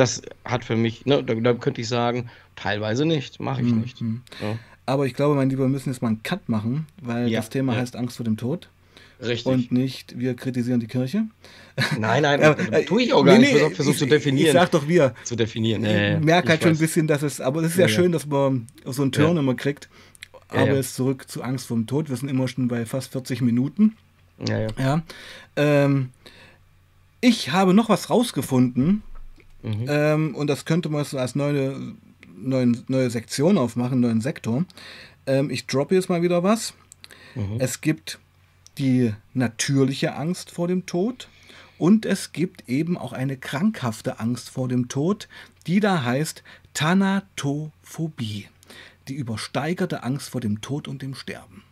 das 0.00 0.22
hat 0.44 0.64
für 0.64 0.76
mich, 0.76 1.04
ne, 1.06 1.22
da, 1.22 1.34
da 1.34 1.54
könnte 1.54 1.80
ich 1.80 1.88
sagen, 1.88 2.30
teilweise 2.56 3.04
nicht, 3.04 3.40
mache 3.40 3.62
ich 3.62 3.72
mhm. 3.72 3.80
nicht. 3.80 4.00
Ja. 4.00 4.58
Aber 4.86 5.06
ich 5.06 5.14
glaube, 5.14 5.34
mein 5.34 5.50
Lieber, 5.50 5.64
wir 5.64 5.68
müssen 5.68 5.90
jetzt 5.90 6.02
mal 6.02 6.08
einen 6.08 6.22
Cut 6.22 6.48
machen, 6.48 6.86
weil 7.00 7.28
ja, 7.28 7.38
das 7.38 7.50
Thema 7.50 7.74
ja. 7.74 7.80
heißt 7.80 7.96
Angst 7.96 8.16
vor 8.16 8.24
dem 8.24 8.36
Tod. 8.36 8.68
Richtig. 9.22 9.46
Und 9.46 9.72
nicht, 9.72 10.18
wir 10.18 10.34
kritisieren 10.34 10.80
die 10.80 10.86
Kirche. 10.86 11.24
Nein, 11.98 12.22
nein, 12.22 12.40
äh, 12.72 12.84
tue 12.84 13.02
ich 13.02 13.12
auch 13.12 13.24
gar 13.24 13.38
nee, 13.38 13.52
nicht. 13.52 13.54
Ich 13.54 13.74
versuche 13.74 13.96
zu 13.96 14.06
definieren. 14.06 14.48
Ich 14.48 14.52
sag 14.52 14.70
doch 14.70 14.88
wir. 14.88 15.14
Zu 15.24 15.36
definieren. 15.36 15.82
Nee, 15.82 16.14
ich 16.14 16.20
merke 16.20 16.50
halt 16.50 16.62
schon 16.62 16.72
ein 16.72 16.78
bisschen, 16.78 17.06
dass 17.06 17.22
es, 17.22 17.40
aber 17.40 17.60
es 17.60 17.72
ist 17.72 17.76
ja, 17.76 17.82
ja 17.82 17.88
schön, 17.88 18.12
dass 18.12 18.26
man 18.26 18.66
so 18.84 19.02
einen 19.02 19.12
Turn 19.12 19.36
immer 19.36 19.54
kriegt. 19.54 19.88
Aber 20.48 20.74
jetzt 20.74 20.96
zurück 20.96 21.28
zu 21.28 21.42
Angst 21.42 21.66
vor 21.66 21.76
dem 21.76 21.86
Tod. 21.86 22.08
Wir 22.08 22.16
sind 22.16 22.28
immer 22.28 22.48
schon 22.48 22.66
bei 22.68 22.84
fast 22.84 23.12
40 23.12 23.40
Minuten. 23.40 23.96
Ja, 24.48 24.58
ja. 24.58 24.68
ja. 24.78 25.02
Ähm, 25.56 26.10
ich 27.20 27.52
habe 27.52 27.74
noch 27.74 27.88
was 27.88 28.10
rausgefunden. 28.10 29.02
Mhm. 29.62 29.86
Ähm, 29.88 30.34
und 30.34 30.48
das 30.48 30.64
könnte 30.64 30.88
man 30.88 31.04
so 31.04 31.18
als 31.18 31.34
neue, 31.34 31.94
neue, 32.36 32.72
neue 32.88 33.10
Sektion 33.10 33.58
aufmachen, 33.58 34.00
neuen 34.00 34.20
Sektor. 34.20 34.64
Ähm, 35.26 35.50
ich 35.50 35.66
droppe 35.66 35.94
jetzt 35.94 36.08
mal 36.08 36.22
wieder 36.22 36.42
was. 36.42 36.74
Mhm. 37.34 37.56
Es 37.58 37.80
gibt 37.80 38.18
die 38.80 39.12
natürliche 39.34 40.14
Angst 40.14 40.50
vor 40.50 40.66
dem 40.66 40.86
Tod 40.86 41.28
und 41.76 42.06
es 42.06 42.32
gibt 42.32 42.66
eben 42.66 42.96
auch 42.96 43.12
eine 43.12 43.36
krankhafte 43.36 44.20
Angst 44.20 44.48
vor 44.48 44.68
dem 44.68 44.88
Tod, 44.88 45.28
die 45.66 45.80
da 45.80 46.02
heißt 46.02 46.42
Thanatophobie, 46.72 48.48
die 49.08 49.14
übersteigerte 49.14 50.02
Angst 50.02 50.30
vor 50.30 50.40
dem 50.40 50.62
Tod 50.62 50.88
und 50.88 51.02
dem 51.02 51.14
Sterben. 51.14 51.62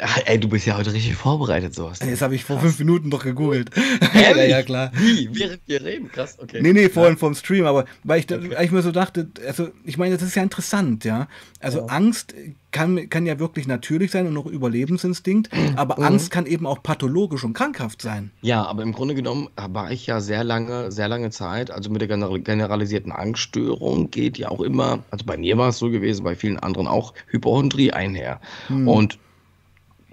Ach, 0.00 0.18
ey, 0.26 0.38
du 0.38 0.48
bist 0.48 0.66
ja 0.66 0.76
heute 0.76 0.92
richtig 0.92 1.14
vorbereitet, 1.14 1.74
sowas. 1.74 2.00
Jetzt 2.04 2.22
habe 2.22 2.34
ich 2.34 2.44
vor 2.44 2.58
fünf 2.60 2.78
Minuten 2.78 3.10
doch 3.10 3.24
gegoogelt. 3.24 3.70
ja, 4.14 4.36
ja, 4.42 4.62
klar. 4.62 4.90
Wie? 4.94 5.28
Während 5.32 5.60
wir 5.66 5.82
reden? 5.82 6.10
Krass, 6.10 6.38
okay. 6.40 6.60
Nee, 6.60 6.72
nee, 6.72 6.88
vorhin 6.88 7.14
ja. 7.14 7.18
vom 7.18 7.34
Stream, 7.34 7.66
aber 7.66 7.84
weil 8.02 8.20
ich, 8.20 8.32
okay. 8.32 8.50
weil 8.54 8.64
ich 8.64 8.70
mir 8.70 8.82
so 8.82 8.92
dachte, 8.92 9.28
also 9.46 9.68
ich 9.84 9.98
meine, 9.98 10.16
das 10.16 10.26
ist 10.26 10.34
ja 10.34 10.42
interessant, 10.42 11.04
ja. 11.04 11.28
Also 11.60 11.80
ja. 11.80 11.86
Angst 11.86 12.34
kann, 12.74 13.08
kann 13.08 13.24
ja 13.24 13.38
wirklich 13.38 13.66
natürlich 13.66 14.10
sein 14.10 14.26
und 14.26 14.36
auch 14.36 14.46
Überlebensinstinkt, 14.46 15.48
aber 15.76 15.96
mhm. 15.98 16.04
Angst 16.04 16.30
kann 16.30 16.44
eben 16.44 16.66
auch 16.66 16.82
pathologisch 16.82 17.44
und 17.44 17.52
krankhaft 17.52 18.02
sein. 18.02 18.32
Ja, 18.42 18.66
aber 18.66 18.82
im 18.82 18.92
Grunde 18.92 19.14
genommen 19.14 19.48
war 19.56 19.92
ich 19.92 20.06
ja 20.06 20.20
sehr 20.20 20.42
lange, 20.42 20.90
sehr 20.90 21.08
lange 21.08 21.30
Zeit, 21.30 21.70
also 21.70 21.88
mit 21.90 22.02
der 22.02 22.08
generalisierten 22.08 23.12
Angststörung 23.12 24.10
geht 24.10 24.38
ja 24.38 24.48
auch 24.48 24.60
immer, 24.60 25.04
also 25.10 25.24
bei 25.24 25.36
mir 25.36 25.56
war 25.56 25.68
es 25.68 25.78
so 25.78 25.88
gewesen, 25.88 26.24
bei 26.24 26.34
vielen 26.34 26.58
anderen 26.58 26.88
auch, 26.88 27.14
Hypochondrie 27.28 27.92
einher. 27.92 28.40
Mhm. 28.68 28.88
Und 28.88 29.18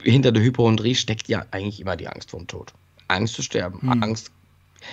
hinter 0.04 0.32
der 0.32 0.44
Hypochondrie 0.44 0.96
steckt 0.96 1.28
ja 1.28 1.46
eigentlich 1.52 1.80
immer 1.80 1.96
die 1.96 2.08
Angst 2.08 2.32
vorm 2.32 2.48
Tod. 2.48 2.74
Angst 3.08 3.34
zu 3.36 3.42
sterben, 3.42 3.82
hm. 3.82 4.04
Angst, 4.04 4.32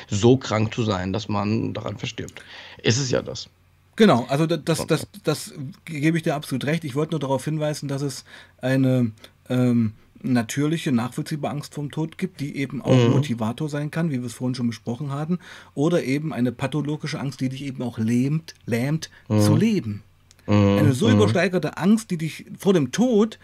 so 0.09 0.37
krank 0.37 0.75
zu 0.75 0.83
sein, 0.83 1.13
dass 1.13 1.29
man 1.29 1.73
daran 1.73 1.97
verstirbt. 1.97 2.43
Ist 2.83 2.99
es 2.99 3.11
ja 3.11 3.23
das. 3.23 3.49
Genau, 3.97 4.27
also 4.29 4.47
das, 4.47 4.61
das, 4.65 4.87
das, 4.87 5.07
das 5.25 5.55
gebe 5.85 6.17
ich 6.17 6.23
dir 6.23 6.35
absolut 6.35 6.65
recht. 6.65 6.85
Ich 6.85 6.95
wollte 6.95 7.13
nur 7.13 7.21
darauf 7.21 7.45
hinweisen, 7.45 7.89
dass 7.89 8.03
es 8.03 8.25
eine 8.61 9.11
ähm, 9.49 9.95
natürliche, 10.23 10.93
nachvollziehbare 10.93 11.53
Angst 11.53 11.75
vorm 11.75 11.91
Tod 11.91 12.19
gibt, 12.19 12.41
die 12.41 12.57
eben 12.57 12.83
auch 12.83 12.97
mhm. 12.97 13.11
Motivator 13.11 13.69
sein 13.69 13.91
kann, 13.91 14.11
wie 14.11 14.21
wir 14.21 14.27
es 14.27 14.35
vorhin 14.35 14.55
schon 14.55 14.69
besprochen 14.69 15.11
hatten, 15.11 15.39
oder 15.75 16.05
eben 16.05 16.33
eine 16.33 16.53
pathologische 16.53 17.19
Angst, 17.19 17.41
die 17.41 17.49
dich 17.49 17.65
eben 17.65 17.83
auch 17.83 17.99
lähmt, 17.99 18.55
lähmt 18.67 19.11
mhm. 19.29 19.41
zu 19.41 19.57
leben. 19.57 20.03
Mhm. 20.47 20.79
Eine 20.79 20.93
so 20.95 21.09
mhm. 21.09 21.17
übersteigerte 21.17 21.77
Angst, 21.77 22.11
die 22.11 22.19
dich 22.19 22.47
vor 22.57 22.75
dem 22.75 22.93
Tod 22.93 23.39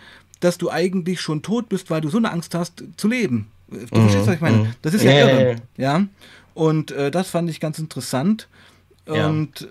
dass 0.44 0.58
du 0.58 0.70
eigentlich 0.70 1.20
schon 1.20 1.42
tot 1.42 1.68
bist, 1.70 1.90
weil 1.90 2.02
du 2.02 2.10
so 2.10 2.18
eine 2.18 2.30
Angst 2.30 2.54
hast, 2.54 2.84
zu 2.96 3.08
leben. 3.08 3.48
Du 3.68 3.78
mhm. 3.78 3.88
verstehst, 3.88 4.26
was 4.26 4.34
ich 4.34 4.40
meine? 4.40 4.74
Das 4.82 4.92
ist 4.92 5.02
ja 5.02 5.10
yeah. 5.10 5.40
irre. 5.40 5.56
Ja. 5.76 6.06
Und 6.52 6.90
äh, 6.90 7.10
das 7.10 7.30
fand 7.30 7.48
ich 7.48 7.60
ganz 7.60 7.78
interessant. 7.78 8.48
Und 9.06 9.60
ja. 9.60 9.66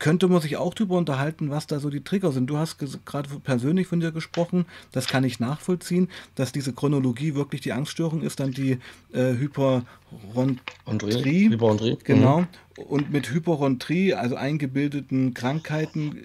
Könnte 0.00 0.26
man 0.26 0.40
sich 0.40 0.56
auch 0.56 0.74
darüber 0.74 0.98
unterhalten, 0.98 1.50
was 1.50 1.68
da 1.68 1.78
so 1.78 1.90
die 1.90 2.02
Trigger 2.02 2.32
sind. 2.32 2.48
Du 2.48 2.56
hast 2.56 2.78
gerade 3.06 3.28
persönlich 3.44 3.86
von 3.86 4.00
dir 4.00 4.10
gesprochen, 4.10 4.66
das 4.90 5.06
kann 5.06 5.22
ich 5.22 5.38
nachvollziehen, 5.38 6.08
dass 6.34 6.50
diese 6.50 6.72
Chronologie 6.72 7.36
wirklich 7.36 7.60
die 7.60 7.72
Angststörung 7.72 8.22
ist, 8.22 8.40
dann 8.40 8.50
die 8.50 8.78
äh, 9.12 9.34
Hyperontrie. 9.34 11.50
Hyperontrie. 11.50 11.98
Genau. 12.02 12.40
Mhm 12.40 12.48
und 12.88 13.10
mit 13.10 13.30
Hypochondrie, 13.30 14.14
also 14.14 14.36
eingebildeten 14.36 15.34
Krankheiten, 15.34 16.24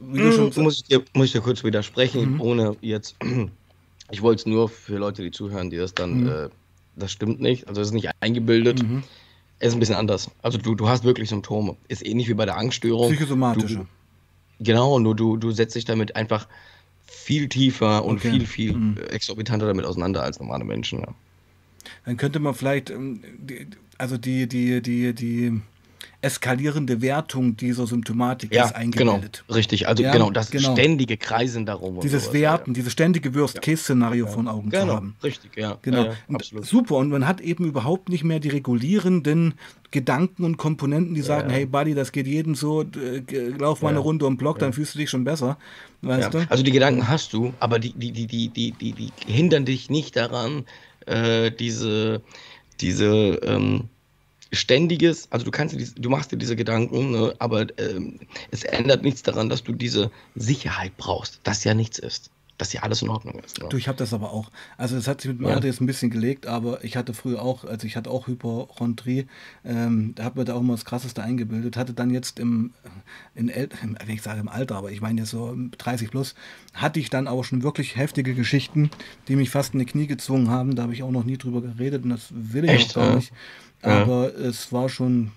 wie 0.00 0.18
du 0.18 0.32
schon 0.32 0.44
sagst. 0.46 0.58
Muss 0.58 0.76
ich 0.76 0.84
dir, 0.84 1.02
muss 1.14 1.26
ich 1.26 1.32
dir 1.32 1.40
kurz 1.40 1.64
widersprechen, 1.64 2.34
mhm. 2.34 2.40
ohne 2.40 2.76
jetzt. 2.80 3.16
Ich 4.12 4.22
wollte 4.22 4.40
es 4.40 4.46
nur 4.46 4.68
für 4.68 4.96
Leute, 4.96 5.22
die 5.22 5.30
zuhören, 5.30 5.70
die 5.70 5.76
das 5.76 5.94
dann. 5.94 6.22
Mhm. 6.22 6.28
Äh, 6.28 6.48
das 6.96 7.12
stimmt 7.12 7.40
nicht. 7.40 7.68
Also, 7.68 7.80
es 7.80 7.88
ist 7.88 7.94
nicht 7.94 8.10
eingebildet. 8.18 8.82
Mhm. 8.82 9.04
Es 9.60 9.68
ist 9.68 9.74
ein 9.74 9.80
bisschen 9.80 9.96
anders. 9.96 10.30
Also, 10.42 10.58
du, 10.58 10.74
du 10.74 10.88
hast 10.88 11.04
wirklich 11.04 11.28
Symptome. 11.28 11.76
Ist 11.88 12.04
ähnlich 12.04 12.28
wie 12.28 12.34
bei 12.34 12.46
der 12.46 12.56
Angststörung. 12.56 13.08
Psychosomatische. 13.08 13.76
Du, 13.76 13.86
genau, 14.58 14.98
nur 14.98 15.14
du, 15.14 15.36
du 15.36 15.52
setzt 15.52 15.76
dich 15.76 15.84
damit 15.84 16.16
einfach 16.16 16.48
viel 17.06 17.48
tiefer 17.48 18.04
und 18.04 18.16
okay. 18.16 18.30
viel, 18.30 18.46
viel 18.46 18.72
mhm. 18.74 18.96
exorbitanter 19.10 19.66
damit 19.66 19.84
auseinander 19.84 20.22
als 20.22 20.40
normale 20.40 20.64
Menschen. 20.64 21.00
Ja. 21.00 21.14
Dann 22.04 22.16
könnte 22.16 22.38
man 22.38 22.54
vielleicht, 22.54 22.90
ähm, 22.90 23.20
also 23.98 24.16
die, 24.16 24.48
die, 24.48 24.80
die, 24.80 25.12
die 25.14 25.60
eskalierende 26.22 27.00
Wertung 27.00 27.56
dieser 27.56 27.86
Symptomatik 27.86 28.54
ja, 28.54 28.66
ist 28.66 28.74
eingebildet. 28.74 29.44
Genau, 29.46 29.56
richtig. 29.56 29.88
Also 29.88 30.02
ja, 30.02 30.12
genau, 30.12 30.30
das 30.30 30.50
genau. 30.50 30.72
ständige 30.72 31.16
Kreisen 31.16 31.64
darum. 31.64 32.00
Dieses 32.00 32.24
sowas, 32.24 32.34
Werten, 32.34 32.70
ja. 32.70 32.74
dieses 32.74 32.92
ständige 32.92 33.34
Worst-Case-Szenario 33.34 34.26
ja. 34.26 34.30
vor 34.30 34.46
Augen 34.46 34.68
genau, 34.68 34.86
zu 34.86 34.92
haben. 34.92 35.16
Richtig, 35.22 35.56
ja. 35.56 35.78
Genau. 35.80 36.12
Und 36.28 36.44
super. 36.62 36.96
Und 36.96 37.08
man 37.08 37.26
hat 37.26 37.40
eben 37.40 37.64
überhaupt 37.64 38.10
nicht 38.10 38.24
mehr 38.24 38.38
die 38.38 38.50
regulierenden 38.50 39.54
Gedanken 39.90 40.44
und 40.44 40.56
Komponenten, 40.56 41.14
die 41.14 41.22
sagen, 41.22 41.50
hey 41.50 41.66
Buddy, 41.66 41.94
das 41.94 42.12
geht 42.12 42.26
jedem 42.26 42.54
so, 42.54 42.82
äh, 42.82 43.22
lauf 43.58 43.82
mal 43.82 43.88
eine 43.88 43.98
Runde 43.98 44.26
um 44.26 44.36
Block, 44.36 44.58
dann 44.58 44.72
fühlst 44.72 44.94
du 44.94 44.98
dich 44.98 45.10
schon 45.10 45.24
besser. 45.24 45.58
Weißt 46.02 46.34
du? 46.34 46.46
Also 46.48 46.62
die 46.62 46.70
Gedanken 46.70 47.08
hast 47.08 47.32
du, 47.32 47.52
aber 47.60 47.78
die, 47.78 47.92
die, 47.92 48.12
die, 48.12 48.26
die, 48.26 48.48
die, 48.48 48.72
die, 48.72 48.92
die 48.92 49.10
hindern 49.26 49.64
dich 49.64 49.90
nicht 49.90 50.16
daran, 50.16 50.64
äh, 51.06 51.50
diese, 51.50 52.22
diese 52.80 53.40
ähm, 53.42 53.88
ständiges, 54.52 55.30
also 55.30 55.44
du 55.44 55.50
kannst, 55.50 55.76
du 55.96 56.10
machst 56.10 56.32
dir 56.32 56.36
diese 56.36 56.56
Gedanken, 56.56 57.12
ne, 57.12 57.34
aber 57.38 57.66
ähm, 57.78 58.18
es 58.50 58.64
ändert 58.64 59.02
nichts 59.02 59.22
daran, 59.22 59.48
dass 59.48 59.62
du 59.62 59.72
diese 59.72 60.10
Sicherheit 60.34 60.96
brauchst, 60.96 61.40
dass 61.44 61.64
ja 61.64 61.74
nichts 61.74 61.98
ist, 61.98 62.30
dass 62.58 62.72
ja 62.72 62.82
alles 62.82 63.02
in 63.02 63.08
Ordnung 63.08 63.38
ist. 63.44 63.60
Ne? 63.60 63.68
Du, 63.68 63.76
ich 63.76 63.86
habe 63.86 63.96
das 63.96 64.12
aber 64.12 64.32
auch. 64.32 64.50
Also 64.76 64.96
es 64.96 65.06
hat 65.06 65.20
sich 65.20 65.30
mit 65.30 65.40
mir 65.40 65.50
ja. 65.50 65.60
jetzt 65.60 65.80
ein 65.80 65.86
bisschen 65.86 66.10
gelegt, 66.10 66.46
aber 66.46 66.84
ich 66.84 66.96
hatte 66.96 67.14
früher 67.14 67.40
auch, 67.40 67.64
also 67.64 67.86
ich 67.86 67.96
hatte 67.96 68.10
auch 68.10 68.26
Hypochondrie, 68.26 69.28
ähm, 69.64 70.14
da 70.16 70.24
hat 70.24 70.34
mir 70.34 70.44
da 70.44 70.54
auch 70.54 70.60
immer 70.60 70.74
das 70.74 70.84
Krasseste 70.84 71.22
eingebildet, 71.22 71.76
hatte 71.76 71.94
dann 71.94 72.10
jetzt 72.10 72.40
im, 72.40 72.72
in 73.36 73.48
El 73.48 73.68
wenn 73.80 73.96
ich 74.08 74.22
sage 74.22 74.40
im 74.40 74.48
Alter, 74.48 74.76
aber 74.76 74.90
ich 74.90 75.00
meine 75.00 75.20
jetzt 75.20 75.30
so 75.30 75.56
30 75.78 76.10
plus, 76.10 76.34
hatte 76.74 76.98
ich 76.98 77.08
dann 77.08 77.28
auch 77.28 77.44
schon 77.44 77.62
wirklich 77.62 77.96
heftige 77.96 78.34
Geschichten, 78.34 78.90
die 79.28 79.36
mich 79.36 79.50
fast 79.50 79.74
in 79.74 79.78
die 79.78 79.86
Knie 79.86 80.08
gezwungen 80.08 80.50
haben. 80.50 80.74
Da 80.74 80.82
habe 80.82 80.92
ich 80.92 81.04
auch 81.04 81.12
noch 81.12 81.24
nie 81.24 81.38
drüber 81.38 81.62
geredet 81.62 82.02
und 82.02 82.10
das 82.10 82.26
will 82.30 82.64
ich 82.64 82.70
Echt, 82.70 82.90
auch 82.90 83.02
gar 83.02 83.16
nicht. 83.16 83.32
Aber 83.82 84.32
ja. 84.32 84.48
es 84.48 84.72
war 84.72 84.88
schon 84.88 85.30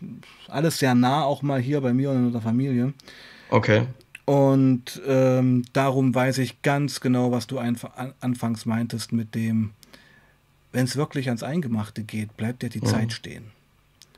alles 0.47 0.79
sehr 0.79 0.95
nah, 0.95 1.23
auch 1.23 1.41
mal 1.41 1.61
hier 1.61 1.81
bei 1.81 1.93
mir 1.93 2.11
und 2.11 2.27
in 2.27 2.31
der 2.31 2.41
Familie. 2.41 2.93
Okay. 3.49 3.87
Und 4.25 5.01
ähm, 5.05 5.63
darum 5.73 6.15
weiß 6.15 6.37
ich 6.37 6.61
ganz 6.61 7.01
genau, 7.01 7.31
was 7.31 7.47
du 7.47 7.59
an, 7.59 7.77
anfangs 8.21 8.65
meintest 8.65 9.11
mit 9.11 9.35
dem, 9.35 9.71
wenn 10.71 10.85
es 10.85 10.95
wirklich 10.95 11.27
ans 11.27 11.43
Eingemachte 11.43 12.03
geht, 12.03 12.35
bleibt 12.37 12.63
dir 12.63 12.69
die 12.69 12.81
mhm. 12.81 12.85
Zeit 12.85 13.13
stehen. 13.13 13.45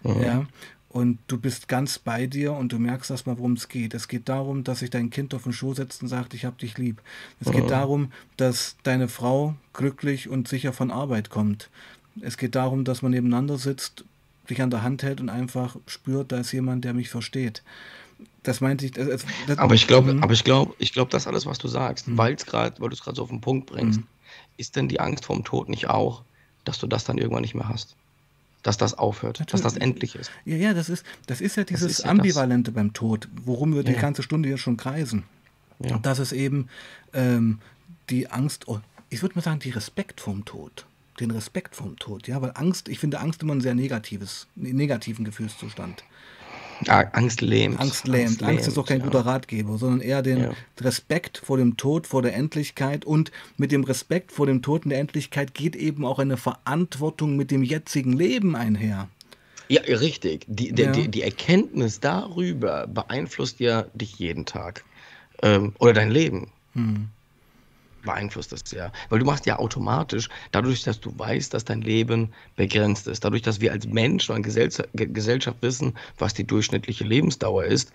Mhm. 0.04 0.22
Ja. 0.22 0.46
Und 0.90 1.20
du 1.28 1.38
bist 1.38 1.68
ganz 1.68 2.00
bei 2.00 2.26
dir 2.26 2.54
und 2.54 2.72
du 2.72 2.80
merkst 2.80 3.12
erstmal, 3.12 3.38
worum 3.38 3.54
es 3.54 3.68
geht. 3.68 3.94
Es 3.94 4.08
geht 4.08 4.30
darum, 4.30 4.64
dass 4.64 4.80
sich 4.80 4.90
dein 4.90 5.10
Kind 5.10 5.34
auf 5.34 5.44
den 5.44 5.52
Schoß 5.52 5.78
setzt 5.78 6.02
und 6.02 6.08
sagt, 6.08 6.34
ich 6.34 6.46
hab 6.46 6.58
dich 6.58 6.78
lieb. 6.78 7.02
Es 7.42 7.48
mhm. 7.48 7.54
geht 7.54 7.70
darum, 7.70 8.12
dass 8.38 8.78
deine 8.84 9.10
Frau 9.10 9.56
glücklich 9.74 10.30
und 10.30 10.48
sicher 10.48 10.72
von 10.72 10.92
Arbeit 10.92 11.30
kommt. 11.30 11.70
Es 12.22 12.38
geht 12.38 12.56
darum, 12.56 12.86
dass 12.86 13.02
man 13.02 13.12
nebeneinander 13.12 13.58
sitzt 13.58 14.06
dich 14.46 14.62
an 14.62 14.70
der 14.70 14.84
Hand 14.84 15.04
hält 15.04 15.22
und 15.22 15.30
einfach 15.30 15.76
spürt, 15.88 16.32
da 16.32 16.38
ist 16.38 16.52
jemand, 16.52 16.86
der 16.86 16.94
mich 16.94 17.10
versteht. 17.10 17.64
Das 18.44 18.62
meinte 18.62 18.86
ich. 18.86 18.92
Das, 18.92 19.26
das, 19.48 19.58
aber 19.58 19.76
ich 19.76 19.88
glaube, 19.88 20.14
mhm. 20.14 20.24
aber 20.24 20.34
ich 20.34 20.44
glaube, 20.44 20.74
ich 20.78 20.94
glaube, 20.94 21.12
das 21.12 21.28
alles, 21.28 21.46
was 21.46 21.58
du 21.58 21.68
sagst, 21.68 22.08
mhm. 22.08 22.18
weil 22.18 22.34
es 22.36 22.46
gerade, 22.46 22.80
weil 22.80 22.90
du 22.90 22.96
es 22.96 23.02
gerade 23.02 23.16
so 23.16 23.24
auf 23.24 23.30
den 23.30 23.42
Punkt 23.42 23.68
bringst, 23.68 24.00
mhm. 24.02 24.08
ist 24.58 24.76
denn 24.76 24.88
die 24.88 25.00
Angst 25.00 25.26
vorm 25.26 25.44
Tod 25.44 25.70
nicht 25.70 25.90
auch, 25.90 26.24
dass 26.64 26.80
du 26.80 26.88
das 26.88 27.04
dann 27.04 27.18
irgendwann 27.18 27.42
nicht 27.42 27.56
mehr 27.56 27.68
hast? 27.68 27.96
Dass 28.64 28.78
das 28.78 28.96
aufhört, 28.96 29.40
Natürlich. 29.40 29.64
dass 29.64 29.74
das 29.74 29.82
endlich 29.82 30.16
ist. 30.16 30.32
Ja, 30.44 30.56
ja, 30.56 30.74
das 30.74 30.90
ist, 30.90 31.06
das 31.28 31.40
ist 31.40 31.56
ja 31.56 31.64
dieses 31.64 32.00
ist 32.00 32.04
ja 32.04 32.10
Ambivalente 32.10 32.72
das. 32.72 32.76
beim 32.76 32.94
Tod, 32.94 33.28
worum 33.44 33.76
wir 33.76 33.84
ja. 33.84 33.94
die 33.94 34.00
ganze 34.00 34.24
Stunde 34.24 34.50
hier 34.50 34.58
schon 34.58 34.78
kreisen. 34.78 35.24
Ja. 35.80 36.00
Das 36.00 36.20
ist 36.20 36.32
eben 36.32 36.70
ähm, 37.14 37.60
die 38.10 38.30
Angst, 38.32 38.68
oh, 38.68 38.80
ich 39.10 39.22
würde 39.22 39.36
mal 39.36 39.42
sagen, 39.42 39.60
die 39.60 39.70
Respekt 39.70 40.22
vorm 40.22 40.46
Tod 40.46 40.86
den 41.20 41.32
Respekt 41.32 41.76
vom 41.76 41.98
Tod, 41.98 42.28
ja, 42.28 42.42
weil 42.42 42.52
Angst, 42.56 42.90
ich 42.90 43.00
finde 43.00 43.20
Angst 43.20 43.42
immer 43.42 43.56
ein 43.56 43.62
sehr 43.62 43.76
negatives, 43.76 44.48
negativen 44.56 45.26
Gefühlszustand. 45.26 46.04
Angst 46.88 47.42
lähmt. 47.42 47.80
Angst 47.80 48.08
lähmt. 48.08 48.28
Angst, 48.28 48.44
Angst 48.44 48.68
ist 48.68 48.78
auch 48.78 48.86
kein 48.86 49.00
ja. 49.00 49.06
guter 49.06 49.22
Ratgeber, 49.22 49.78
sondern 49.78 50.02
eher 50.02 50.22
den 50.22 50.40
ja. 50.40 50.52
Respekt 50.82 51.38
vor 51.38 51.58
dem 51.58 51.78
Tod, 51.78 52.06
vor 52.06 52.22
der 52.22 52.36
Endlichkeit 52.36 53.06
und 53.06 53.32
mit 53.58 53.72
dem 53.72 53.84
Respekt 53.84 54.32
vor 54.32 54.46
dem 54.46 54.62
Tod 54.62 54.84
und 54.84 54.90
der 54.90 55.00
Endlichkeit 55.00 55.54
geht 55.54 55.76
eben 55.76 56.06
auch 56.06 56.20
eine 56.20 56.38
Verantwortung 56.38 57.38
mit 57.38 57.52
dem 57.52 57.64
jetzigen 57.64 58.14
Leben 58.14 58.56
einher. 58.56 59.08
Ja, 59.68 59.82
richtig. 59.82 60.46
Die, 60.48 60.76
ja. 60.76 60.92
Die, 60.92 61.08
die, 61.08 61.22
Erkenntnis 61.24 62.00
darüber 62.00 62.88
beeinflusst 62.88 63.60
ja 63.60 63.84
dich 63.94 64.20
jeden 64.20 64.46
Tag. 64.46 64.84
Ähm, 65.42 65.74
oder 65.80 65.94
dein 65.94 66.12
Leben. 66.12 66.52
Hm. 66.74 67.10
Beeinflusst 68.06 68.52
das 68.52 68.64
ja. 68.72 68.92
Weil 69.10 69.20
du 69.20 69.26
machst 69.26 69.46
ja 69.46 69.58
automatisch, 69.60 70.30
dadurch, 70.52 70.84
dass 70.84 71.00
du 71.00 71.14
weißt, 71.18 71.54
dass 71.54 71.66
dein 71.66 71.82
Leben 71.82 72.32
begrenzt 72.56 73.08
ist, 73.08 73.26
dadurch, 73.26 73.42
dass 73.42 73.62
wir 73.62 73.72
als 73.72 73.88
Mensch 73.88 74.30
oder 74.30 74.40
Gesellschaft 74.40 75.58
wissen, 75.62 75.96
was 76.18 76.34
die 76.34 76.46
durchschnittliche 76.46 77.04
Lebensdauer 77.04 77.66
ist, 77.66 77.92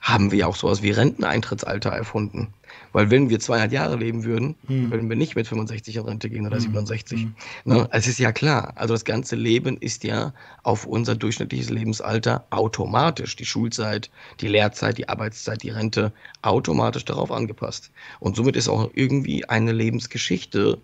haben 0.00 0.30
wir 0.30 0.48
auch 0.48 0.56
sowas 0.56 0.82
wie 0.82 0.90
Renteneintrittsalter 0.90 1.90
erfunden. 1.90 2.54
Weil 2.98 3.12
wenn 3.12 3.30
wir 3.30 3.38
200 3.38 3.70
Jahre 3.70 3.94
leben 3.94 4.24
würden, 4.24 4.56
hm. 4.66 4.90
würden 4.90 5.08
wir 5.08 5.14
nicht 5.14 5.36
mit 5.36 5.46
65 5.46 5.94
in 5.94 6.02
Rente 6.02 6.28
gehen 6.28 6.44
oder 6.44 6.56
hm. 6.56 6.62
67. 6.62 7.20
Hm. 7.20 7.34
Ne? 7.64 7.88
Es 7.92 8.08
ist 8.08 8.18
ja 8.18 8.32
klar. 8.32 8.72
Also 8.74 8.92
das 8.92 9.04
ganze 9.04 9.36
Leben 9.36 9.76
ist 9.76 10.02
ja 10.02 10.34
auf 10.64 10.84
unser 10.84 11.14
durchschnittliches 11.14 11.70
Lebensalter 11.70 12.48
automatisch. 12.50 13.36
Die 13.36 13.44
Schulzeit, 13.44 14.10
die 14.40 14.48
Lehrzeit, 14.48 14.98
die 14.98 15.08
Arbeitszeit, 15.08 15.62
die 15.62 15.70
Rente 15.70 16.12
automatisch 16.42 17.04
darauf 17.04 17.30
angepasst. 17.30 17.92
Und 18.18 18.34
somit 18.34 18.56
ist 18.56 18.68
auch 18.68 18.90
irgendwie 18.94 19.48
eine 19.48 19.70
Lebensgeschichte 19.70 20.80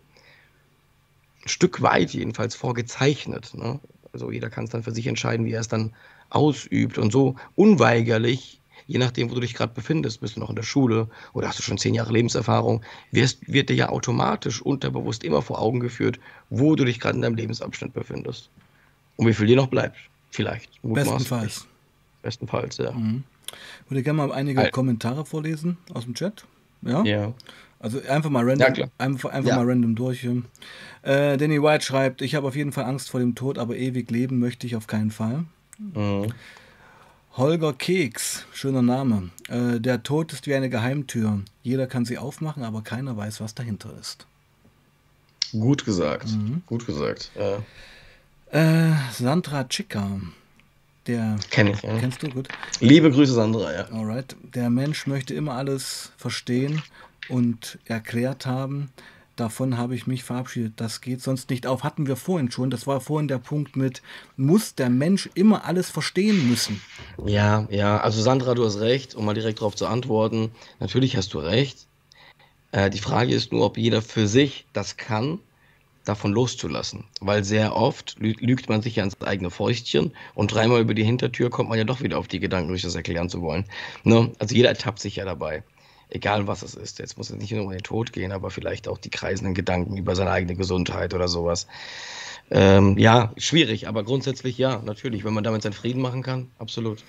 ein 1.44 1.48
Stück 1.48 1.82
weit 1.82 2.10
jedenfalls 2.10 2.54
vorgezeichnet. 2.54 3.54
Ne? 3.54 3.80
Also 4.12 4.30
jeder 4.30 4.50
kann 4.50 4.66
es 4.66 4.70
dann 4.70 4.84
für 4.84 4.92
sich 4.92 5.08
entscheiden, 5.08 5.46
wie 5.46 5.52
er 5.54 5.62
es 5.62 5.68
dann 5.68 5.92
ausübt. 6.30 6.96
Und 6.96 7.10
so 7.10 7.34
unweigerlich 7.56 8.60
je 8.86 8.98
nachdem, 8.98 9.30
wo 9.30 9.34
du 9.34 9.40
dich 9.40 9.54
gerade 9.54 9.72
befindest, 9.72 10.20
bist 10.20 10.36
du 10.36 10.40
noch 10.40 10.50
in 10.50 10.56
der 10.56 10.62
Schule 10.62 11.08
oder 11.32 11.48
hast 11.48 11.58
du 11.58 11.62
schon 11.62 11.78
zehn 11.78 11.94
Jahre 11.94 12.12
Lebenserfahrung, 12.12 12.82
wirst, 13.10 13.50
wird 13.50 13.68
dir 13.68 13.76
ja 13.76 13.88
automatisch 13.88 14.60
unterbewusst 14.62 15.24
immer 15.24 15.42
vor 15.42 15.60
Augen 15.60 15.80
geführt, 15.80 16.18
wo 16.50 16.74
du 16.76 16.84
dich 16.84 17.00
gerade 17.00 17.16
in 17.16 17.22
deinem 17.22 17.36
Lebensabschnitt 17.36 17.92
befindest. 17.92 18.50
Und 19.16 19.26
wie 19.26 19.34
viel 19.34 19.46
dir 19.46 19.56
noch 19.56 19.68
bleibt. 19.68 19.96
Vielleicht. 20.30 20.70
Bestenfalls. 20.82 21.66
Bestenfalls, 22.22 22.78
ja. 22.78 22.92
Mhm. 22.92 23.22
Ich 23.84 23.90
würde 23.90 24.02
gerne 24.02 24.16
mal 24.16 24.32
einige 24.32 24.60
Al 24.60 24.70
Kommentare 24.70 25.24
vorlesen 25.24 25.76
aus 25.92 26.04
dem 26.04 26.14
Chat. 26.14 26.44
Ja. 26.82 27.04
ja. 27.04 27.32
Also 27.78 28.00
einfach 28.08 28.30
mal 28.30 28.48
random, 28.48 28.74
ja, 28.74 28.86
einfach, 28.98 29.30
einfach 29.30 29.50
ja. 29.50 29.56
mal 29.56 29.66
random 29.68 29.94
durch. 29.94 30.24
Äh, 31.02 31.36
Danny 31.36 31.62
White 31.62 31.84
schreibt, 31.84 32.22
ich 32.22 32.34
habe 32.34 32.46
auf 32.48 32.56
jeden 32.56 32.72
Fall 32.72 32.84
Angst 32.84 33.10
vor 33.10 33.20
dem 33.20 33.34
Tod, 33.34 33.58
aber 33.58 33.76
ewig 33.76 34.10
leben 34.10 34.38
möchte 34.38 34.66
ich 34.66 34.74
auf 34.74 34.86
keinen 34.86 35.10
Fall. 35.10 35.44
Mhm. 35.78 36.32
Holger 37.36 37.72
Keks, 37.72 38.46
schöner 38.52 38.82
Name. 38.82 39.30
Äh, 39.48 39.80
der 39.80 40.04
Tod 40.04 40.32
ist 40.32 40.46
wie 40.46 40.54
eine 40.54 40.70
Geheimtür. 40.70 41.40
Jeder 41.64 41.88
kann 41.88 42.04
sie 42.04 42.16
aufmachen, 42.16 42.62
aber 42.62 42.82
keiner 42.82 43.16
weiß, 43.16 43.40
was 43.40 43.56
dahinter 43.56 43.90
ist. 44.00 44.28
Gut 45.50 45.84
gesagt. 45.84 46.28
Mhm. 46.28 46.62
Gut 46.66 46.86
gesagt. 46.86 47.32
Ja. 47.34 47.58
Äh, 48.52 48.92
Sandra 49.12 49.64
Chica. 49.64 50.20
Der 51.08 51.36
Kenn 51.50 51.66
ich, 51.66 51.82
ja. 51.82 51.98
Kennst 51.98 52.22
du 52.22 52.28
gut? 52.28 52.46
Liebe 52.78 53.10
Grüße, 53.10 53.32
Sandra, 53.32 53.72
ja. 53.72 53.84
Alright. 53.86 54.36
Der 54.54 54.70
Mensch 54.70 55.08
möchte 55.08 55.34
immer 55.34 55.54
alles 55.54 56.12
verstehen 56.16 56.82
und 57.28 57.80
erklärt 57.86 58.46
haben 58.46 58.90
davon 59.36 59.78
habe 59.78 59.94
ich 59.94 60.06
mich 60.06 60.24
verabschiedet. 60.24 60.74
Das 60.76 61.00
geht 61.00 61.22
sonst 61.22 61.50
nicht 61.50 61.66
auf. 61.66 61.82
Hatten 61.82 62.06
wir 62.06 62.16
vorhin 62.16 62.50
schon. 62.50 62.70
Das 62.70 62.86
war 62.86 63.00
vorhin 63.00 63.28
der 63.28 63.38
Punkt 63.38 63.76
mit, 63.76 64.02
muss 64.36 64.74
der 64.74 64.90
Mensch 64.90 65.28
immer 65.34 65.64
alles 65.64 65.90
verstehen 65.90 66.48
müssen? 66.48 66.80
Ja, 67.24 67.66
ja. 67.70 67.98
Also 67.98 68.22
Sandra, 68.22 68.54
du 68.54 68.64
hast 68.64 68.80
recht, 68.80 69.14
um 69.14 69.24
mal 69.24 69.34
direkt 69.34 69.60
darauf 69.60 69.74
zu 69.74 69.86
antworten. 69.86 70.50
Natürlich 70.80 71.16
hast 71.16 71.34
du 71.34 71.38
recht. 71.38 71.86
Äh, 72.72 72.90
die 72.90 72.98
Frage 72.98 73.34
ist 73.34 73.52
nur, 73.52 73.64
ob 73.64 73.78
jeder 73.78 74.02
für 74.02 74.26
sich 74.26 74.66
das 74.72 74.96
kann, 74.96 75.38
davon 76.04 76.32
loszulassen. 76.32 77.04
Weil 77.20 77.44
sehr 77.44 77.76
oft 77.76 78.16
lügt 78.18 78.68
man 78.68 78.82
sich 78.82 78.96
ja 78.96 79.02
ans 79.02 79.20
eigene 79.22 79.50
Fäustchen 79.50 80.12
und 80.34 80.52
dreimal 80.52 80.80
über 80.80 80.94
die 80.94 81.04
Hintertür 81.04 81.50
kommt 81.50 81.70
man 81.70 81.78
ja 81.78 81.84
doch 81.84 82.02
wieder 82.02 82.18
auf 82.18 82.28
die 82.28 82.40
Gedanken, 82.40 82.68
durch 82.68 82.82
das 82.82 82.94
erklären 82.94 83.30
zu 83.30 83.40
wollen. 83.40 83.64
Ne? 84.02 84.32
Also 84.38 84.54
jeder 84.54 84.68
ertappt 84.68 85.00
sich 85.00 85.16
ja 85.16 85.24
dabei 85.24 85.62
egal 86.14 86.46
was 86.46 86.62
es 86.62 86.74
ist. 86.74 86.98
Jetzt 86.98 87.18
muss 87.18 87.30
es 87.30 87.36
nicht 87.36 87.52
nur 87.52 87.64
um 87.64 87.70
den 87.70 87.82
Tod 87.82 88.12
gehen, 88.12 88.32
aber 88.32 88.50
vielleicht 88.50 88.88
auch 88.88 88.98
die 88.98 89.10
kreisenden 89.10 89.54
Gedanken 89.54 89.96
über 89.96 90.16
seine 90.16 90.30
eigene 90.30 90.54
Gesundheit 90.56 91.12
oder 91.12 91.28
sowas. 91.28 91.66
Ähm, 92.50 92.96
ja, 92.98 93.32
schwierig, 93.36 93.88
aber 93.88 94.04
grundsätzlich 94.04 94.58
ja, 94.58 94.80
natürlich, 94.84 95.24
wenn 95.24 95.34
man 95.34 95.44
damit 95.44 95.62
seinen 95.62 95.72
Frieden 95.72 96.02
machen 96.02 96.22
kann, 96.22 96.50
absolut. 96.58 97.02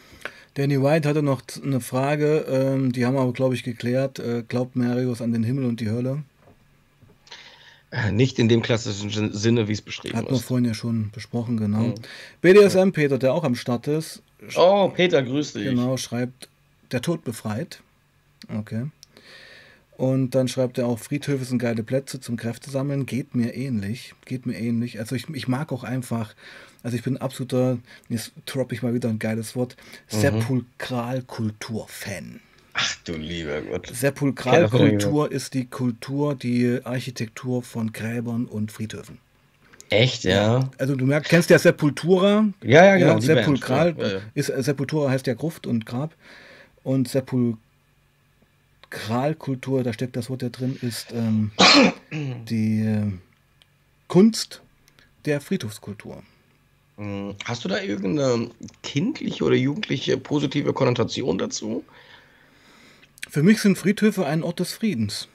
Danny 0.55 0.81
White 0.81 1.07
hatte 1.07 1.21
noch 1.21 1.41
eine 1.61 1.81
Frage, 1.81 2.45
ähm, 2.49 2.93
die 2.93 3.05
haben 3.05 3.15
wir 3.15 3.21
aber, 3.21 3.33
glaube 3.33 3.55
ich, 3.55 3.63
geklärt. 3.63 4.19
Äh, 4.19 4.43
glaubt 4.47 4.77
Marius 4.77 5.21
an 5.21 5.33
den 5.33 5.43
Himmel 5.43 5.65
und 5.65 5.81
die 5.81 5.89
Hölle? 5.89 6.23
Äh, 7.91 8.11
nicht 8.11 8.39
in 8.39 8.47
dem 8.47 8.61
klassischen 8.61 9.33
Sinne, 9.33 9.67
wie 9.67 9.73
es 9.73 9.81
beschrieben 9.81 10.15
Hat 10.15 10.23
ist. 10.23 10.27
Hat 10.27 10.31
man 10.31 10.41
vorhin 10.41 10.65
ja 10.65 10.73
schon 10.73 11.11
besprochen, 11.11 11.57
genau. 11.57 11.79
Mhm. 11.79 11.95
BDSM 12.41 12.91
Peter, 12.91 13.17
der 13.17 13.33
auch 13.33 13.43
am 13.43 13.55
Start 13.55 13.87
ist. 13.87 14.23
Oh, 14.55 14.89
Peter, 14.89 15.21
grüß 15.21 15.53
dich. 15.53 15.65
Genau, 15.65 15.97
schreibt, 15.97 16.47
der 16.91 17.01
Tod 17.01 17.25
befreit. 17.25 17.81
Okay. 18.49 18.87
Und 19.97 20.35
dann 20.35 20.49
schreibt 20.49 20.77
er 20.77 20.87
auch, 20.87 20.99
Friedhöfe 20.99 21.45
sind 21.45 21.59
geile 21.59 21.81
Plätze 21.83 22.19
zum 22.19 22.35
Kräftesammeln. 22.35 23.05
Geht 23.05 23.33
mir 23.33 23.55
ähnlich. 23.55 24.13
Geht 24.25 24.45
mir 24.45 24.57
ähnlich. 24.57 24.99
Also 24.99 25.15
ich, 25.15 25.29
ich 25.29 25.47
mag 25.47 25.71
auch 25.71 25.85
einfach, 25.85 26.35
also 26.83 26.97
ich 26.97 27.03
bin 27.03 27.15
absoluter, 27.17 27.77
jetzt 28.09 28.33
droppe 28.45 28.75
ich 28.75 28.83
mal 28.83 28.93
wieder 28.93 29.07
ein 29.09 29.19
geiles 29.19 29.55
Wort, 29.55 29.77
mhm. 30.11 30.17
Sepulkralkultur-Fan. 30.17 32.41
Ach 32.73 32.95
du 33.05 33.13
lieber 33.13 33.61
Gott. 33.61 33.87
Sepulkralkultur 33.87 35.31
ist 35.31 35.53
die 35.53 35.67
Kultur, 35.67 36.35
die 36.35 36.81
Architektur 36.83 37.63
von 37.63 37.93
Gräbern 37.93 38.47
und 38.47 38.73
Friedhöfen. 38.73 39.19
Echt, 39.89 40.25
ja? 40.25 40.69
Also 40.77 40.95
du 40.95 41.05
merkst, 41.05 41.29
kennst 41.29 41.49
ja 41.49 41.57
Sepultura. 41.57 42.49
Ja, 42.63 42.85
ja, 42.85 42.97
genau. 42.97 43.13
Ja, 43.13 43.21
Sepulkral 43.21 43.95
ja, 43.97 44.07
ja. 44.07 44.19
ist 44.33 44.47
Sepultura 44.47 45.09
heißt 45.09 45.25
ja 45.27 45.35
Gruft 45.35 45.67
und 45.67 45.85
Grab. 45.85 46.13
Und 46.83 47.07
Sepul 47.07 47.55
Sakralkultur, 48.95 49.83
da 49.83 49.93
steckt 49.93 50.15
das 50.15 50.29
Wort 50.29 50.41
ja 50.41 50.49
drin, 50.49 50.77
ist 50.81 51.07
ähm, 51.11 51.51
die 52.49 52.81
äh, 52.81 53.11
Kunst 54.07 54.61
der 55.25 55.41
Friedhofskultur. 55.41 56.23
Hm, 56.97 57.35
hast 57.43 57.63
du 57.65 57.67
da 57.67 57.81
irgendeine 57.81 58.49
kindliche 58.83 59.43
oder 59.43 59.55
jugendliche 59.55 60.17
positive 60.17 60.73
Konnotation 60.73 61.37
dazu? 61.37 61.83
Für 63.29 63.43
mich 63.43 63.61
sind 63.61 63.77
Friedhöfe 63.77 64.25
ein 64.25 64.43
Ort 64.43 64.59
des 64.59 64.73
Friedens. 64.73 65.27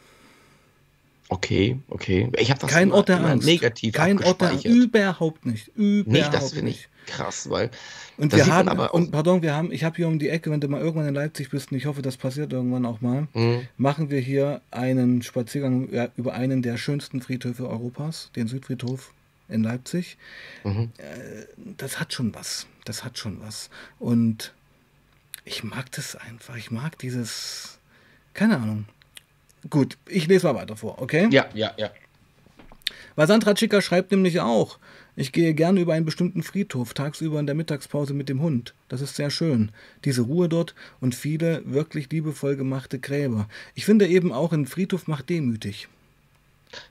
Okay, 1.29 1.79
okay. 1.89 2.31
Ich 2.39 2.51
habe 2.51 2.61
das 2.61 2.71
kein 2.71 2.89
immer, 2.89 2.97
Ort 2.97 3.09
der 3.09 3.25
Angst. 3.25 3.47
negativ 3.47 3.95
Kein 3.95 4.23
Ort 4.23 4.41
der 4.41 4.65
überhaupt 4.65 5.47
nicht. 5.47 5.69
Überhaupt 5.77 6.09
nicht, 6.09 6.35
das 6.35 6.53
finde 6.53 6.73
ich 6.73 6.89
krass, 7.07 7.51
weil 7.51 7.71
und 8.17 8.35
wir 8.35 8.47
haben 8.47 8.69
aber 8.69 8.95
und 8.95 9.11
pardon, 9.11 9.43
wir 9.43 9.55
haben, 9.55 9.73
ich 9.73 9.85
habe 9.85 9.97
hier 9.97 10.09
um 10.09 10.19
die 10.19 10.29
Ecke, 10.29 10.51
wenn 10.51 10.61
du 10.61 10.69
mal 10.69 10.81
irgendwann 10.81 11.09
in 11.09 11.15
Leipzig 11.15 11.51
bist, 11.51 11.73
und 11.73 11.79
ich 11.79 11.87
hoffe, 11.87 12.03
das 12.03 12.17
passiert 12.17 12.53
irgendwann 12.53 12.87
auch 12.87 13.01
mal, 13.01 13.29
mhm. 13.33 13.67
machen 13.77 14.11
wir 14.11 14.21
hier 14.21 14.61
einen 14.71 15.23
Spaziergang 15.23 15.89
über 16.17 16.35
einen 16.35 16.63
der 16.63 16.77
schönsten 16.77 17.21
Friedhöfe 17.21 17.69
Europas, 17.69 18.31
den 18.37 18.49
Südfriedhof 18.49 19.13
in 19.51 19.63
Leipzig. 19.63 20.17
Mhm. 20.65 20.93
Äh, 20.99 21.47
das 21.77 22.01
hat 22.01 22.13
schon 22.13 22.35
was. 22.35 22.67
Das 22.85 23.05
hat 23.05 23.19
schon 23.19 23.41
was. 23.41 23.71
Und 23.99 24.55
ich 25.45 25.65
mag 25.65 25.91
das 25.93 26.17
einfach. 26.17 26.57
Ich 26.57 26.71
mag 26.71 26.99
dieses, 26.99 27.79
keine 28.35 28.57
Ahnung. 28.57 28.87
Gut, 29.69 29.99
ich 30.07 30.27
lese 30.27 30.47
mal 30.47 30.55
weiter 30.55 30.77
vor, 30.77 31.03
okay? 31.03 31.29
Ja, 31.31 31.47
ja, 31.53 31.73
ja. 31.77 31.91
Weil 33.15 33.27
Sandra 33.27 33.55
Chica 33.55 33.83
schreibt 33.83 34.11
nämlich 34.11 34.41
auch, 34.41 34.79
ich 35.17 35.33
gehe 35.33 35.55
gerne 35.55 35.81
über 35.81 35.95
einen 35.95 36.05
bestimmten 36.05 36.43
Friedhof, 36.43 36.95
tagsüber 36.95 37.41
in 37.41 37.47
der 37.47 37.55
Mittagspause 37.55 38.15
mit 38.15 38.29
dem 38.29 38.41
Hund. 38.41 38.75
Das 38.89 39.01
ist 39.01 39.17
sehr 39.17 39.31
schön. 39.31 39.71
Diese 40.05 40.23
Ruhe 40.23 40.49
dort 40.49 40.75
und 41.01 41.15
viele 41.15 41.63
wirklich 41.67 42.11
liebevoll 42.11 42.57
gemachte 42.57 42.99
Gräber. 42.99 43.49
Ich 43.75 43.85
finde 43.85 44.07
eben 44.07 44.33
auch, 44.33 44.53
ein 44.53 44.67
Friedhof 44.67 45.09
macht 45.09 45.29
demütig. 45.29 45.89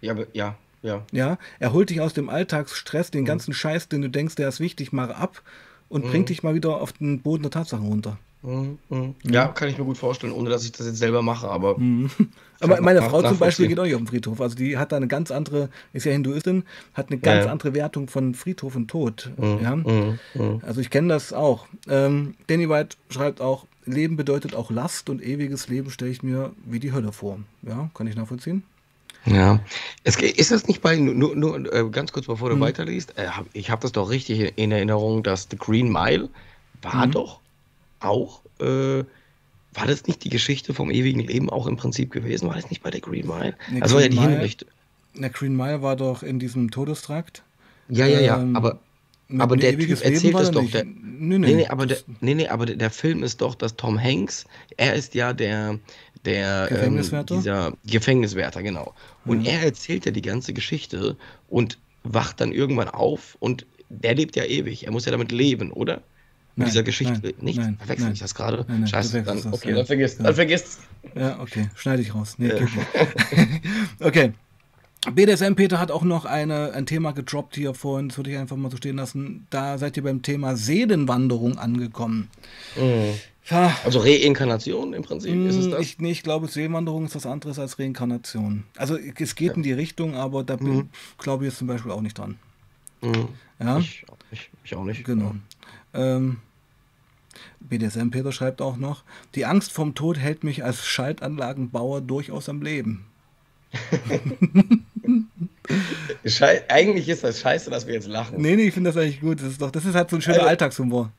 Ja, 0.01 0.15
ja, 0.33 0.57
ja. 0.81 1.05
Ja, 1.11 1.37
er 1.59 1.73
holt 1.73 1.89
dich 1.89 2.01
aus 2.01 2.13
dem 2.13 2.29
Alltagsstress, 2.29 3.11
den 3.11 3.21
mhm. 3.21 3.27
ganzen 3.27 3.53
Scheiß, 3.53 3.87
den 3.89 4.01
du 4.01 4.09
denkst, 4.09 4.35
der 4.35 4.49
ist 4.49 4.59
wichtig, 4.59 4.91
mal 4.91 5.11
ab 5.11 5.41
und 5.87 6.05
mhm. 6.05 6.09
bringt 6.09 6.29
dich 6.29 6.43
mal 6.43 6.55
wieder 6.55 6.81
auf 6.81 6.93
den 6.93 7.21
Boden 7.21 7.43
der 7.43 7.51
Tatsachen 7.51 7.87
runter. 7.87 8.17
Mhm, 8.41 8.79
mhm. 8.89 9.15
Ja, 9.23 9.49
kann 9.49 9.67
ich 9.67 9.77
mir 9.77 9.83
gut 9.83 9.97
vorstellen, 9.97 10.31
ohne 10.31 10.49
dass 10.49 10.63
ich 10.63 10.71
das 10.71 10.87
jetzt 10.87 10.97
selber 10.97 11.21
mache, 11.21 11.49
aber. 11.49 11.77
Mhm. 11.89 12.09
Aber 12.61 12.81
meine 12.81 13.01
Frau 13.01 13.21
zum 13.21 13.37
Beispiel 13.37 13.69
geht 13.69 13.79
auch 13.79 13.85
nicht 13.85 13.95
auf 13.95 14.01
den 14.01 14.07
Friedhof. 14.07 14.41
Also 14.41 14.57
die 14.57 14.77
hat 14.77 14.91
da 14.91 14.97
eine 14.97 15.07
ganz 15.07 15.31
andere, 15.31 15.69
ist 15.93 16.05
ja 16.05 16.11
Hinduistin, 16.11 16.65
hat 16.93 17.09
eine 17.09 17.17
ganz 17.17 17.45
ja. 17.45 17.51
andere 17.53 17.73
Wertung 17.73 18.09
von 18.09 18.35
Friedhof 18.35 18.75
und 18.75 18.89
Tod. 18.89 19.31
Mhm. 19.37 19.59
Ja? 19.63 19.75
Mhm. 19.77 20.19
Mhm. 20.33 20.61
Also 20.63 20.81
ich 20.81 20.89
kenne 20.89 21.07
das 21.07 21.31
auch. 21.31 21.67
Ähm, 21.87 22.35
Danny 22.47 22.69
White 22.69 22.97
schreibt 23.11 23.39
auch, 23.39 23.65
Leben 23.85 24.17
bedeutet 24.17 24.55
auch 24.55 24.71
Last 24.71 25.09
und 25.09 25.23
ewiges 25.23 25.69
Leben 25.69 25.89
stelle 25.89 26.11
ich 26.11 26.21
mir 26.21 26.51
wie 26.65 26.81
die 26.81 26.91
Hölle 26.91 27.13
vor. 27.13 27.39
Ja, 27.61 27.89
kann 27.93 28.07
ich 28.07 28.17
nachvollziehen? 28.17 28.63
Ja, 29.25 29.61
es, 30.03 30.17
ist 30.17 30.51
das 30.51 30.67
nicht 30.67 30.81
bei, 30.81 30.97
nur, 30.97 31.37
nur 31.37 31.73
äh, 31.73 31.89
ganz 31.89 32.11
kurz 32.11 32.25
bevor 32.25 32.49
du 32.49 32.57
mhm. 32.57 32.61
weiterliest, 32.61 33.17
äh, 33.17 33.29
ich 33.53 33.69
habe 33.69 33.81
das 33.81 33.93
doch 33.93 34.09
richtig 34.09 34.57
in 34.57 34.73
Erinnerung, 34.73 35.23
dass 35.23 35.47
The 35.49 35.57
Green 35.57 35.89
Mile 35.93 36.27
war 36.81 37.07
mhm. 37.07 37.11
doch 37.11 37.39
auch, 37.99 38.41
äh, 38.59 39.03
war 39.73 39.87
das 39.87 40.07
nicht 40.07 40.23
die 40.23 40.29
Geschichte 40.29 40.73
vom 40.73 40.89
ewigen 40.91 41.19
Leben 41.19 41.49
auch 41.49 41.67
im 41.67 41.77
Prinzip 41.77 42.11
gewesen? 42.11 42.47
War 42.47 42.55
das 42.55 42.69
nicht 42.69 42.81
bei 42.81 42.89
der 42.89 43.01
Green 43.01 43.27
Mile? 43.27 43.55
Nee, 43.71 43.81
also 43.81 43.97
Green 43.97 44.11
ja 44.11 44.21
die 44.21 44.27
Hinrichtung. 44.27 44.69
Der 45.15 45.29
Green 45.29 45.55
Mile 45.55 45.81
war 45.81 45.95
doch 45.95 46.23
in 46.23 46.39
diesem 46.39 46.71
Todestrakt. 46.71 47.43
Ja, 47.89 48.05
ja, 48.05 48.19
ja, 48.19 48.39
ähm, 48.39 48.55
aber 48.55 48.79
aber 49.37 49.57
der 49.57 49.77
Typ 49.77 49.89
erzählt 49.89 50.33
das 50.33 50.51
doch. 50.51 50.69
Der, 50.71 50.85
nee, 50.85 51.37
nee, 51.37 51.53
nee, 51.53 51.67
aber 51.67 51.85
der, 51.85 51.97
nee, 52.19 52.33
nee, 52.33 52.47
aber 52.47 52.65
der 52.65 52.89
Film 52.89 53.21
ist 53.21 53.41
doch, 53.41 53.53
dass 53.53 53.75
Tom 53.75 54.01
Hanks, 54.01 54.45
er 54.77 54.95
ist 54.95 55.13
ja 55.13 55.33
der, 55.33 55.77
der 56.25 56.67
ähm, 56.69 56.75
Gefängniswärter? 56.75 57.35
Ähm, 57.35 57.39
dieser 57.41 57.73
Gefängniswärter, 57.85 58.63
genau. 58.63 58.93
Und 59.25 59.39
mhm. 59.39 59.45
er 59.45 59.61
erzählt 59.61 60.05
ja 60.05 60.11
die 60.11 60.23
ganze 60.23 60.53
Geschichte 60.53 61.15
und 61.47 61.77
wacht 62.03 62.41
dann 62.41 62.51
irgendwann 62.51 62.89
auf 62.89 63.37
und 63.39 63.67
der 63.89 64.15
lebt 64.15 64.35
ja 64.35 64.45
ewig. 64.45 64.85
Er 64.85 64.91
muss 64.91 65.05
ja 65.05 65.11
damit 65.11 65.31
leben, 65.31 65.71
oder? 65.71 66.01
Mit 66.55 66.65
nein, 66.65 66.67
dieser 66.73 66.83
Geschichte. 66.83 67.19
Nein, 67.21 67.33
nicht? 67.39 67.57
Nein, 67.57 67.77
Verwechsel 67.77 68.05
nein, 68.05 68.13
ich 68.13 68.19
das 68.19 68.35
gerade? 68.35 68.65
Scheiße, 68.85 69.23
dann, 69.23 69.41
das, 69.41 69.45
okay, 69.45 69.69
ja. 69.69 69.75
dann 69.77 69.85
vergiss, 69.85 70.17
ja. 70.17 70.23
dann 70.25 70.35
vergiss. 70.35 70.79
Ja, 71.15 71.39
okay, 71.39 71.69
schneide 71.75 72.01
ich 72.01 72.13
raus. 72.13 72.35
Nee, 72.37 72.51
nicht. 72.53 72.73
okay. 74.01 74.33
BDSM 75.13 75.55
Peter 75.55 75.79
hat 75.79 75.91
auch 75.91 76.03
noch 76.03 76.25
eine, 76.25 76.73
ein 76.73 76.85
Thema 76.85 77.13
gedroppt 77.13 77.55
hier 77.55 77.73
vorhin, 77.73 78.09
das 78.09 78.17
würde 78.17 78.31
ich 78.31 78.37
einfach 78.37 78.57
mal 78.57 78.69
so 78.69 78.75
stehen 78.75 78.97
lassen. 78.97 79.47
Da 79.49 79.77
seid 79.77 79.95
ihr 79.95 80.03
beim 80.03 80.21
Thema 80.21 80.57
Seelenwanderung 80.57 81.57
angekommen. 81.57 82.29
Mhm. 82.75 83.13
Ja. 83.49 83.75
Also 83.85 83.99
Reinkarnation 83.99 84.93
im 84.93 85.01
Prinzip, 85.01 85.33
ist 85.47 85.55
es 85.55 85.69
das? 85.69 85.79
Ich, 85.79 85.99
nee, 85.99 86.11
ich 86.11 86.23
glaube, 86.23 86.47
Seelenwanderung 86.47 87.05
ist 87.05 87.15
was 87.15 87.25
anderes 87.25 87.57
als 87.57 87.79
Reinkarnation. 87.79 88.65
Also 88.77 88.97
es 88.97 89.35
geht 89.35 89.49
ja. 89.49 89.53
in 89.55 89.63
die 89.63 89.71
Richtung, 89.71 90.15
aber 90.15 90.43
da 90.43 90.57
mhm. 90.57 90.89
glaube 91.17 91.45
ich 91.45 91.51
jetzt 91.51 91.59
zum 91.59 91.67
Beispiel 91.67 91.91
auch 91.91 92.01
nicht 92.01 92.17
dran. 92.17 92.37
Mhm. 93.01 93.29
Ja? 93.59 93.79
Ich, 93.79 94.05
ich, 94.31 94.49
ich, 94.63 94.75
auch 94.75 94.83
nicht. 94.83 95.03
Genau. 95.05 95.33
Ja. 95.93 96.17
Ähm, 96.17 96.37
BDSM 97.59 98.09
Peter 98.09 98.31
schreibt 98.31 98.61
auch 98.61 98.77
noch, 98.77 99.03
die 99.35 99.45
Angst 99.45 99.71
vom 99.71 99.95
Tod 99.95 100.17
hält 100.17 100.43
mich 100.43 100.63
als 100.63 100.85
Schaltanlagenbauer 100.85 102.01
durchaus 102.01 102.49
am 102.49 102.61
Leben. 102.61 103.05
Schei 106.25 106.63
eigentlich 106.69 107.07
ist 107.07 107.23
das 107.23 107.39
scheiße, 107.41 107.69
dass 107.69 107.85
wir 107.85 107.93
jetzt 107.93 108.07
lachen. 108.07 108.41
Nee, 108.41 108.55
nee, 108.55 108.63
ich 108.63 108.73
finde 108.73 108.89
das 108.89 108.97
eigentlich 108.97 109.21
gut. 109.21 109.39
Das 109.39 109.49
ist, 109.49 109.61
doch, 109.61 109.69
das 109.69 109.85
ist 109.85 109.93
halt 109.93 110.09
so 110.09 110.15
ein 110.15 110.21
schöner 110.23 110.37
also, 110.37 110.49
Alltagshumor. 110.49 111.11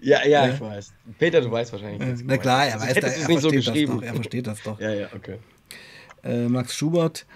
Ja, 0.00 0.26
ja, 0.26 0.48
ich 0.48 0.58
weiß. 0.58 0.94
Peter, 1.18 1.42
du 1.42 1.50
weißt 1.50 1.72
wahrscheinlich. 1.72 2.00
Äh, 2.00 2.24
na 2.24 2.38
klar, 2.38 2.66
er 2.66 2.80
weiß, 2.80 2.94
da, 3.00 3.06
er, 3.06 3.28
nicht 3.28 3.40
so 3.40 3.50
das 3.50 3.64
doch, 3.66 4.02
er 4.02 4.14
versteht 4.14 4.46
das 4.46 4.62
doch. 4.62 4.80
ja, 4.80 4.94
ja, 4.94 5.08
okay. 5.14 5.36
Äh, 6.24 6.48
Max 6.48 6.74
Schubert, 6.74 7.26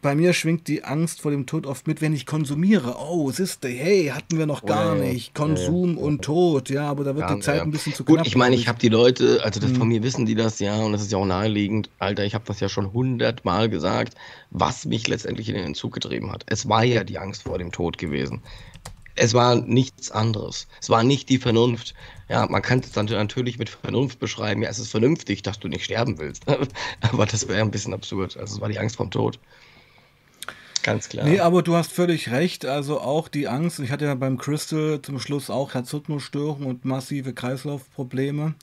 bei 0.00 0.14
mir 0.14 0.32
schwingt 0.32 0.68
die 0.68 0.84
Angst 0.84 1.20
vor 1.20 1.32
dem 1.32 1.46
Tod 1.46 1.66
oft 1.66 1.88
mit, 1.88 2.00
wenn 2.00 2.14
ich 2.14 2.24
konsumiere. 2.24 2.96
Oh, 2.98 3.30
siehste, 3.32 3.68
hey, 3.68 4.12
hatten 4.14 4.38
wir 4.38 4.46
noch 4.46 4.64
gar 4.64 4.92
oh, 4.92 4.96
ja, 4.96 5.04
nicht. 5.04 5.34
Konsum 5.34 5.96
ja, 5.96 6.02
und 6.02 6.22
Tod, 6.22 6.70
ja, 6.70 6.88
aber 6.88 7.02
da 7.02 7.16
wird 7.16 7.28
ja, 7.28 7.34
die 7.34 7.40
Zeit 7.40 7.60
ein 7.60 7.72
bisschen 7.72 7.92
zu 7.92 8.04
knapp. 8.04 8.18
Gut, 8.18 8.26
ich 8.26 8.36
meine, 8.36 8.54
ich 8.54 8.68
habe 8.68 8.78
die 8.78 8.88
Leute, 8.88 9.40
also 9.42 9.58
das, 9.58 9.70
hm. 9.70 9.76
von 9.76 9.88
mir 9.88 10.02
wissen 10.02 10.24
die 10.24 10.36
das 10.36 10.60
ja 10.60 10.76
und 10.76 10.92
das 10.92 11.02
ist 11.02 11.10
ja 11.10 11.18
auch 11.18 11.26
naheliegend. 11.26 11.90
Alter, 11.98 12.24
ich 12.24 12.34
habe 12.34 12.44
das 12.46 12.60
ja 12.60 12.68
schon 12.68 12.92
hundertmal 12.92 13.68
gesagt, 13.68 14.14
was 14.50 14.84
mich 14.84 15.08
letztendlich 15.08 15.48
in 15.48 15.56
den 15.56 15.64
Entzug 15.64 15.92
getrieben 15.92 16.30
hat. 16.30 16.44
Es 16.46 16.68
war 16.68 16.84
ja 16.84 17.02
die 17.02 17.18
Angst 17.18 17.42
vor 17.42 17.58
dem 17.58 17.72
Tod 17.72 17.98
gewesen. 17.98 18.40
Es 19.14 19.34
war 19.34 19.56
nichts 19.56 20.10
anderes. 20.10 20.68
Es 20.80 20.88
war 20.90 21.02
nicht 21.02 21.28
die 21.28 21.38
Vernunft. 21.38 21.94
Ja, 22.28 22.46
man 22.46 22.62
kann 22.62 22.78
es 22.78 22.92
dann 22.92 23.06
natürlich 23.06 23.58
mit 23.58 23.68
Vernunft 23.68 24.20
beschreiben. 24.20 24.62
Ja, 24.62 24.70
es 24.70 24.78
ist 24.78 24.90
vernünftig, 24.90 25.42
dass 25.42 25.58
du 25.58 25.68
nicht 25.68 25.84
sterben 25.84 26.18
willst. 26.18 26.44
Aber 27.00 27.26
das 27.26 27.46
wäre 27.48 27.60
ein 27.60 27.70
bisschen 27.70 27.92
absurd. 27.92 28.38
Also 28.38 28.54
es 28.54 28.60
war 28.60 28.70
die 28.70 28.78
Angst 28.78 28.96
vom 28.96 29.10
Tod. 29.10 29.38
Ganz 30.82 31.08
klar. 31.08 31.26
Nee, 31.26 31.40
aber 31.40 31.62
du 31.62 31.76
hast 31.76 31.92
völlig 31.92 32.30
recht. 32.30 32.64
Also 32.66 33.00
auch 33.00 33.28
die 33.28 33.48
Angst, 33.48 33.78
ich 33.78 33.90
hatte 33.90 34.06
ja 34.06 34.14
beim 34.14 34.38
Crystal 34.38 35.00
zum 35.00 35.18
Schluss 35.20 35.50
auch 35.50 35.74
Herzrhythmusstörungen 35.74 36.66
und 36.66 36.84
massive 36.84 37.32
Kreislaufprobleme. 37.32 38.54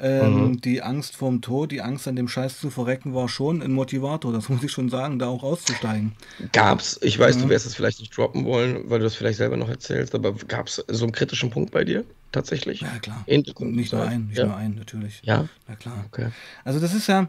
Ähm, 0.00 0.34
mhm. 0.34 0.60
Die 0.60 0.80
Angst 0.80 1.16
vorm 1.16 1.40
Tod, 1.40 1.72
die 1.72 1.82
Angst 1.82 2.06
an 2.06 2.14
dem 2.14 2.28
Scheiß 2.28 2.60
zu 2.60 2.70
verrecken, 2.70 3.14
war 3.14 3.28
schon 3.28 3.62
ein 3.62 3.72
Motivator, 3.72 4.32
das 4.32 4.48
muss 4.48 4.62
ich 4.62 4.70
schon 4.70 4.88
sagen, 4.88 5.18
da 5.18 5.26
auch 5.26 5.42
auszusteigen. 5.42 6.12
Gab's, 6.52 6.98
ich 7.02 7.18
weiß, 7.18 7.36
ja. 7.36 7.42
du 7.42 7.48
wirst 7.48 7.66
es 7.66 7.74
vielleicht 7.74 7.98
nicht 8.00 8.16
droppen 8.16 8.44
wollen, 8.44 8.88
weil 8.88 9.00
du 9.00 9.06
es 9.06 9.16
vielleicht 9.16 9.38
selber 9.38 9.56
noch 9.56 9.68
erzählst, 9.68 10.14
aber 10.14 10.32
gab 10.32 10.68
es 10.68 10.84
so 10.86 11.04
einen 11.04 11.12
kritischen 11.12 11.50
Punkt 11.50 11.72
bei 11.72 11.84
dir 11.84 12.04
tatsächlich? 12.30 12.82
Ja, 12.82 12.98
klar. 13.00 13.24
In, 13.26 13.40
nicht 13.40 13.92
nur 13.92 14.06
einen, 14.06 14.28
nicht 14.28 14.38
ja. 14.38 14.46
nur 14.46 14.56
einen, 14.56 14.76
natürlich. 14.76 15.20
Ja? 15.24 15.48
Na 15.66 15.74
klar. 15.74 16.04
Okay. 16.06 16.28
Also 16.64 16.78
das 16.78 16.94
ist 16.94 17.08
ja, 17.08 17.28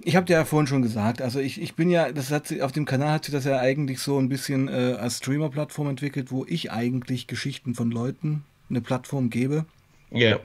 ich 0.00 0.16
habe 0.16 0.26
dir 0.26 0.34
ja 0.34 0.44
vorhin 0.44 0.66
schon 0.66 0.82
gesagt, 0.82 1.22
also 1.22 1.40
ich, 1.40 1.60
ich 1.60 1.74
bin 1.74 1.90
ja, 1.90 2.12
das 2.12 2.30
hat 2.30 2.60
auf 2.60 2.72
dem 2.72 2.84
Kanal 2.84 3.12
hat 3.12 3.24
sich 3.24 3.32
das 3.34 3.44
ja 3.44 3.58
eigentlich 3.58 4.00
so 4.00 4.18
ein 4.18 4.28
bisschen 4.28 4.68
äh, 4.68 4.96
als 4.98 5.18
Streamer-Plattform 5.18 5.88
entwickelt, 5.88 6.30
wo 6.30 6.44
ich 6.46 6.70
eigentlich 6.70 7.26
Geschichten 7.26 7.74
von 7.74 7.90
Leuten 7.90 8.44
eine 8.70 8.80
Plattform 8.80 9.30
gebe. 9.30 9.64
Ja. 10.10 10.18
Yeah 10.18 10.40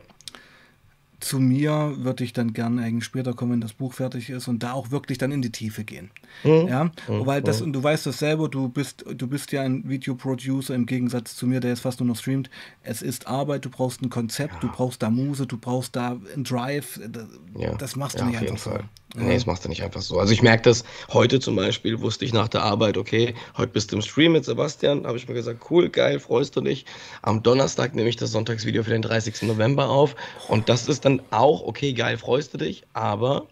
zu 1.24 1.40
mir 1.40 1.96
würde 1.98 2.24
ich 2.24 2.34
dann 2.34 2.54
gerne 2.54 2.84
eigentlich 2.84 3.06
später 3.06 3.34
kommen, 3.34 3.54
wenn 3.54 3.62
das 3.62 3.74
Buch 3.74 3.94
fertig 3.94 4.30
ist 4.30 4.48
und 4.48 4.62
da 4.62 4.74
auch 4.74 4.92
wirklich 4.92 5.18
dann 5.18 5.32
in 5.32 5.42
die 5.42 5.52
Tiefe 5.52 5.84
gehen. 5.84 6.12
Mhm. 6.44 6.68
Ja, 6.68 6.84
mhm. 6.84 7.26
weil 7.26 7.42
das, 7.42 7.62
und 7.62 7.74
du 7.74 7.82
weißt 7.82 8.06
das 8.06 8.20
selber, 8.20 8.50
du 8.50 8.70
bist, 8.70 9.06
du 9.08 9.28
bist 9.28 9.52
ja 9.52 9.62
ein 9.62 9.88
Videoproducer 9.88 10.76
im 10.76 10.86
Gegensatz 10.86 11.36
zu 11.36 11.48
mir, 11.48 11.60
der 11.60 11.72
jetzt 11.72 11.80
fast 11.80 12.00
nur 12.00 12.08
noch 12.08 12.18
streamt. 12.18 12.50
Es 12.84 13.02
ist 13.02 13.28
Arbeit, 13.28 13.66
du 13.66 13.70
brauchst 13.70 14.02
ein 14.02 14.10
Konzept, 14.10 14.56
ja. 14.56 14.60
du 14.60 14.68
brauchst 14.70 15.02
da 15.02 15.10
Muse, 15.10 15.48
du 15.48 15.58
brauchst 15.58 15.96
da 15.96 16.18
einen 16.34 16.44
Drive. 16.44 17.00
Das, 17.08 17.28
ja. 17.58 17.76
das 17.76 17.96
machst 17.96 18.20
du 18.20 18.24
ja, 18.24 18.30
nicht 18.30 18.40
einfach 18.40 18.58
so. 18.58 18.80
Nee, 19.16 19.36
das 19.36 19.46
machst 19.46 19.64
du 19.64 19.70
nicht 19.70 19.84
einfach 19.84 20.02
so. 20.02 20.20
Also 20.20 20.34
ich 20.34 20.42
merke 20.42 20.64
das 20.64 20.84
heute 21.12 21.40
zum 21.40 21.56
Beispiel, 21.56 22.02
wusste 22.02 22.26
ich 22.26 22.34
nach 22.34 22.48
der 22.48 22.64
Arbeit, 22.64 22.98
okay, 22.98 23.36
heute 23.58 23.72
bist 23.72 23.92
du 23.92 23.98
im 23.98 24.02
Stream 24.02 24.32
mit 24.32 24.46
Sebastian, 24.46 25.06
habe 25.06 25.18
ich 25.18 25.28
mir 25.28 25.36
gesagt, 25.36 25.70
cool, 25.70 25.90
geil, 25.90 26.20
freust 26.20 26.56
du 26.56 26.62
dich. 26.62 26.86
Am 27.22 27.44
Donnerstag 27.44 27.94
nehme 27.94 28.10
ich 28.10 28.16
das 28.16 28.32
Sonntagsvideo 28.32 28.84
für 28.84 28.90
den 28.92 29.04
30. 29.04 29.44
November 29.44 29.90
auf 29.90 30.16
und 30.48 30.68
das 30.68 30.88
ist 30.88 31.06
dann 31.06 31.22
auch, 31.30 31.62
okay, 31.62 31.94
geil, 31.94 32.18
freust 32.18 32.54
du 32.54 32.58
dich, 32.58 32.84
aber 32.94 33.48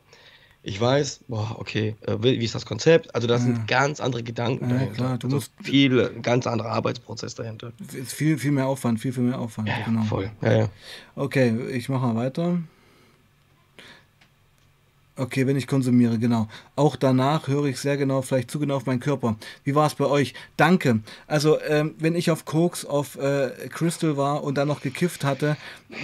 ich 0.64 0.80
weiß, 0.80 1.22
boah, 1.28 1.56
okay, 1.58 1.96
äh, 2.06 2.18
wie 2.22 2.44
ist 2.44 2.54
das 2.54 2.66
Konzept? 2.66 3.16
Also 3.16 3.28
da 3.28 3.36
ja. 3.36 3.40
sind 3.40 3.68
ganz 3.68 4.00
andere 4.00 4.22
Gedanken 4.22 4.70
ja, 4.70 4.76
dahinter. 4.76 4.96
Klar, 4.96 5.18
du 5.18 5.28
also 5.28 5.36
musst 5.38 5.54
viel, 5.62 6.10
ganz 6.22 6.46
anderer 6.46 6.70
Arbeitsprozess 6.70 7.34
dahinter. 7.34 7.72
Viel, 8.06 8.38
viel 8.38 8.52
mehr 8.52 8.68
Aufwand, 8.68 9.00
viel, 9.00 9.12
viel 9.12 9.24
mehr 9.24 9.40
Aufwand. 9.40 9.68
Ja, 9.70 9.80
genau. 9.86 10.04
voll. 10.04 10.30
Ja, 10.42 10.54
ja. 10.54 10.70
Okay, 11.16 11.56
ich 11.72 11.90
mache 11.90 12.06
mal 12.06 12.16
weiter. 12.16 12.60
Okay, 15.22 15.46
wenn 15.46 15.56
ich 15.56 15.68
konsumiere, 15.68 16.18
genau. 16.18 16.48
Auch 16.76 16.96
danach 16.96 17.48
höre 17.48 17.66
ich 17.66 17.80
sehr 17.80 17.96
genau, 17.96 18.24
vielleicht 18.24 18.50
zu 18.50 18.58
genau 18.58 18.78
auf 18.78 18.88
meinen 18.88 19.00
Körper. 19.00 19.36
Wie 19.64 19.76
war 19.76 19.86
es 19.86 19.94
bei 19.94 20.06
euch? 20.06 20.34
Danke. 20.58 21.02
Also, 21.28 21.62
ähm, 21.62 21.94
wenn 22.00 22.16
ich 22.16 22.32
auf 22.32 22.46
Koks, 22.46 22.86
auf 22.86 23.18
äh, 23.18 23.52
Crystal 23.70 24.18
war 24.18 24.44
und 24.44 24.56
dann 24.56 24.68
noch 24.68 24.82
gekifft 24.82 25.24
hatte, 25.24 25.58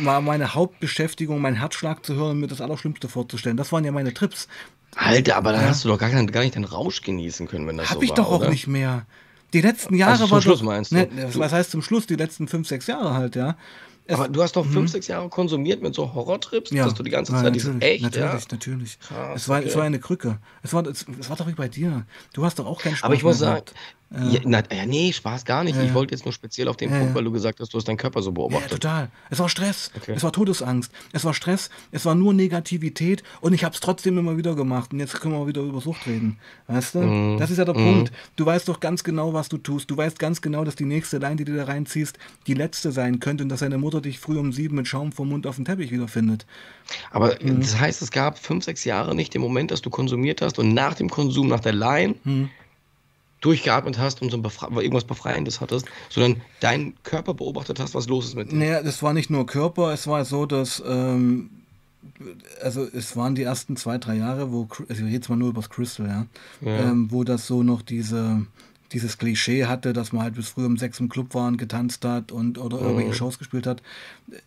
war 0.04 0.22
meine 0.22 0.54
Hauptbeschäftigung, 0.54 1.42
mein 1.42 1.56
Herzschlag 1.56 2.06
zu 2.06 2.14
hören 2.14 2.32
und 2.34 2.42
mir 2.42 2.48
das 2.48 2.62
Allerschlimmste 2.62 3.10
vorzustellen. 3.10 3.58
Das 3.58 3.72
waren 3.72 3.84
ja 3.84 3.92
meine 3.92 4.14
Trips. 4.14 4.48
Alter, 4.96 5.38
aber 5.38 5.52
dann 5.52 5.62
ja. 5.62 5.70
hast 5.70 5.84
du 5.84 5.90
doch 5.90 5.98
gar, 5.98 6.12
gar 6.12 6.42
nicht 6.44 6.54
den 6.54 6.64
Rausch 6.64 7.02
genießen 7.02 7.48
können, 7.48 7.66
wenn 7.66 7.78
das 7.78 7.90
Hab 7.90 7.96
so 7.96 8.02
war. 8.02 8.08
Hab 8.08 8.12
ich 8.12 8.14
doch 8.14 8.32
auch 8.32 8.42
oder? 8.42 8.50
nicht 8.52 8.68
mehr. 8.68 9.08
Die 9.52 9.62
letzten 9.62 9.96
Jahre 9.96 10.12
also 10.12 10.26
zum 10.26 10.32
war 10.32 10.42
Schluss 10.44 10.60
doch, 10.60 10.66
meinst 10.66 10.92
du? 10.92 10.96
Ne, 10.96 11.10
was 11.34 11.54
heißt 11.54 11.72
zum 11.72 11.82
Schluss? 11.82 12.06
Die 12.06 12.18
letzten 12.18 12.48
fünf, 12.48 12.68
sechs 12.68 12.86
Jahre 12.86 13.16
halt, 13.16 13.36
ja. 13.36 13.58
Aber 14.10 14.28
du 14.28 14.42
hast 14.42 14.56
doch 14.56 14.66
fünf, 14.66 14.76
mhm. 14.76 14.88
sechs 14.88 15.08
Jahre 15.08 15.30
konsumiert 15.30 15.82
mit 15.82 15.96
so 15.96 16.14
Horrortrips, 16.14 16.72
ja. 16.72 16.86
dass 16.86 16.94
du 16.94 17.04
die 17.04 17.10
ganze 17.10 17.34
Zeit 17.34 17.44
natürlich, 17.44 17.84
echt, 17.84 18.04
natürlich, 18.04 18.26
ja? 18.26 18.40
natürlich. 18.52 19.00
Krass, 19.00 19.42
es, 19.42 19.50
war, 19.50 19.60
okay. 19.60 19.68
es 19.68 19.76
war 19.76 19.84
eine 19.84 20.00
Krücke. 20.00 20.40
Es 20.64 20.74
war, 20.74 20.86
es, 20.88 21.06
es 21.20 21.30
war 21.30 21.38
doch 21.38 21.48
wie 21.48 21.54
bei 21.54 21.68
dir. 21.68 22.06
Du 22.34 22.46
hast 22.46 22.60
doch 22.60 22.66
auch 22.66 22.82
keinen 22.82 22.96
Spaß 22.96 23.06
Aber 23.06 23.16
ich 23.16 23.24
muss 23.24 23.40
sagen, 23.40 23.66
ja, 24.10 24.40
na, 24.46 24.64
ja, 24.74 24.86
nee, 24.86 25.12
Spaß 25.12 25.44
gar 25.44 25.64
nicht. 25.66 25.78
Ich 25.82 25.94
wollte 25.94 26.14
jetzt 26.16 26.24
nur 26.24 26.32
speziell 26.32 26.70
auf 26.70 26.78
den 26.78 26.90
Punkt, 26.90 27.14
weil 27.14 27.26
du 27.26 27.32
gesagt 27.32 27.60
hast, 27.60 27.74
du 27.74 27.78
hast 27.78 27.88
deinen 27.90 27.98
Körper 27.98 28.22
so 28.22 28.32
beobachtet. 28.32 28.72
Ja, 28.72 28.78
total. 28.78 29.10
Es 29.30 29.40
war 29.40 29.50
Stress. 29.50 29.92
Okay. 29.98 30.14
Es 30.16 30.24
war 30.24 30.32
Todesangst. 30.32 30.92
Es 31.12 31.26
war 31.26 31.34
Stress. 31.34 31.70
Es 31.92 32.06
war 32.06 32.16
nur 32.16 32.34
Negativität 32.34 33.22
und 33.42 33.52
ich 33.54 33.64
habe 33.66 33.76
es 33.76 33.82
trotzdem 33.82 34.18
immer 34.18 34.38
wieder 34.38 34.56
gemacht. 34.56 34.94
Und 34.94 35.00
jetzt 35.00 35.20
können 35.20 35.34
wir 35.34 35.46
wieder 35.48 35.62
über 35.62 35.82
Sucht 35.82 36.08
reden. 36.08 36.40
Weißt 36.68 36.96
du? 36.96 37.00
Mhm. 37.00 37.38
Das 37.38 37.52
ist 37.52 37.58
ja 37.58 37.66
der 37.66 37.76
Mhm. 37.78 37.84
Punkt. 37.84 38.12
Du 38.38 38.46
weißt 38.46 38.68
doch 38.70 38.80
ganz 38.80 39.04
genau, 39.04 39.34
was 39.34 39.50
du 39.50 39.58
tust. 39.58 39.92
Du 39.92 39.98
weißt 39.98 40.18
ganz 40.20 40.42
genau, 40.42 40.64
dass 40.64 40.76
die 40.78 40.86
nächste 40.86 41.18
Line, 41.18 41.36
die 41.36 41.44
du 41.46 41.56
da 41.58 41.66
reinziehst, 41.66 42.18
die 42.48 42.54
letzte 42.54 42.94
sein 42.94 43.20
könnte 43.20 43.44
und 43.44 43.50
dass 43.50 43.60
deine 43.60 43.78
Mutter 43.78 44.00
dich 44.00 44.20
früh 44.20 44.38
um 44.38 44.54
sieben 44.54 44.76
mit 44.78 44.88
Schaum 44.88 45.12
vom 45.12 45.28
Mund 45.30 45.46
auf 45.48 45.58
dem 45.58 45.66
Teppich 45.66 45.92
wiederfindet. 45.92 46.46
Aber 47.12 47.36
Mhm. 47.42 47.60
das 47.60 47.78
heißt, 47.78 48.02
es 48.02 48.12
gab 48.12 48.40
fünf, 48.40 48.64
sechs 48.64 48.86
Jahre 48.86 49.14
nicht 49.16 49.34
den 49.34 49.42
Moment, 49.42 49.72
dass 49.72 49.82
du 49.82 49.90
konsumiert 49.90 50.42
hast 50.42 50.60
und 50.60 50.74
nach 50.74 50.94
dem 50.94 51.10
Konsum, 51.10 51.48
nach 51.50 51.60
der 51.60 51.74
Line, 51.74 52.16
Mhm. 52.24 52.50
Durchgeatmet 53.42 53.98
hast 54.00 54.22
und 54.22 54.32
so 54.32 54.38
Befre 54.42 54.68
irgendwas 54.82 55.04
Befreiendes 55.04 55.62
hattest, 55.62 55.86
sondern 56.10 56.42
deinen 56.60 56.96
Körper 57.04 57.34
beobachtet 57.34 57.80
hast, 57.80 57.94
was 57.96 58.08
los 58.08 58.26
ist 58.26 58.36
mit 58.36 58.52
dir. 58.52 58.56
Naja, 58.58 58.82
das 58.84 59.04
war 59.04 59.14
nicht 59.14 59.30
nur 59.30 59.46
Körper, 59.46 59.94
es 59.94 60.08
war 60.08 60.26
so, 60.26 60.46
dass, 60.46 60.82
ähm, 60.88 61.50
also 62.62 62.84
es 62.84 63.16
waren 63.16 63.36
die 63.36 63.44
ersten 63.44 63.76
zwei, 63.78 63.98
drei 64.00 64.16
Jahre, 64.16 64.52
wo, 64.52 64.68
also 64.90 65.06
jetzt 65.06 65.30
mal 65.30 65.36
nur 65.36 65.50
übers 65.50 65.70
Crystal, 65.70 66.08
ja, 66.08 66.26
Ja. 66.62 66.92
ähm, 66.92 67.12
wo 67.12 67.24
das 67.24 67.46
so 67.46 67.62
noch 67.64 67.82
diese, 67.84 68.46
dieses 68.94 69.18
Klischee 69.18 69.66
hatte, 69.66 69.92
dass 69.94 70.14
man 70.14 70.24
halt 70.24 70.36
bis 70.36 70.50
früh 70.50 70.66
um 70.66 70.78
sechs 70.78 71.00
im 71.00 71.10
Club 71.10 71.34
war 71.36 71.48
und 71.48 71.58
getanzt 71.58 72.06
hat 72.06 72.32
und 72.32 72.58
oder 72.58 72.80
irgendwelche 72.80 73.10
Mhm. 73.10 73.16
Shows 73.16 73.38
gespielt 73.38 73.68
hat. 73.68 73.84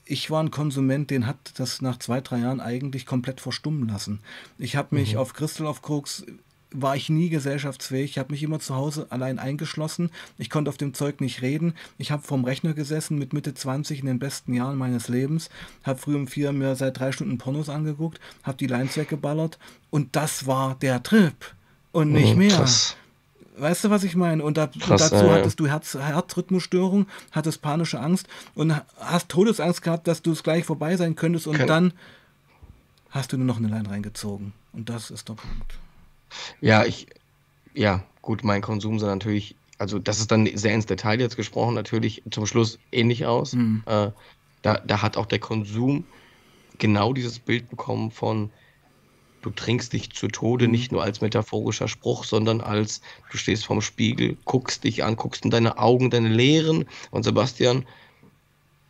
Ich 0.06 0.30
war 0.30 0.42
ein 0.42 0.50
Konsument, 0.50 1.10
den 1.10 1.26
hat 1.26 1.36
das 1.58 1.82
nach 1.82 1.98
zwei, 1.98 2.20
drei 2.22 2.38
Jahren 2.38 2.60
eigentlich 2.60 3.04
komplett 3.06 3.40
verstummen 3.40 3.88
lassen. 3.88 4.20
Ich 4.58 4.76
habe 4.76 4.94
mich 4.96 5.16
auf 5.18 5.34
Crystal 5.34 5.66
auf 5.66 5.82
Koks 5.82 6.24
war 6.72 6.94
ich 6.96 7.08
nie 7.08 7.28
gesellschaftsfähig. 7.30 8.12
Ich 8.12 8.18
habe 8.18 8.32
mich 8.32 8.42
immer 8.42 8.60
zu 8.60 8.74
Hause 8.76 9.06
allein 9.10 9.38
eingeschlossen. 9.38 10.10
Ich 10.38 10.50
konnte 10.50 10.68
auf 10.68 10.76
dem 10.76 10.94
Zeug 10.94 11.20
nicht 11.20 11.42
reden. 11.42 11.74
Ich 11.98 12.10
habe 12.12 12.22
vorm 12.22 12.44
Rechner 12.44 12.74
gesessen 12.74 13.18
mit 13.18 13.32
Mitte 13.32 13.54
20 13.54 14.00
in 14.00 14.06
den 14.06 14.18
besten 14.18 14.54
Jahren 14.54 14.78
meines 14.78 15.08
Lebens. 15.08 15.50
Habe 15.82 15.98
früh 15.98 16.14
um 16.14 16.26
vier 16.28 16.52
mir 16.52 16.76
seit 16.76 16.98
drei 16.98 17.12
Stunden 17.12 17.38
Pornos 17.38 17.68
angeguckt. 17.68 18.20
Habe 18.44 18.56
die 18.58 18.66
Lines 18.66 18.96
weggeballert. 18.96 19.58
Und 19.90 20.14
das 20.16 20.46
war 20.46 20.76
der 20.76 21.02
Trip. 21.02 21.34
Und 21.92 22.12
nicht 22.12 22.32
Mhm, 22.34 22.38
mehr. 22.38 22.56
Krass. 22.56 22.96
Weißt 23.56 23.84
du, 23.84 23.90
was 23.90 24.04
ich 24.04 24.14
meine? 24.16 24.42
Und, 24.42 24.56
da, 24.56 24.68
Krass, 24.68 24.90
und 24.90 25.00
dazu 25.12 25.26
ja, 25.26 25.32
hattest 25.32 25.60
du 25.60 25.66
Herz, 25.66 25.94
Herzrhythmusstörung, 25.94 27.06
hattest 27.32 27.60
panische 27.60 28.00
Angst 28.00 28.26
und 28.54 28.74
hast 28.98 29.28
Todesangst 29.28 29.82
gehabt, 29.82 30.06
dass 30.08 30.22
du 30.22 30.32
es 30.32 30.42
gleich 30.42 30.64
vorbei 30.64 30.96
sein 30.96 31.14
könntest 31.16 31.46
und 31.46 31.58
dann 31.68 31.92
hast 33.10 33.32
du 33.32 33.36
nur 33.36 33.46
noch 33.46 33.58
eine 33.58 33.68
Line 33.68 33.90
reingezogen. 33.90 34.52
Und 34.72 34.88
das 34.88 35.10
ist 35.10 35.28
der 35.28 35.34
Punkt. 35.34 35.78
Ja, 36.60 36.84
ich, 36.84 37.06
ja, 37.74 38.02
gut, 38.22 38.44
mein 38.44 38.62
Konsum 38.62 38.98
sah 38.98 39.08
natürlich, 39.08 39.56
also 39.78 39.98
das 39.98 40.20
ist 40.20 40.30
dann 40.30 40.48
sehr 40.54 40.74
ins 40.74 40.86
Detail 40.86 41.20
jetzt 41.20 41.36
gesprochen, 41.36 41.74
natürlich 41.74 42.22
zum 42.30 42.46
Schluss 42.46 42.78
ähnlich 42.92 43.26
aus. 43.26 43.54
Mhm. 43.54 43.82
Äh, 43.86 44.10
da, 44.62 44.74
da 44.78 45.02
hat 45.02 45.16
auch 45.16 45.26
der 45.26 45.38
Konsum 45.38 46.04
genau 46.78 47.12
dieses 47.12 47.38
Bild 47.38 47.68
bekommen 47.70 48.10
von, 48.10 48.50
du 49.42 49.50
trinkst 49.50 49.92
dich 49.92 50.12
zu 50.12 50.28
Tode, 50.28 50.66
mhm. 50.66 50.72
nicht 50.72 50.92
nur 50.92 51.02
als 51.02 51.20
metaphorischer 51.20 51.88
Spruch, 51.88 52.24
sondern 52.24 52.60
als 52.60 53.00
du 53.30 53.38
stehst 53.38 53.64
vorm 53.64 53.80
Spiegel, 53.80 54.36
guckst 54.44 54.84
dich 54.84 55.04
an, 55.04 55.16
guckst 55.16 55.44
in 55.44 55.50
deine 55.50 55.78
Augen, 55.78 56.10
deine 56.10 56.28
leeren. 56.28 56.86
Und 57.10 57.22
Sebastian, 57.22 57.86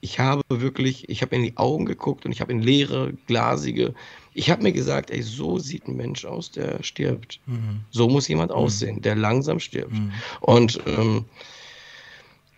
ich 0.01 0.19
habe 0.19 0.43
wirklich, 0.49 1.09
ich 1.09 1.23
habe 1.23 1.37
in 1.37 1.43
die 1.43 1.57
Augen 1.57 1.85
geguckt 1.85 2.25
und 2.25 2.33
ich 2.33 2.41
habe 2.41 2.53
in 2.53 2.63
leere, 2.63 3.13
glasige, 3.27 3.95
ich 4.33 4.51
habe 4.51 4.63
mir 4.63 4.73
gesagt, 4.73 5.11
ey, 5.11 5.23
so 5.23 5.59
sieht 5.59 5.89
ein 5.89 5.97
Mensch 5.97 6.25
aus, 6.25 6.51
der 6.51 6.83
stirbt. 6.83 7.41
Mhm. 7.47 7.81
So 7.91 8.09
muss 8.09 8.29
jemand 8.29 8.51
mhm. 8.51 8.57
aussehen, 8.57 9.03
der 9.03 9.17
langsam 9.17 9.61
stirbt. 9.61 9.93
Mhm. 9.93 10.13
Und 10.41 10.81
ähm, 10.87 11.25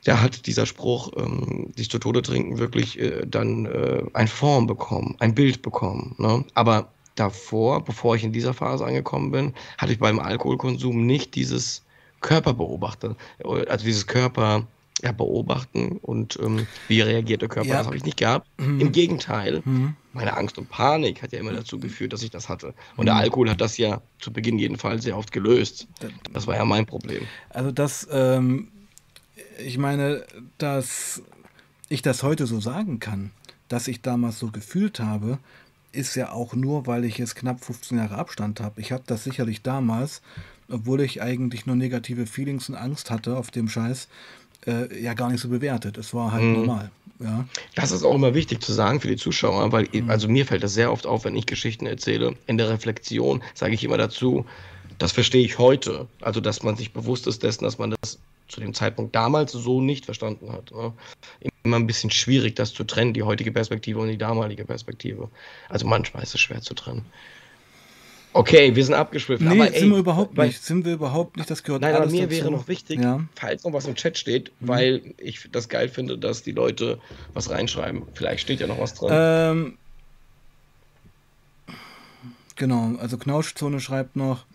da 0.04 0.20
hat 0.20 0.46
dieser 0.46 0.66
Spruch, 0.66 1.12
ähm, 1.16 1.72
sich 1.76 1.90
zu 1.90 1.98
Tode 1.98 2.22
trinken, 2.22 2.58
wirklich 2.58 2.98
äh, 2.98 3.24
dann 3.26 3.66
äh, 3.66 4.02
eine 4.12 4.28
Form 4.28 4.66
bekommen, 4.66 5.16
ein 5.18 5.34
Bild 5.34 5.62
bekommen. 5.62 6.14
Ne? 6.18 6.44
Aber 6.54 6.92
davor, 7.14 7.84
bevor 7.84 8.16
ich 8.16 8.24
in 8.24 8.32
dieser 8.32 8.54
Phase 8.54 8.84
angekommen 8.84 9.30
bin, 9.30 9.54
hatte 9.78 9.92
ich 9.92 9.98
beim 9.98 10.18
Alkoholkonsum 10.18 11.06
nicht 11.06 11.34
dieses 11.34 11.84
Körper 12.20 12.54
beobachtet, 12.54 13.16
also 13.42 13.84
dieses 13.84 14.06
Körper 14.06 14.66
ja, 15.02 15.10
beobachten 15.10 15.98
und 16.00 16.38
ähm, 16.40 16.66
wie 16.86 17.00
reagiert 17.00 17.42
der 17.42 17.48
Körper. 17.48 17.68
Ja. 17.68 17.78
Das 17.78 17.86
habe 17.86 17.96
ich 17.96 18.04
nicht 18.04 18.18
gehabt. 18.18 18.48
Mhm. 18.58 18.80
Im 18.80 18.92
Gegenteil, 18.92 19.62
mhm. 19.64 19.96
meine 20.12 20.36
Angst 20.36 20.58
und 20.58 20.68
Panik 20.68 21.22
hat 21.22 21.32
ja 21.32 21.40
immer 21.40 21.52
dazu 21.52 21.78
geführt, 21.78 22.12
dass 22.12 22.22
ich 22.22 22.30
das 22.30 22.48
hatte. 22.48 22.68
Und 22.96 23.04
mhm. 23.04 23.06
der 23.06 23.16
Alkohol 23.16 23.50
hat 23.50 23.60
das 23.60 23.76
ja 23.78 24.00
zu 24.20 24.32
Beginn 24.32 24.58
jedenfalls 24.58 25.02
sehr 25.02 25.18
oft 25.18 25.32
gelöst. 25.32 25.88
Das 26.32 26.46
war 26.46 26.54
ja 26.54 26.64
mein 26.64 26.86
Problem. 26.86 27.22
Also 27.50 27.72
das, 27.72 28.06
ähm, 28.12 28.68
ich 29.58 29.76
meine, 29.76 30.24
dass 30.58 31.22
ich 31.88 32.02
das 32.02 32.22
heute 32.22 32.46
so 32.46 32.60
sagen 32.60 33.00
kann, 33.00 33.32
dass 33.68 33.88
ich 33.88 34.02
damals 34.02 34.38
so 34.38 34.48
gefühlt 34.48 35.00
habe, 35.00 35.38
ist 35.90 36.14
ja 36.14 36.30
auch 36.30 36.54
nur, 36.54 36.86
weil 36.86 37.04
ich 37.04 37.18
jetzt 37.18 37.34
knapp 37.34 37.64
15 37.64 37.98
Jahre 37.98 38.16
Abstand 38.16 38.60
habe. 38.60 38.80
Ich 38.80 38.92
habe 38.92 39.02
das 39.06 39.24
sicherlich 39.24 39.62
damals, 39.62 40.22
obwohl 40.68 41.00
ich 41.02 41.20
eigentlich 41.20 41.66
nur 41.66 41.76
negative 41.76 42.26
Feelings 42.26 42.68
und 42.68 42.76
Angst 42.76 43.10
hatte 43.10 43.36
auf 43.36 43.50
dem 43.50 43.68
Scheiß, 43.68 44.08
äh, 44.66 45.02
ja 45.02 45.14
gar 45.14 45.30
nicht 45.30 45.40
so 45.40 45.48
bewertet. 45.48 45.98
Es 45.98 46.14
war 46.14 46.32
halt 46.32 46.42
mhm. 46.42 46.52
normal. 46.52 46.90
Ja. 47.20 47.46
Das 47.74 47.92
ist 47.92 48.02
auch 48.02 48.14
immer 48.14 48.34
wichtig 48.34 48.62
zu 48.62 48.72
sagen 48.72 49.00
für 49.00 49.08
die 49.08 49.16
Zuschauer, 49.16 49.70
weil 49.70 49.88
mhm. 49.92 50.10
also 50.10 50.28
mir 50.28 50.44
fällt 50.44 50.64
das 50.64 50.74
sehr 50.74 50.90
oft 50.90 51.06
auf, 51.06 51.24
wenn 51.24 51.36
ich 51.36 51.46
Geschichten 51.46 51.86
erzähle. 51.86 52.34
In 52.46 52.58
der 52.58 52.68
Reflexion 52.68 53.42
sage 53.54 53.74
ich 53.74 53.84
immer 53.84 53.98
dazu, 53.98 54.44
das 54.98 55.12
verstehe 55.12 55.44
ich 55.44 55.58
heute. 55.58 56.06
Also, 56.20 56.40
dass 56.40 56.62
man 56.62 56.76
sich 56.76 56.92
bewusst 56.92 57.26
ist 57.26 57.42
dessen, 57.42 57.64
dass 57.64 57.78
man 57.78 57.94
das 58.00 58.18
zu 58.48 58.60
dem 58.60 58.74
Zeitpunkt 58.74 59.14
damals 59.14 59.52
so 59.52 59.80
nicht 59.80 60.04
verstanden 60.04 60.52
hat. 60.52 60.70
Ne? 60.72 60.92
Immer 61.64 61.76
ein 61.76 61.86
bisschen 61.86 62.10
schwierig, 62.10 62.54
das 62.54 62.72
zu 62.72 62.84
trennen, 62.84 63.14
die 63.14 63.22
heutige 63.22 63.50
Perspektive 63.50 63.98
und 64.00 64.08
die 64.08 64.18
damalige 64.18 64.64
Perspektive. 64.64 65.28
Also 65.68 65.86
manchmal 65.86 66.22
ist 66.22 66.34
es 66.34 66.40
schwer 66.40 66.60
zu 66.60 66.74
trennen. 66.74 67.04
Okay, 68.34 68.74
wir 68.74 68.84
sind 68.84 68.94
abgeschwiffen. 68.94 69.46
Nee, 69.46 69.60
aber, 69.60 69.72
sind 69.72 69.74
ey, 69.74 69.90
wir 69.90 69.98
überhaupt 69.98 70.36
weil, 70.36 70.48
nicht. 70.48 70.62
Sind 70.62 70.84
wir 70.84 70.94
überhaupt 70.94 71.36
nicht. 71.36 71.50
Das 71.50 71.62
gehört 71.62 71.82
Nein, 71.82 71.94
aber 71.94 72.06
mir 72.06 72.22
dazu. 72.22 72.30
wäre 72.30 72.50
noch 72.50 72.66
wichtig, 72.66 73.00
ja. 73.00 73.20
falls 73.34 73.64
noch 73.64 73.72
was 73.72 73.86
im 73.86 73.94
Chat 73.94 74.16
steht, 74.16 74.52
mhm. 74.60 74.68
weil 74.68 75.14
ich 75.18 75.48
das 75.52 75.68
geil 75.68 75.88
finde, 75.88 76.16
dass 76.16 76.42
die 76.42 76.52
Leute 76.52 76.98
was 77.34 77.50
reinschreiben. 77.50 78.02
Vielleicht 78.14 78.42
steht 78.42 78.60
ja 78.60 78.66
noch 78.66 78.78
was 78.78 78.94
drin. 78.94 79.10
Ähm, 79.12 79.78
genau, 82.56 82.96
also 82.98 83.18
Knauschzone 83.18 83.80
schreibt 83.80 84.16
noch, 84.16 84.46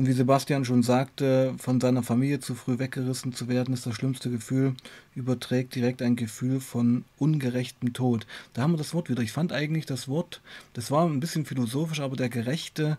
und 0.00 0.06
wie 0.06 0.12
Sebastian 0.12 0.64
schon 0.64 0.82
sagte, 0.82 1.52
von 1.58 1.78
seiner 1.78 2.02
Familie 2.02 2.40
zu 2.40 2.54
früh 2.54 2.78
weggerissen 2.78 3.34
zu 3.34 3.48
werden, 3.48 3.74
ist 3.74 3.84
das 3.84 3.94
schlimmste 3.94 4.30
Gefühl, 4.30 4.72
überträgt 5.14 5.74
direkt 5.74 6.00
ein 6.00 6.16
Gefühl 6.16 6.60
von 6.60 7.04
ungerechtem 7.18 7.92
Tod. 7.92 8.26
Da 8.54 8.62
haben 8.62 8.72
wir 8.72 8.78
das 8.78 8.94
Wort 8.94 9.10
wieder. 9.10 9.22
Ich 9.22 9.32
fand 9.32 9.52
eigentlich 9.52 9.84
das 9.84 10.08
Wort, 10.08 10.40
das 10.72 10.90
war 10.90 11.04
ein 11.04 11.20
bisschen 11.20 11.44
philosophisch, 11.44 12.00
aber 12.00 12.16
der 12.16 12.30
gerechte 12.30 12.96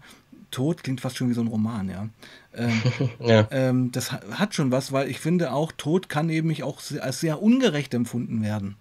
Tod 0.51 0.83
klingt 0.83 1.01
fast 1.01 1.17
schon 1.17 1.27
wie 1.27 1.33
so 1.33 1.41
ein 1.41 1.47
Roman, 1.47 1.89
ja. 1.89 2.07
Ähm, 2.53 2.81
ja. 3.19 3.47
Ähm, 3.49 3.91
das 3.91 4.11
hat 4.11 4.53
schon 4.53 4.71
was, 4.71 4.91
weil 4.91 5.09
ich 5.09 5.19
finde 5.19 5.53
auch, 5.53 5.71
Tod 5.71 6.07
kann 6.07 6.29
eben 6.29 6.55
auch 6.61 6.83
als 6.99 7.19
sehr 7.19 7.41
ungerecht 7.41 7.95
empfunden 7.95 8.43
werden. 8.43 8.75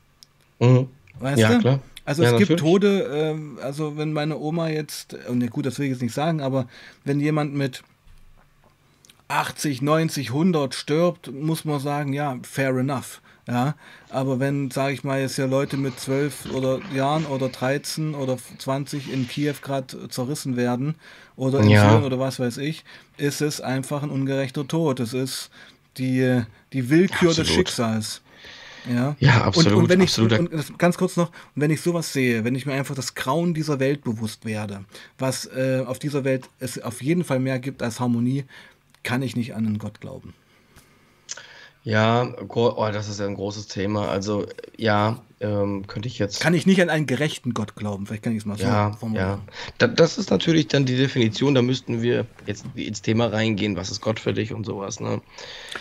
Mhm. 0.59 0.89
Weißt 1.21 1.41
ja, 1.41 1.55
du? 1.55 1.59
Klar. 1.61 1.81
Also 2.05 2.23
ja, 2.23 2.33
es 2.33 2.47
gibt 2.47 2.61
Tode, 2.61 3.39
äh, 3.59 3.63
also 3.63 3.97
wenn 3.97 4.13
meine 4.13 4.37
Oma 4.39 4.69
jetzt, 4.69 5.17
und 5.27 5.49
gut, 5.51 5.65
das 5.65 5.79
will 5.79 5.87
ich 5.87 5.93
jetzt 5.93 6.03
nicht 6.03 6.15
sagen, 6.15 6.43
aber 6.43 6.67
wenn 7.05 7.19
jemand 7.19 7.55
mit 7.55 7.83
80, 9.31 9.83
90, 9.83 10.29
100 10.31 10.75
stirbt, 10.75 11.33
muss 11.33 11.65
man 11.65 11.81
sagen, 11.81 12.13
ja, 12.13 12.39
fair 12.43 12.77
enough. 12.77 13.21
Ja, 13.49 13.75
aber 14.11 14.39
wenn, 14.39 14.71
sage 14.71 14.95
ich 14.95 15.03
mal, 15.03 15.21
jetzt 15.21 15.37
ja 15.37 15.47
Leute 15.47 15.77
mit 15.77 15.99
12 15.99 16.53
oder 16.53 16.79
Jahren 16.95 17.25
oder 17.27 17.49
13 17.49 18.15
oder 18.15 18.37
20 18.59 19.13
in 19.13 19.27
Kiew 19.27 19.55
gerade 19.61 20.09
zerrissen 20.09 20.57
werden 20.57 20.95
oder 21.35 21.61
in 21.61 21.71
ja. 21.71 21.89
Syrien 21.89 22.05
oder 22.05 22.21
was 22.21 22.39
weiß 22.39 22.59
ich, 22.59 22.85
ist 23.17 23.41
es 23.41 23.61
einfach 23.61 24.05
ein 24.05 24.11
ungerechter 24.11 24.69
Tod. 24.69 25.01
Es 25.01 25.15
ist 25.15 25.51
die, 25.97 26.43
die 26.73 26.91
Willkür 26.91 27.31
absolut. 27.31 27.39
des 27.39 27.49
Schicksals. 27.49 28.23
Ja, 28.89 29.17
ja 29.19 29.43
absolut. 29.43 29.73
Und, 29.73 29.79
und 29.85 29.89
wenn 29.89 30.03
absolut. 30.03 30.33
ich, 30.33 30.39
und 30.39 30.79
ganz 30.79 30.97
kurz 30.97 31.17
noch, 31.17 31.31
wenn 31.55 31.71
ich 31.71 31.81
sowas 31.81 32.13
sehe, 32.13 32.45
wenn 32.45 32.55
ich 32.55 32.67
mir 32.67 32.75
einfach 32.75 32.95
das 32.95 33.15
Grauen 33.15 33.53
dieser 33.53 33.81
Welt 33.81 34.05
bewusst 34.05 34.45
werde, 34.45 34.85
was 35.19 35.47
äh, 35.47 35.83
auf 35.85 35.99
dieser 35.99 36.25
Welt 36.25 36.49
es 36.61 36.81
auf 36.81 37.03
jeden 37.03 37.25
Fall 37.25 37.41
mehr 37.41 37.59
gibt 37.59 37.83
als 37.83 38.01
Harmonie, 38.01 38.45
kann 39.03 39.23
ich 39.23 39.37
nicht 39.37 39.55
an 39.55 39.67
einen 39.67 39.79
Gott 39.79 40.01
glauben. 40.01 40.35
Ja, 41.83 42.35
oh, 42.49 42.89
das 42.93 43.09
ist 43.09 43.21
ja 43.21 43.27
ein 43.27 43.35
großes 43.35 43.67
Thema. 43.67 44.09
Also 44.11 44.47
ja, 44.77 45.23
ähm, 45.41 45.87
könnte 45.87 46.09
ich 46.09 46.19
jetzt. 46.19 46.41
Kann 46.41 46.53
ich 46.53 46.67
nicht 46.67 46.83
an 46.83 46.91
einen 46.91 47.07
gerechten 47.07 47.55
Gott 47.55 47.75
glauben? 47.75 48.07
Vielleicht 48.07 48.23
kann 48.23 48.33
ich 48.33 48.41
es 48.41 48.45
mal 48.45 48.59
so 48.59 48.65
ja, 48.65 48.93
formulieren. 48.93 49.41
Ja. 49.81 49.87
das 49.89 50.19
ist 50.19 50.31
natürlich 50.31 50.69
dann 50.69 50.85
die 50.85 50.97
Definition. 50.97 51.55
Da 51.55 51.63
müssten 51.63 52.03
wir 52.03 52.27
jetzt 52.45 52.67
ins 52.75 53.01
Thema 53.01 53.29
reingehen. 53.29 53.77
Was 53.77 53.91
ist 53.91 54.03
Gott 54.03 54.21
für 54.21 54.35
dich 54.35 54.53
und 54.53 54.67
sowas? 54.67 55.01
Ne? 55.01 55.23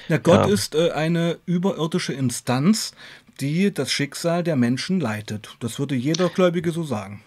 Ja, 0.08 0.18
Gott 0.18 0.48
ja. 0.48 0.54
ist 0.54 0.76
äh, 0.76 0.92
eine 0.92 1.38
überirdische 1.46 2.14
Instanz, 2.14 2.94
die 3.42 3.74
das 3.74 3.92
Schicksal 3.92 4.44
der 4.44 4.56
Menschen 4.56 5.02
leitet. 5.02 5.58
Das 5.60 5.80
würde 5.80 5.96
jeder 5.96 6.30
Gläubige 6.30 6.72
so 6.72 6.84
sagen. 6.84 7.22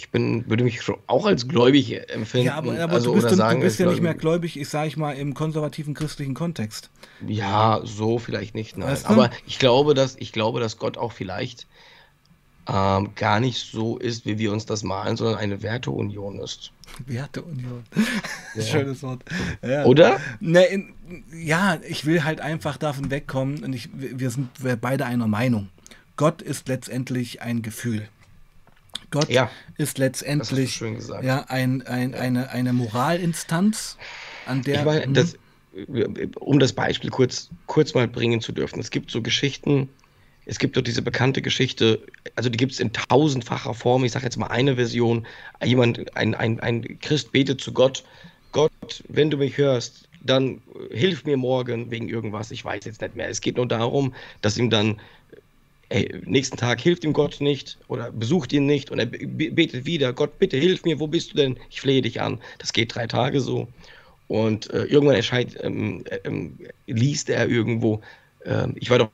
Ich 0.00 0.10
bin, 0.10 0.48
würde 0.48 0.64
mich 0.64 0.80
auch 1.06 1.26
als 1.26 1.46
gläubig 1.46 2.10
empfinden. 2.10 2.46
Ja, 2.46 2.54
aber, 2.54 2.80
aber 2.80 2.94
also, 2.94 3.14
du 3.14 3.20
bist, 3.20 3.36
sagen, 3.36 3.60
du 3.60 3.66
bist 3.66 3.78
ja 3.78 3.86
nicht 3.86 4.00
mehr 4.00 4.14
gläubig, 4.14 4.58
ich 4.58 4.68
sage 4.68 4.88
ich 4.88 4.96
mal, 4.96 5.12
im 5.12 5.34
konservativen 5.34 5.92
christlichen 5.92 6.32
Kontext. 6.32 6.88
Ja, 7.26 7.80
so 7.84 8.18
vielleicht 8.18 8.54
nicht, 8.54 8.78
nein. 8.78 8.88
Weißt 8.88 9.04
du? 9.04 9.10
Aber 9.10 9.30
ich 9.46 9.58
glaube, 9.58 9.92
dass, 9.92 10.16
ich 10.18 10.32
glaube, 10.32 10.58
dass 10.58 10.78
Gott 10.78 10.96
auch 10.96 11.12
vielleicht 11.12 11.66
ähm, 12.66 13.10
gar 13.14 13.40
nicht 13.40 13.70
so 13.70 13.98
ist, 13.98 14.24
wie 14.24 14.38
wir 14.38 14.52
uns 14.52 14.64
das 14.64 14.82
malen, 14.82 15.18
sondern 15.18 15.36
eine 15.36 15.62
Werteunion 15.62 16.38
ist. 16.40 16.72
Werteunion. 17.06 17.84
Ja. 18.56 18.64
Schönes 18.64 19.04
Wort. 19.04 19.24
Ja. 19.62 19.84
Oder? 19.84 20.18
Ne, 20.40 20.64
in, 20.64 20.92
ja, 21.32 21.78
ich 21.88 22.04
will 22.04 22.24
halt 22.24 22.40
einfach 22.40 22.78
davon 22.78 23.08
wegkommen 23.08 23.62
und 23.62 23.72
ich, 23.74 23.90
wir 23.92 24.28
sind 24.28 24.48
beide 24.80 25.06
einer 25.06 25.28
Meinung. 25.28 25.68
Gott 26.16 26.42
ist 26.42 26.66
letztendlich 26.66 27.42
ein 27.42 27.62
Gefühl. 27.62 28.08
Gott 29.10 29.28
ja, 29.28 29.50
ist 29.76 29.98
letztendlich 29.98 30.80
ja, 31.22 31.44
ein, 31.48 31.82
ein, 31.82 32.14
eine, 32.14 32.50
eine 32.50 32.72
Moralinstanz, 32.72 33.96
an 34.46 34.62
der. 34.62 34.80
Ich 34.80 34.84
meine, 34.84 35.04
hm? 35.04 35.14
das, 35.14 35.36
um 36.38 36.58
das 36.58 36.72
Beispiel 36.72 37.10
kurz, 37.10 37.50
kurz 37.66 37.94
mal 37.94 38.08
bringen 38.08 38.40
zu 38.40 38.52
dürfen. 38.52 38.80
Es 38.80 38.90
gibt 38.90 39.10
so 39.10 39.22
Geschichten, 39.22 39.88
es 40.46 40.58
gibt 40.58 40.76
doch 40.76 40.82
diese 40.82 41.02
bekannte 41.02 41.42
Geschichte, 41.42 42.00
also 42.34 42.48
die 42.50 42.56
gibt 42.56 42.72
es 42.72 42.80
in 42.80 42.92
tausendfacher 42.92 43.74
Form. 43.74 44.04
Ich 44.04 44.12
sage 44.12 44.24
jetzt 44.24 44.36
mal 44.36 44.48
eine 44.48 44.76
Version. 44.76 45.26
Jemand, 45.64 46.16
ein, 46.16 46.34
ein, 46.34 46.60
ein 46.60 46.98
Christ 47.00 47.32
betet 47.32 47.60
zu 47.60 47.72
Gott: 47.72 48.04
Gott, 48.52 49.04
wenn 49.08 49.30
du 49.30 49.36
mich 49.36 49.56
hörst, 49.58 50.08
dann 50.22 50.60
hilf 50.90 51.24
mir 51.24 51.36
morgen 51.36 51.90
wegen 51.90 52.08
irgendwas. 52.08 52.50
Ich 52.50 52.64
weiß 52.64 52.84
jetzt 52.84 53.00
nicht 53.00 53.16
mehr. 53.16 53.28
Es 53.28 53.40
geht 53.40 53.56
nur 53.56 53.66
darum, 53.66 54.14
dass 54.42 54.58
ihm 54.58 54.70
dann 54.70 55.00
ey, 55.90 56.22
nächsten 56.24 56.56
Tag 56.56 56.80
hilft 56.80 57.04
ihm 57.04 57.12
Gott 57.12 57.40
nicht 57.40 57.76
oder 57.88 58.10
besucht 58.10 58.52
ihn 58.52 58.66
nicht 58.66 58.90
und 58.90 58.98
er 58.98 59.06
betet 59.06 59.84
wieder, 59.84 60.12
Gott, 60.12 60.38
bitte 60.38 60.56
hilf 60.56 60.84
mir, 60.84 60.98
wo 60.98 61.06
bist 61.06 61.32
du 61.32 61.36
denn? 61.36 61.58
Ich 61.68 61.80
flehe 61.80 62.00
dich 62.00 62.20
an. 62.20 62.40
Das 62.58 62.72
geht 62.72 62.94
drei 62.94 63.06
Tage 63.06 63.40
so. 63.40 63.68
Und 64.28 64.70
äh, 64.70 64.84
irgendwann 64.84 65.16
erscheint, 65.16 65.56
ähm, 65.60 66.04
ähm, 66.24 66.58
liest 66.86 67.28
er 67.28 67.48
irgendwo, 67.48 68.00
äh, 68.44 68.68
ich 68.76 68.88
war 68.88 68.98
doch 68.98 69.10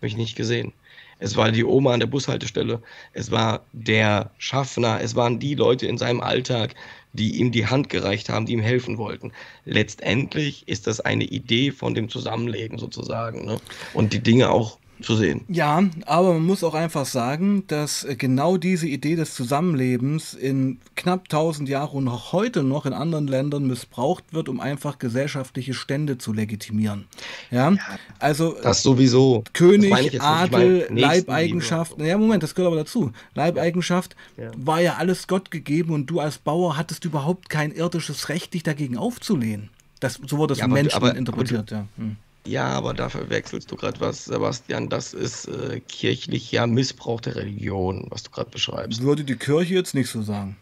mich 0.00 0.16
nicht 0.16 0.36
gesehen. 0.36 0.72
es 1.18 1.36
war 1.36 1.50
die 1.50 1.64
Oma 1.64 1.94
an 1.94 2.00
der 2.00 2.06
Bushaltestelle, 2.06 2.82
es 3.12 3.30
war 3.30 3.64
der 3.72 4.30
Schaffner, 4.38 5.00
es 5.00 5.14
waren 5.14 5.38
die 5.38 5.54
Leute 5.54 5.86
in 5.86 5.98
seinem 5.98 6.20
Alltag, 6.20 6.74
die 7.12 7.36
ihm 7.36 7.52
die 7.52 7.66
Hand 7.66 7.88
gereicht 7.88 8.28
haben, 8.28 8.46
die 8.46 8.52
ihm 8.52 8.60
helfen 8.60 8.98
wollten. 8.98 9.32
Letztendlich 9.64 10.68
ist 10.68 10.86
das 10.86 11.00
eine 11.00 11.24
Idee 11.24 11.70
von 11.70 11.94
dem 11.94 12.08
Zusammenleben 12.08 12.78
sozusagen 12.78 13.46
ne? 13.46 13.58
und 13.94 14.12
die 14.12 14.20
Dinge 14.20 14.50
auch 14.50 14.78
zu 15.02 15.16
sehen. 15.16 15.42
Ja, 15.48 15.82
aber 16.06 16.34
man 16.34 16.44
muss 16.44 16.64
auch 16.64 16.74
einfach 16.74 17.06
sagen, 17.06 17.64
dass 17.66 18.04
äh, 18.04 18.16
genau 18.16 18.56
diese 18.56 18.86
Idee 18.86 19.16
des 19.16 19.34
Zusammenlebens 19.34 20.34
in 20.34 20.78
knapp 20.94 21.24
1000 21.24 21.68
Jahren 21.68 21.96
und 21.96 22.08
auch 22.08 22.32
heute 22.32 22.62
noch 22.62 22.86
in 22.86 22.92
anderen 22.92 23.26
Ländern 23.26 23.66
missbraucht 23.66 24.32
wird, 24.32 24.48
um 24.48 24.60
einfach 24.60 24.98
gesellschaftliche 24.98 25.74
Stände 25.74 26.18
zu 26.18 26.32
legitimieren. 26.32 27.06
Ja, 27.50 27.70
ja 27.70 27.78
also 28.18 28.56
das 28.62 28.82
sowieso. 28.82 29.44
König, 29.52 30.12
das 30.12 30.20
Adel, 30.20 30.88
Leibeigenschaft. 30.90 31.98
Ja, 31.98 32.18
Moment, 32.18 32.42
das 32.42 32.54
gehört 32.54 32.72
aber 32.72 32.80
dazu. 32.82 33.12
Leibeigenschaft 33.34 34.16
ja. 34.36 34.50
war 34.56 34.80
ja 34.80 34.94
alles 34.94 35.26
Gott 35.26 35.50
gegeben 35.50 35.92
und 35.92 36.06
du 36.06 36.20
als 36.20 36.38
Bauer 36.38 36.76
hattest 36.76 37.04
überhaupt 37.04 37.48
kein 37.48 37.72
irdisches 37.72 38.28
Recht, 38.28 38.54
dich 38.54 38.62
dagegen 38.62 38.96
aufzulehnen. 38.96 39.70
Das, 40.00 40.20
so 40.26 40.38
wurde 40.38 40.52
es 40.52 40.60
ja, 40.60 40.68
Menschen 40.68 40.96
aber, 40.96 41.14
interpretiert, 41.14 41.72
aber, 41.72 41.82
ja. 41.82 41.88
Hm. 41.96 42.16
Ja, 42.46 42.68
aber 42.68 42.94
da 42.94 43.08
verwechselst 43.08 43.70
du 43.70 43.76
gerade 43.76 44.00
was, 44.00 44.24
Sebastian. 44.24 44.88
Das 44.88 45.12
ist 45.12 45.48
äh, 45.48 45.80
kirchlicher 45.80 46.66
Missbrauch 46.66 47.20
der 47.20 47.36
Religion, 47.36 48.06
was 48.10 48.22
du 48.22 48.30
gerade 48.30 48.50
beschreibst. 48.50 49.02
Würde 49.02 49.24
die 49.24 49.36
Kirche 49.36 49.74
jetzt 49.74 49.94
nicht 49.94 50.08
so 50.08 50.22
sagen. 50.22 50.56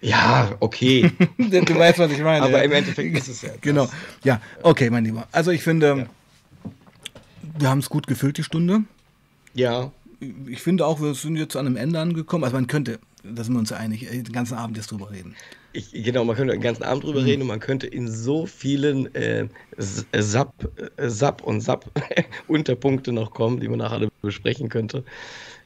Ja, 0.00 0.56
okay. 0.60 1.10
du 1.38 1.74
weißt, 1.74 1.98
was 1.98 2.12
ich 2.12 2.20
meine. 2.20 2.44
Aber 2.44 2.58
ja. 2.58 2.64
im 2.64 2.72
Endeffekt 2.72 3.16
ist 3.16 3.28
es 3.28 3.42
ja. 3.42 3.50
Genau. 3.60 3.86
Das. 3.86 3.94
Ja, 4.24 4.40
okay, 4.62 4.90
mein 4.90 5.04
Lieber. 5.04 5.26
Also 5.32 5.50
ich 5.50 5.62
finde, 5.62 5.86
ja. 6.64 6.70
wir 7.58 7.68
haben 7.68 7.80
es 7.80 7.88
gut 7.88 8.06
gefüllt, 8.06 8.38
die 8.38 8.44
Stunde. 8.44 8.82
Ja. 9.54 9.90
Ich 10.46 10.62
finde 10.62 10.86
auch, 10.86 11.00
wir 11.00 11.14
sind 11.14 11.36
jetzt 11.36 11.56
an 11.56 11.66
einem 11.66 11.76
Ende 11.76 12.00
angekommen. 12.00 12.44
Also 12.44 12.56
man 12.56 12.66
könnte, 12.66 12.98
da 13.22 13.42
sind 13.42 13.54
wir 13.54 13.60
uns 13.60 13.72
einig, 13.72 14.08
den 14.08 14.32
ganzen 14.32 14.54
Abend 14.54 14.76
jetzt 14.76 14.90
drüber 14.90 15.10
reden. 15.10 15.34
Ich, 15.72 15.92
genau, 15.92 16.24
man 16.24 16.34
könnte 16.34 16.52
den 16.52 16.62
ganzen 16.62 16.82
Abend 16.82 17.04
drüber 17.04 17.20
mhm. 17.20 17.26
reden 17.26 17.42
und 17.42 17.48
man 17.48 17.60
könnte 17.60 17.86
in 17.86 18.10
so 18.10 18.46
vielen 18.46 19.14
äh, 19.14 19.48
SAP, 19.76 20.52
äh, 20.96 21.08
SAP 21.08 21.42
und 21.42 21.60
SAP-Unterpunkte 21.60 23.12
noch 23.12 23.32
kommen, 23.32 23.60
die 23.60 23.68
man 23.68 23.78
nachher 23.78 23.96
alle 23.96 24.08
besprechen 24.22 24.68
könnte. 24.70 25.04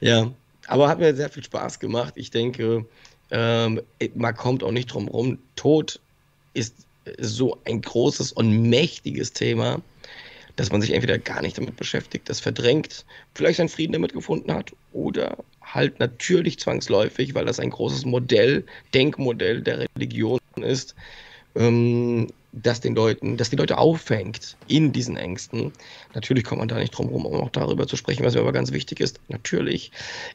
Ja, 0.01 0.31
aber 0.67 0.89
hat 0.89 0.99
mir 0.99 1.15
sehr 1.15 1.29
viel 1.29 1.43
Spaß 1.43 1.79
gemacht. 1.79 2.13
Ich 2.17 2.31
denke, 2.31 2.85
ähm, 3.31 3.81
man 4.15 4.35
kommt 4.35 4.63
auch 4.63 4.71
nicht 4.71 4.93
drum 4.93 5.07
rum. 5.07 5.39
Tod 5.55 5.99
ist 6.53 6.85
so 7.19 7.57
ein 7.65 7.81
großes 7.81 8.31
und 8.33 8.69
mächtiges 8.69 9.33
Thema, 9.33 9.81
dass 10.55 10.71
man 10.71 10.81
sich 10.81 10.91
entweder 10.91 11.17
gar 11.17 11.41
nicht 11.41 11.57
damit 11.57 11.75
beschäftigt, 11.75 12.29
das 12.29 12.39
verdrängt, 12.39 13.05
vielleicht 13.33 13.57
seinen 13.57 13.69
Frieden 13.69 13.93
damit 13.93 14.13
gefunden 14.13 14.53
hat 14.53 14.71
oder 14.91 15.37
halt 15.73 15.99
natürlich 15.99 16.59
zwangsläufig, 16.59 17.33
weil 17.35 17.45
das 17.45 17.59
ein 17.59 17.69
großes 17.69 18.05
Modell, 18.05 18.65
Denkmodell 18.93 19.61
der 19.61 19.87
Religion 19.95 20.39
ist, 20.57 20.95
ähm, 21.55 22.27
das 22.51 22.81
den 22.81 22.93
Leuten, 22.93 23.37
das 23.37 23.49
die 23.49 23.55
Leute 23.55 23.77
auffängt 23.79 24.55
in 24.67 24.91
diesen 24.91 25.17
Ängsten. 25.17 25.73
Natürlich 26.13 26.43
kommt 26.43 26.59
man 26.59 26.67
da 26.67 26.77
nicht 26.77 26.91
drum 26.91 27.07
herum, 27.07 27.25
um 27.25 27.41
auch 27.41 27.49
darüber 27.49 27.87
zu 27.87 27.97
sprechen, 27.97 28.23
was 28.23 28.35
mir 28.35 28.41
aber 28.41 28.51
ganz 28.51 28.71
wichtig 28.71 28.99
ist. 28.99 29.19
Natürlich 29.27 29.91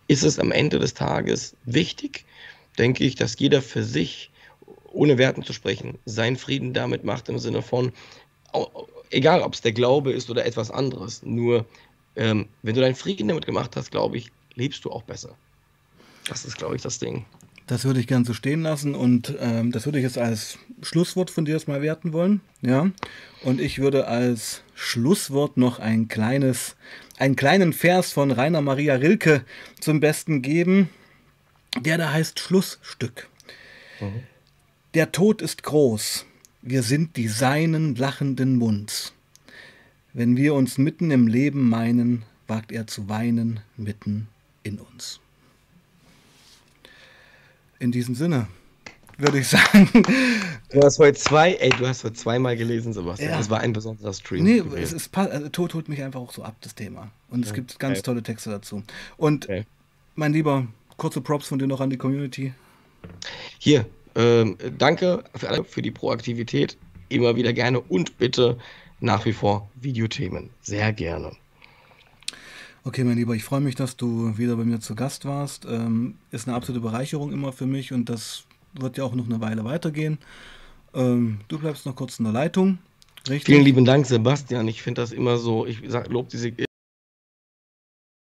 ist 0.08 0.24
es 0.24 0.38
am 0.38 0.50
Ende 0.50 0.80
des 0.80 0.94
Tages 0.94 1.54
wichtig, 1.64 2.24
denke 2.76 3.04
ich, 3.04 3.14
dass 3.14 3.38
jeder 3.38 3.62
für 3.62 3.84
sich, 3.84 4.30
ohne 4.92 5.18
Werten 5.18 5.44
zu 5.44 5.52
sprechen, 5.52 5.98
seinen 6.06 6.36
Frieden 6.36 6.72
damit 6.72 7.04
macht 7.04 7.28
im 7.28 7.38
Sinne 7.38 7.62
von, 7.62 7.92
egal 9.10 9.42
ob 9.42 9.54
es 9.54 9.60
der 9.60 9.72
Glaube 9.72 10.12
ist 10.12 10.28
oder 10.28 10.44
etwas 10.44 10.72
anderes, 10.72 11.22
nur 11.22 11.66
ähm, 12.16 12.48
wenn 12.62 12.74
du 12.74 12.80
deinen 12.80 12.96
Frieden 12.96 13.28
damit 13.28 13.46
gemacht 13.46 13.76
hast, 13.76 13.92
glaube 13.92 14.16
ich, 14.16 14.32
lebst 14.58 14.84
du 14.84 14.90
auch 14.90 15.02
besser. 15.02 15.36
Das 16.28 16.44
ist, 16.44 16.58
glaube 16.58 16.76
ich, 16.76 16.82
das 16.82 16.98
Ding. 16.98 17.24
Das 17.66 17.84
würde 17.84 18.00
ich 18.00 18.06
gern 18.06 18.24
so 18.24 18.32
stehen 18.32 18.62
lassen 18.62 18.94
und 18.94 19.34
ähm, 19.40 19.72
das 19.72 19.84
würde 19.84 19.98
ich 19.98 20.04
jetzt 20.04 20.18
als 20.18 20.58
Schlusswort 20.82 21.30
von 21.30 21.44
dir 21.44 21.52
jetzt 21.52 21.68
mal 21.68 21.82
werten 21.82 22.12
wollen. 22.12 22.40
Ja. 22.62 22.90
Und 23.44 23.60
ich 23.60 23.78
würde 23.78 24.08
als 24.08 24.62
Schlusswort 24.74 25.58
noch 25.58 25.78
ein 25.78 26.08
kleines, 26.08 26.76
einen 27.18 27.36
kleinen 27.36 27.72
Vers 27.74 28.12
von 28.12 28.30
Rainer 28.30 28.62
Maria 28.62 28.94
Rilke 28.94 29.44
zum 29.80 30.00
Besten 30.00 30.40
geben. 30.40 30.88
Der 31.78 31.98
da 31.98 32.10
heißt 32.10 32.40
Schlussstück. 32.40 33.28
Mhm. 34.00 34.22
Der 34.94 35.12
Tod 35.12 35.42
ist 35.42 35.62
groß. 35.62 36.24
Wir 36.62 36.82
sind 36.82 37.16
die 37.16 37.28
seinen 37.28 37.94
lachenden 37.94 38.56
Munds. 38.56 39.12
Wenn 40.14 40.38
wir 40.38 40.54
uns 40.54 40.78
mitten 40.78 41.10
im 41.10 41.26
Leben 41.26 41.68
meinen, 41.68 42.24
wagt 42.46 42.72
er 42.72 42.86
zu 42.86 43.10
weinen 43.10 43.60
mitten 43.76 44.28
in 44.62 44.78
uns. 44.78 45.20
In 47.78 47.92
diesem 47.92 48.14
Sinne 48.14 48.48
würde 49.18 49.40
ich 49.40 49.48
sagen. 49.48 49.88
Du 50.70 50.82
hast 50.82 50.98
heute 50.98 51.18
zwei, 51.18 51.54
ey, 51.54 51.70
du 51.70 51.86
hast 51.86 52.04
heute 52.04 52.14
zweimal 52.14 52.56
gelesen, 52.56 52.92
Sebastian. 52.92 53.30
Ja. 53.30 53.38
Das 53.38 53.50
war 53.50 53.60
ein 53.60 53.72
besonderer 53.72 54.12
Stream. 54.12 54.44
Nee, 54.44 54.62
es 54.76 54.92
ist, 54.92 55.16
also, 55.16 55.48
Tod 55.48 55.74
holt 55.74 55.88
mich 55.88 56.02
einfach 56.02 56.20
auch 56.20 56.32
so 56.32 56.42
ab, 56.42 56.56
das 56.60 56.74
Thema. 56.74 57.10
Und 57.30 57.44
es 57.44 57.50
ja. 57.50 57.56
gibt 57.56 57.78
ganz 57.78 57.98
okay. 57.98 58.04
tolle 58.04 58.22
Texte 58.22 58.50
dazu. 58.50 58.82
Und 59.16 59.46
okay. 59.46 59.64
mein 60.14 60.32
Lieber, 60.32 60.66
kurze 60.96 61.20
Props 61.20 61.48
von 61.48 61.58
dir 61.58 61.66
noch 61.66 61.80
an 61.80 61.90
die 61.90 61.96
Community. 61.96 62.54
Hier, 63.58 63.86
ähm, 64.14 64.56
danke 64.78 65.24
für, 65.34 65.48
alle, 65.48 65.64
für 65.64 65.82
die 65.82 65.90
Proaktivität. 65.90 66.76
Immer 67.08 67.36
wieder 67.36 67.52
gerne 67.52 67.80
und 67.80 68.18
bitte 68.18 68.58
nach 69.00 69.24
wie 69.24 69.32
vor 69.32 69.68
Videothemen. 69.80 70.50
Sehr 70.60 70.92
gerne. 70.92 71.32
Okay, 72.88 73.04
mein 73.04 73.18
Lieber, 73.18 73.34
ich 73.34 73.44
freue 73.44 73.60
mich, 73.60 73.74
dass 73.74 73.98
du 73.98 74.38
wieder 74.38 74.56
bei 74.56 74.64
mir 74.64 74.80
zu 74.80 74.94
Gast 74.94 75.26
warst. 75.26 75.66
Ähm, 75.66 76.14
ist 76.30 76.48
eine 76.48 76.56
absolute 76.56 76.80
Bereicherung 76.80 77.34
immer 77.34 77.52
für 77.52 77.66
mich 77.66 77.92
und 77.92 78.08
das 78.08 78.44
wird 78.72 78.96
ja 78.96 79.04
auch 79.04 79.14
noch 79.14 79.26
eine 79.26 79.42
Weile 79.42 79.62
weitergehen. 79.66 80.16
Ähm, 80.94 81.40
du 81.48 81.58
bleibst 81.58 81.84
noch 81.84 81.94
kurz 81.94 82.18
in 82.18 82.24
der 82.24 82.32
Leitung. 82.32 82.78
Richtig? 83.28 83.44
Vielen 83.44 83.62
lieben 83.62 83.84
Dank, 83.84 84.06
Sebastian. 84.06 84.68
Ich 84.68 84.80
finde 84.80 85.02
das 85.02 85.12
immer 85.12 85.36
so, 85.36 85.66
ich 85.66 85.82
lobe 86.08 86.30
diese 86.32 86.50